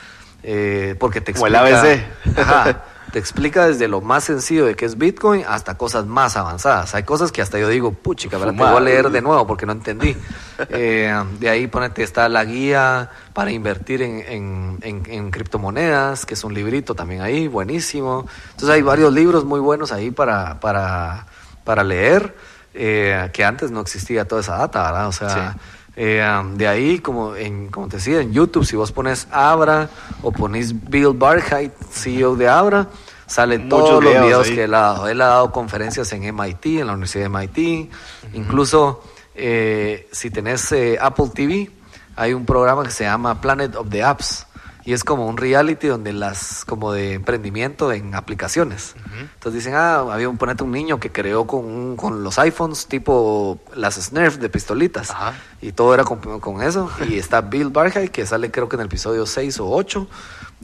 [0.42, 2.38] Eh, porque te Como el explica, ABC.
[2.38, 6.94] Ajá, te explica desde lo más sencillo de qué es Bitcoin hasta cosas más avanzadas.
[6.94, 9.66] Hay cosas que hasta yo digo, puchica, pero te voy a leer de nuevo porque
[9.66, 10.16] no entendí.
[10.68, 16.34] Eh, de ahí ponete, está la guía para invertir en, en- en- en criptomonedas, que
[16.34, 18.26] es un librito también ahí, buenísimo.
[18.50, 21.24] Entonces hay varios libros muy buenos ahí para, para,
[21.64, 22.36] para leer,
[22.74, 25.08] eh, que antes no existía toda esa data, ¿verdad?
[25.08, 25.52] O sea...
[25.54, 25.58] Sí.
[25.96, 29.90] Eh, um, de ahí, como, en, como te decía, en YouTube, si vos pones Abra
[30.22, 32.88] o pones Bill Barheit, CEO de Abra,
[33.30, 34.54] Sale Muchos todos los videos ahí.
[34.56, 35.08] que él ha dado.
[35.08, 37.90] Él ha dado conferencias en MIT, en la Universidad de MIT.
[38.34, 39.04] Incluso
[39.36, 41.70] eh, si tenés eh, Apple TV,
[42.16, 44.48] hay un programa que se llama Planet of the Apps.
[44.90, 48.96] Y es como un reality donde las, como de emprendimiento en aplicaciones.
[49.20, 52.88] Entonces dicen, ah, había un, ponete un niño que creó con, un- con los iPhones
[52.88, 55.10] tipo las Snurf de pistolitas.
[55.12, 55.34] Ajá.
[55.62, 56.90] Y todo era con, con eso.
[57.08, 60.08] Y está Bill Barhay, que sale creo que en el episodio 6 o 8,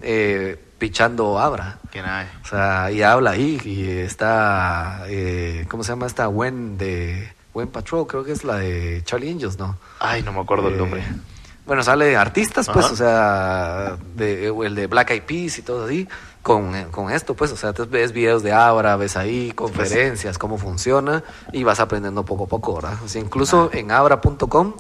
[0.03, 1.79] eh, pichando Abra.
[1.93, 2.29] Que nada.
[2.45, 3.61] O sea, y habla ahí.
[3.65, 8.09] Y está, eh, ¿cómo se llama esta Gwen de Gwen Patrol?
[8.09, 9.79] Creo que es la de Charlie Angels, ¿no?
[10.01, 11.05] Ay, no me acuerdo el Eh, nombre.
[11.67, 12.95] Bueno, sale artistas, pues, Ajá.
[12.95, 16.09] o sea, de, el de Black Eyed Peas y todo así,
[16.43, 20.59] con, con esto, pues, o sea, te ves videos de Abra, ves ahí conferencias, cómo
[20.59, 22.95] funciona, y vas aprendiendo poco a poco, ¿verdad?
[23.05, 24.75] O sea, incluso en abra.com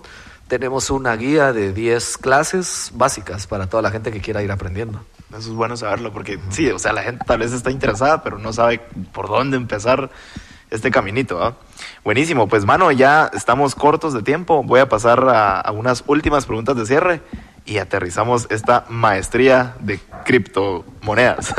[0.46, 5.00] tenemos una guía de 10 clases básicas para toda la gente que quiera ir aprendiendo.
[5.30, 8.38] Eso es bueno saberlo porque sí, o sea, la gente tal vez está interesada, pero
[8.38, 8.80] no sabe
[9.12, 10.08] por dónde empezar
[10.76, 11.56] este caminito.
[12.04, 14.62] Buenísimo, pues mano, ya estamos cortos de tiempo.
[14.62, 17.22] Voy a pasar a, unas últimas preguntas de cierre
[17.64, 21.54] y aterrizamos esta maestría de criptomonedas.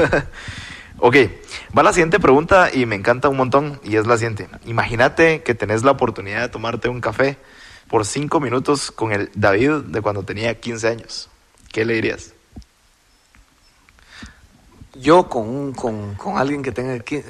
[0.99, 1.15] ok,
[1.77, 4.47] va la siguiente pregunta y me encanta un montón y es la siguiente.
[4.65, 7.37] Imagínate que tenés la oportunidad de tomarte un café
[7.89, 11.29] por cinco minutos con el David de cuando tenía 15 años.
[11.71, 12.33] ¿Qué le dirías?
[14.95, 17.23] Yo con, un, con, con alguien que tenga qui-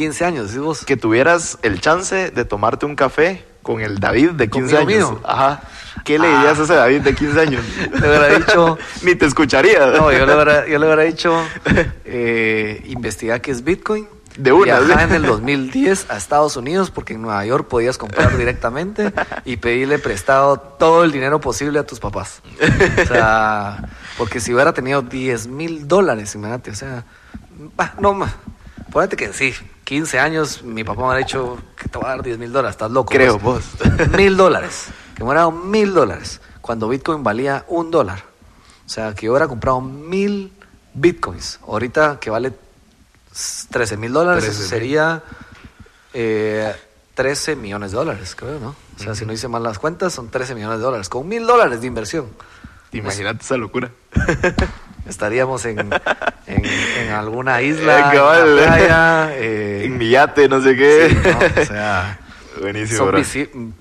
[0.00, 0.84] 15 años, decís vos.
[0.86, 5.20] que tuvieras el chance de tomarte un café con el David de 15 ¿Conmigo años.
[5.24, 5.60] Ajá.
[6.06, 6.36] ¿Qué le Ah.
[6.38, 7.62] dirías a ese David de 15 años?
[7.92, 8.78] Le hubiera dicho...
[9.02, 9.88] Ni te escucharía.
[9.88, 11.38] No, yo le hubiera, yo le hubiera dicho,
[12.06, 14.08] eh, investigar qué es Bitcoin.
[14.38, 15.04] De una, Viajar ¿sí?
[15.10, 19.12] en el 2010 a Estados Unidos porque en Nueva York podías comprar directamente
[19.44, 22.40] y pedirle prestado todo el dinero posible a tus papás.
[23.02, 27.04] O sea, porque si hubiera tenido 10 mil dólares, imagínate, o sea,
[27.76, 28.32] bah, no, ma,
[28.90, 29.52] ponete que sí,
[29.90, 32.74] 15 años, mi papá me hubiera dicho que te voy a dar 10 mil dólares,
[32.74, 33.12] estás loco.
[33.12, 33.64] Creo, vos.
[34.16, 34.86] Mil dólares,
[35.16, 38.22] que me dado mil dólares, cuando Bitcoin valía un dólar.
[38.86, 40.52] O sea, que yo hubiera comprado mil
[40.94, 41.58] Bitcoins.
[41.66, 42.52] Ahorita que vale
[43.70, 44.68] 13 mil dólares, eso 13,000.
[44.68, 45.24] sería
[46.14, 46.72] eh,
[47.14, 48.76] 13 millones de dólares, creo, ¿no?
[48.96, 51.44] O sea, si no hice mal las cuentas, son 13 millones de dólares, con mil
[51.44, 52.28] dólares de inversión.
[52.92, 53.90] Imagínate esa locura.
[55.10, 55.78] Estaríamos en,
[56.46, 59.30] en, en alguna isla, en la playa.
[59.34, 61.08] eh, en mi yate, no sé qué.
[61.10, 61.62] sí, ¿no?
[61.62, 62.18] O sea,
[62.60, 63.74] Buenísimo, son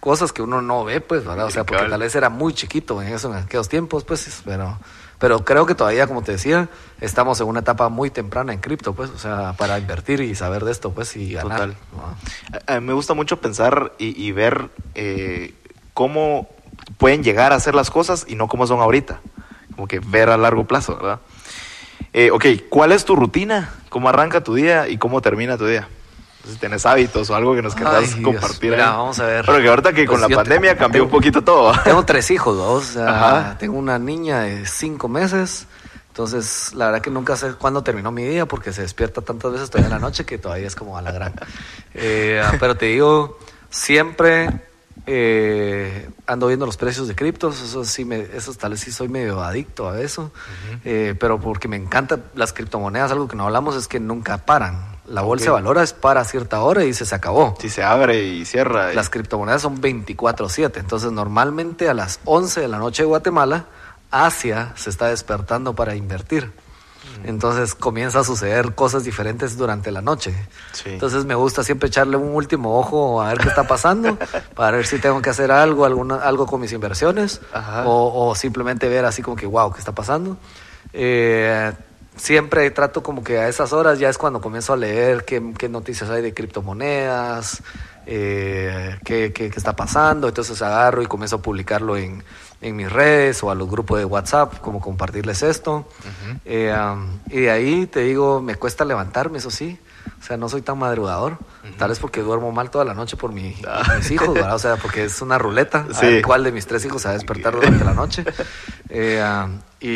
[0.00, 1.46] cosas que uno no ve, pues, ¿verdad?
[1.46, 4.78] O sea, porque tal vez era muy chiquito en eso en aquellos tiempos, pues, pero,
[5.18, 6.68] pero creo que todavía, como te decía,
[7.00, 10.64] estamos en una etapa muy temprana en cripto, pues, o sea, para invertir y saber
[10.64, 11.58] de esto, pues, y ganar.
[11.60, 11.76] Total.
[11.96, 12.62] ¿no?
[12.72, 15.54] A- a mí me gusta mucho pensar y, y ver eh,
[15.94, 16.48] cómo
[16.98, 19.20] pueden llegar a ser las cosas y no cómo son ahorita.
[19.76, 21.20] Como que ver a largo plazo, ¿verdad?
[22.12, 23.70] Eh, ok, ¿cuál es tu rutina?
[23.90, 25.88] ¿Cómo arranca tu día y cómo termina tu día?
[26.48, 28.70] Si tienes hábitos o algo que nos querrás Ay, compartir.
[28.70, 28.96] Mira, ahí.
[28.96, 29.44] vamos a ver.
[29.44, 31.72] Pero que ahorita que Pues con la yo te- pandemia cambió un tengo- poquito todo.
[31.84, 32.70] Tengo tres hijos, ¿no?
[32.72, 35.66] o sea, tengo una niña de cinco meses.
[36.08, 39.68] Entonces, la verdad que nunca sé cuándo terminó mi día porque se despierta tantas veces
[39.68, 41.34] todavía en la noche que todavía es como a la gran.
[41.92, 43.38] Eh, pero te digo,
[43.68, 44.48] siempre
[45.06, 47.60] eh, ando viendo los precios de criptos.
[47.60, 50.32] Eso sí, me, eso tal vez sí soy medio adicto a eso.
[50.84, 54.96] Eh, pero porque me encantan las criptomonedas, algo que no hablamos es que nunca paran.
[55.06, 57.56] La bolsa de valora es para cierta hora y se, se acabó.
[57.60, 58.92] Si se abre y cierra.
[58.92, 63.66] y- Las criptomonedas son 24/7, entonces normalmente a las 11 de la noche de Guatemala,
[64.10, 66.52] Asia se está despertando para invertir.
[67.24, 70.34] Entonces comienza a suceder cosas diferentes durante la noche.
[70.72, 70.90] Sí.
[70.90, 74.18] Entonces me gusta siempre echarle un último ojo a ver qué está pasando,
[74.54, 77.40] para ver si tengo que hacer algo, alguna, algo con mis inversiones,
[77.84, 80.36] o, o simplemente ver así como que, wow, ¿qué está pasando?
[80.92, 81.72] Eh,
[82.16, 85.68] siempre trato como que a esas horas ya es cuando comienzo a leer qué, qué
[85.68, 87.62] noticias hay de criptomonedas,
[88.06, 92.22] eh, qué, qué- qué está pasando, entonces agarro y comienzo a publicarlo en,
[92.60, 95.88] en mis redes o a los grupos de WhatsApp, como compartirles esto.
[96.44, 99.78] Eh, um, y de ahí te digo, me cuesta levantarme, eso sí.
[100.20, 101.36] O sea, no soy tan madrugador.
[101.78, 104.54] Tal vez porque duermo mal toda la noche por, mi, por mis hijos, ¿verdad?
[104.54, 105.86] O sea, porque es una ruleta.
[105.90, 106.06] A Sí.
[106.06, 108.24] ver cuál de mis tres hijos se va a despertar durante la noche.
[108.88, 109.88] Eh, um, y,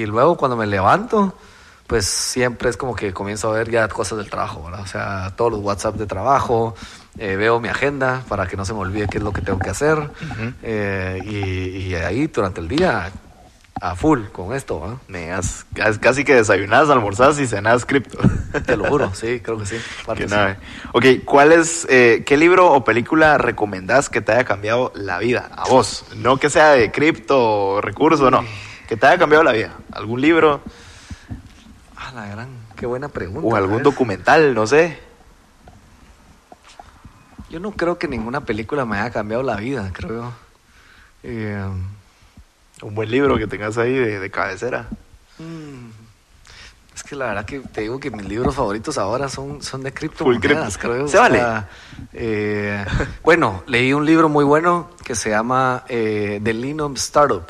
[0.00, 1.34] y luego cuando me levanto,
[1.92, 4.80] pues siempre es como que comienzo a ver ya cosas del trabajo, ¿verdad?
[4.80, 6.74] O sea, todos los WhatsApp de trabajo,
[7.18, 9.58] eh, veo mi agenda para que no se me olvide qué es lo que tengo
[9.58, 9.98] que hacer.
[10.62, 13.12] Eh, y, y ahí durante el día
[13.78, 14.96] a full con esto, ¿verdad?
[15.08, 18.16] Negas, casi- casi que desayunás, almorzás y cenás cripto.
[18.64, 19.76] Te lo juro, sí, creo que sí.
[20.06, 20.34] parte sí.
[20.94, 25.50] Ok, ¿cuál es, eh, qué libro o película recomendás que te haya cambiado la vida
[25.54, 26.06] a vos?
[26.16, 28.42] No que sea de cripto o recurso, no.
[28.88, 29.74] Que te haya cambiado la vida.
[29.92, 30.62] ¿Algún libro?
[32.12, 33.46] Ah, la gran, qué buena pregunta.
[33.48, 34.98] O algún documental, no sé.
[37.48, 40.32] Yo no creo que ninguna película me haya cambiado la vida, creo.
[41.22, 41.62] Eh,
[42.82, 44.88] Un buen libro que tengas ahí de, de cabecera.
[45.38, 45.90] mm,
[46.94, 49.92] es que la verdad que te digo que mis libros favoritos ahora son, son de
[49.94, 50.94] criptomonedas, cripto.
[50.94, 51.08] creo.
[51.08, 51.38] Se O vale.
[51.38, 51.68] sea,
[52.12, 52.84] eh,
[53.22, 57.44] bueno, leí un libro muy bueno que se llama eh, The Linum Startup.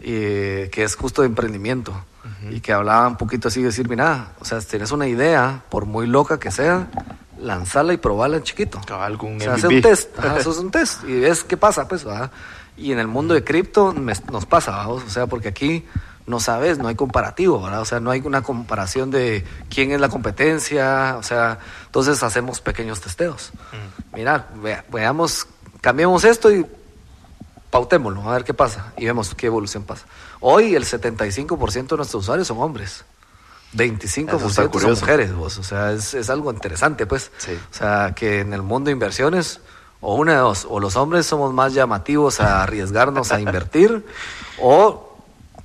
[0.00, 1.94] eh, que es justo de emprendimiento
[2.50, 5.62] y que hablaba un poquito así de decir, mira, o sea, si tienes una idea,
[5.68, 6.88] por muy loca que sea,
[7.40, 8.78] lanzala y probala en chiquito.
[8.78, 8.84] Un
[9.36, 12.04] O sea, hace un test, ajá, eso es un test y ves qué pasa, pues,
[12.04, 12.30] ¿verdad?
[12.76, 15.04] Y en el mundo de cripto nos pasa, ¿vamos?
[15.06, 15.84] o sea, porque aquí
[16.26, 17.82] no sabes, no hay comparativo, ¿verdad?
[17.82, 22.60] O sea, no hay una comparación de quién es la competencia, o sea, entonces hacemos
[22.62, 23.52] pequeños testeos.
[24.14, 25.46] Mira, vea- veamos,
[25.82, 26.64] cambiemos esto y
[27.70, 30.04] pautémoslo, a ver qué pasa y vemos qué evolución pasa.
[30.46, 33.04] Hoy el 75% de nuestros usuarios son hombres.
[33.74, 35.56] 25% Eso está son mujeres, vos.
[35.58, 37.30] O sea, es, es algo interesante, pues.
[37.38, 37.52] Sí.
[37.70, 39.60] O sea, que en el mundo de inversiones,
[40.02, 44.04] o una de dos, o los hombres somos más llamativos a arriesgarnos a invertir,
[44.60, 45.16] o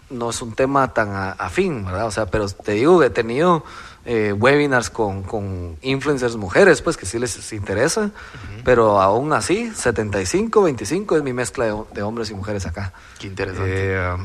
[0.09, 2.07] no es un tema tan a- afín, ¿verdad?
[2.07, 3.63] O sea, pero te digo, he tenido
[4.05, 8.11] eh, webinars con, con influencers mujeres, pues que sí les interesa,
[8.63, 12.93] pero aún así, 75, 25 es mi mezcla de, de hombres y mujeres acá.
[13.19, 13.71] Qué interesante.
[13.71, 14.15] Eh,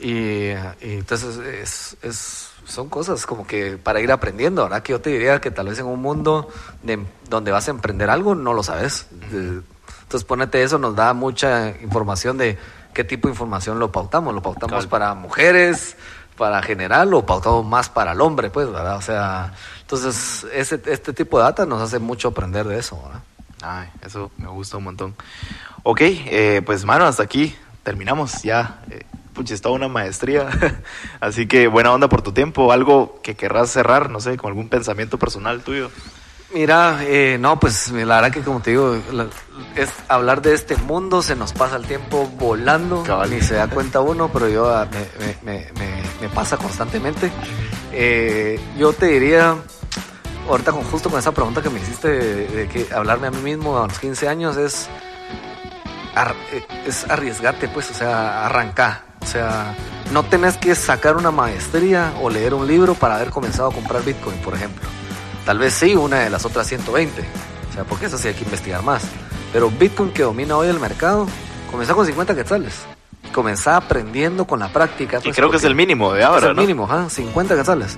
[0.00, 4.82] y, y entonces es, es- son cosas como que para ir aprendiendo, ¿verdad?
[4.82, 6.48] Que yo te diría que tal vez en un mundo
[6.82, 9.06] de- donde vas a emprender algo no lo sabes.
[9.30, 9.60] De-
[10.02, 12.58] Entonces ponete eso, nos da mucha información de
[12.94, 14.34] qué tipo de información lo pautamos.
[14.34, 14.88] Lo pautamos Cabal.
[14.88, 15.96] para mujeres,
[16.38, 18.96] para general, o pautamos más para el hombre, pues, ¿verdad?
[18.96, 19.52] O sea,
[19.82, 23.22] entonces ese, este tipo de data nos hace mucho aprender de eso, ¿verdad?
[23.62, 25.14] Ay, eso me gusta un montón.
[25.82, 28.80] Ok, eh, pues mano, hasta aquí terminamos ya.
[28.90, 29.04] Eh,
[29.34, 30.48] pucha, es toda una maestría.
[31.20, 32.72] Así que buena onda por tu tiempo.
[32.72, 35.90] Algo que querrás cerrar, no sé, con algún pensamiento personal tuyo.
[36.54, 39.26] Mira, eh, no, pues la verdad que como te digo, la-
[39.74, 43.30] es hablar de este mundo, se nos pasa el tiempo volando, Cabal.
[43.30, 47.32] ni se da cuenta uno, pero yo ah, me, me- me- me- me pasa constantemente.
[47.92, 49.56] Eh, yo te diría,
[50.48, 53.40] ahorita con, justo con esa pregunta que me hiciste de, de que hablarme a mí
[53.42, 54.88] mismo a los 15 años es,
[56.14, 59.02] ar- eh, es arriesgarte, pues, o sea, arrancar.
[59.24, 59.74] O sea,
[60.12, 64.04] no tenés que sacar una maestría o leer un libro para haber comenzado a comprar
[64.04, 64.86] Bitcoin, por ejemplo.
[65.46, 67.20] Tal vez sí, una de las otras 120.
[67.70, 69.02] O sea, porque eso sí hay que investigar más.
[69.52, 71.26] Pero Bitcoin que domina hoy el mercado,
[71.70, 72.74] comenzó con 50 quetzales.
[73.32, 75.18] Comenzá aprendiendo con la práctica.
[75.18, 76.62] Y pues, creo que es el mínimo de es ahora, el ¿no?
[76.62, 77.96] mínimo, ajá, 50 quetzales.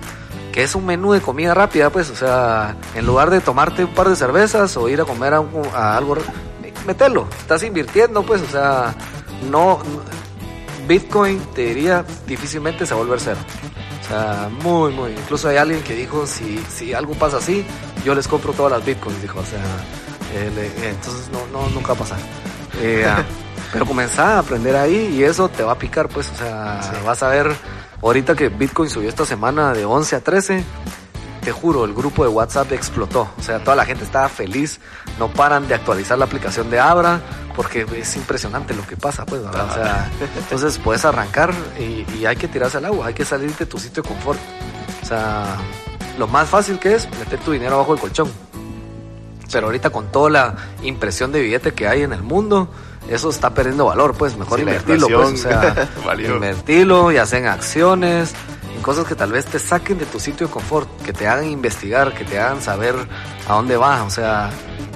[0.52, 2.08] Que es un menú de comida rápida, pues.
[2.10, 5.40] O sea, en lugar de tomarte un par de cervezas o ir a comer a,
[5.40, 6.16] un- a algo,
[6.62, 7.28] eh, metelo.
[7.38, 8.40] Estás invirtiendo, pues.
[8.40, 8.94] O sea,
[9.50, 9.78] no.
[10.86, 13.38] Bitcoin, te diría, difícilmente se va a volver cero.
[14.04, 15.10] O sea, muy, muy.
[15.12, 17.64] Incluso hay alguien que dijo: si, si algo pasa así,
[18.04, 19.20] yo les compro todas las Bitcoins.
[19.20, 19.60] Dijo, o sea,
[20.34, 22.18] eh, le- eh, entonces no, no, nunca va a pasar.
[22.80, 23.24] Eh, ah,
[23.72, 26.30] pero comenzá a aprender ahí y eso te va a picar, pues.
[26.30, 27.50] O sea, vas a ver,
[28.02, 30.62] ahorita que Bitcoin subió esta semana de 11 a 13,
[31.46, 33.28] te juro, el grupo de WhatsApp explotó.
[33.38, 34.80] O sea, toda la gente estaba feliz.
[35.16, 37.20] No paran de actualizar la aplicación de Abra
[37.54, 39.70] porque es impresionante lo que pasa, pues, ¿verdad?
[39.70, 43.54] O sea, entonces puedes arrancar y, y hay que tirarse al agua, hay que salir
[43.54, 44.40] de tu sitio de confort.
[45.04, 45.56] O sea,
[46.18, 48.28] lo más fácil que es meter tu dinero abajo del colchón.
[49.52, 52.68] Pero ahorita con toda la impresión de billete que hay en el mundo,
[53.08, 57.46] eso está perdiendo valor, pues mejor Sí, invertirlo, pues, o sea, invertirlo, ya sea en
[57.46, 58.34] acciones,
[58.76, 61.46] en cosas que tal vez te saquen de tu sitio de confort, que te hagan
[61.46, 62.94] investigar, que te hagan saber
[63.48, 64.50] a dónde vas, o sea,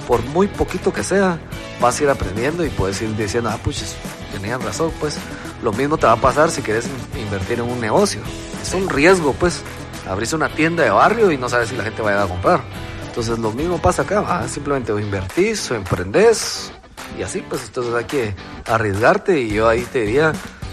[0.07, 1.39] por muy poquito que sea,
[1.79, 3.95] vas a ir aprendiendo y puedes ir diciendo, ah, pues
[4.31, 5.17] tenían razón, pues
[5.63, 6.85] lo mismo te va a pasar si quieres
[7.15, 8.21] in- invertir en un negocio.
[8.61, 9.61] Es un riesgo, pues,
[10.09, 12.27] abrirse una tienda de barrio y no sabes si la gente va a ir a
[12.27, 12.61] comprar.
[13.07, 16.71] Entonces lo mismo pasa acá, ah, simplemente o invertís o emprendés
[17.19, 18.35] y así, pues entonces hay que
[18.67, 20.31] arriesgarte y yo ahí te diría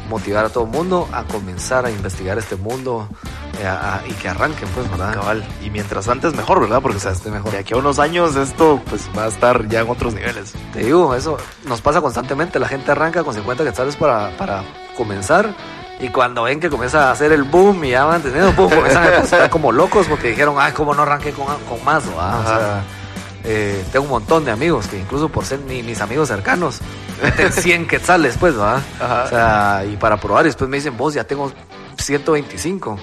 [0.09, 3.09] motivar a todo el mundo a comenzar a investigar este mundo
[3.63, 5.15] eh, a- y que arranquen, pues, ¿verdad?
[5.15, 5.45] Cabal.
[5.63, 6.81] Y mientras antes mejor, ¿verdad?
[6.81, 7.51] Porque o sea, Esté mejor.
[7.53, 10.53] de aquí a unos años esto pues va a estar ya en otros niveles.
[10.73, 12.59] Te digo, eso nos pasa constantemente.
[12.59, 14.63] La gente arranca con 50 quetzales para, para
[14.97, 15.55] comenzar.
[16.01, 19.03] Y cuando ven que comienza a hacer el boom y ya van teniendo boom, comienzan
[19.03, 22.05] a depositar como locos porque dijeron, ay, ¿cómo no arranqué con, con más?
[22.17, 22.39] ¿va?".
[22.39, 22.83] O sea,
[23.45, 26.79] eh, tengo un montón de amigos que incluso por ser mi- mis amigos cercanos,
[27.23, 28.77] meten 100 quetzales, pues, ¿va?
[29.01, 29.23] Ajá.
[29.25, 30.45] O sea, y para probar.
[30.45, 31.53] Y después me dicen, vos ya tengo
[31.99, 32.99] 125.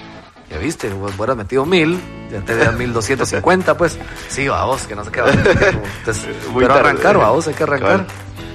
[0.50, 1.98] Ya viste, vos hubieras metido 1000,
[2.30, 3.98] ya te dan 1250, pues.
[4.28, 5.30] Sí, va vos, que no sé qué va.
[5.30, 6.90] Entonces, Muy pero tarde.
[6.90, 7.88] arrancar, va vos, hay que arrancar.
[7.90, 8.06] Cabal.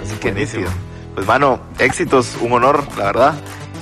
[0.04, 0.64] Así que Buenísimo.
[0.64, 0.80] nítido.
[1.16, 3.34] Pues mano, éxitos, un honor, la verdad.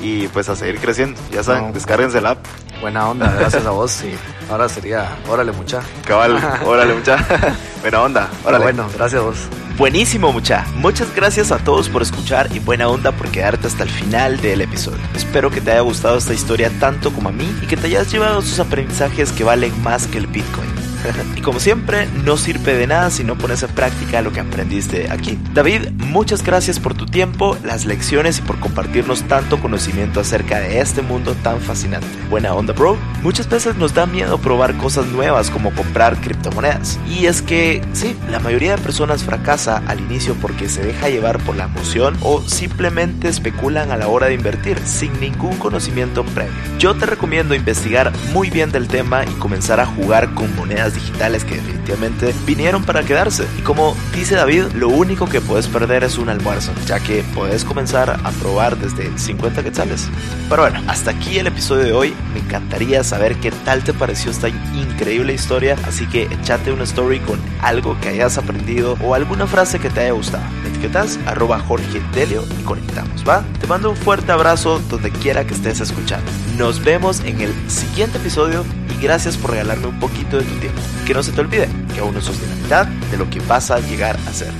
[0.01, 1.19] Y pues a seguir creciendo.
[1.31, 1.73] Ya saben, No.
[1.73, 2.45] descárguense la app
[2.81, 4.01] Buena onda, gracias a vos.
[4.03, 4.15] Y
[4.49, 5.81] ahora sería, órale, mucha.
[6.07, 7.17] Cabal, órale, mucha.
[7.81, 8.63] Buena onda, órale.
[8.63, 9.37] Bueno, gracias a vos.
[9.79, 10.65] Buenísimo, mucha.
[10.75, 14.59] Muchas gracias a todos por escuchar y buena onda por quedarte hasta el final del
[14.59, 14.99] episodio.
[15.15, 18.11] Espero que te haya gustado esta historia tanto como a mí y que te hayas
[18.11, 20.78] llevado sus aprendizajes que valen más que el Bitcoin.
[21.35, 25.11] y como siempre, no sirve de nada si no pones en práctica lo que aprendiste
[25.11, 25.37] aquí.
[25.53, 30.79] David, muchas gracias por tu tiempo, las lecciones y por compartirnos tanto conocimiento acerca de
[30.79, 32.07] este mundo tan fascinante.
[32.29, 32.97] Buena onda, bro.
[33.21, 36.99] Muchas veces nos da miedo probar cosas nuevas como comprar criptomonedas.
[37.07, 41.39] Y es que, sí, la mayoría de personas fracasa al inicio porque se deja llevar
[41.39, 46.53] por la emoción o simplemente especulan a la hora de invertir sin ningún conocimiento previo.
[46.77, 51.43] Yo te recomiendo investigar muy bien del tema y comenzar a jugar con monedas digitales
[51.43, 53.45] que definitivamente vinieron para quedarse.
[53.57, 57.63] Y como dice David, lo único que puedes perder es un almuerzo, ya que puedes
[57.63, 60.07] comenzar a probar desde 50 quetzales.
[60.49, 62.13] Pero bueno, hasta aquí el episodio de hoy.
[62.33, 67.19] Me encantaría saber qué tal te pareció esta increíble historia, así que echate una story
[67.19, 70.43] con algo que hayas aprendido o alguna frase que te haya gustado.
[70.63, 73.43] Me etiquetas arroba Jorge Delio y conectamos, ¿va?
[73.59, 76.31] Te mando un fuerte abrazo donde quiera que estés escuchando.
[76.57, 80.78] Nos vemos en el siguiente episodio y gracias por regalarme un poquito de tu tiempo.
[81.05, 83.39] Que no se te olvide que aún no sos de la mitad de lo que
[83.41, 84.51] vas a llegar a ser.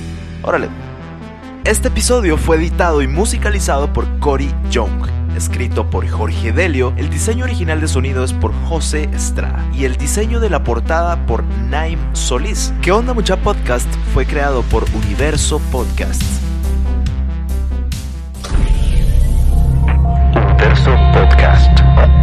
[0.42, 0.68] Órale.
[1.64, 7.44] Este episodio fue editado y musicalizado por Cory Young escrito por Jorge Delio, el diseño
[7.44, 11.98] original de sonido es por José Estrada y el diseño de la portada por Naim
[12.12, 12.72] Solís.
[12.82, 13.88] ¿Qué onda mucha podcast?
[14.12, 16.40] Fue creado por Universo Podcasts.
[20.34, 22.19] Universo Podcast.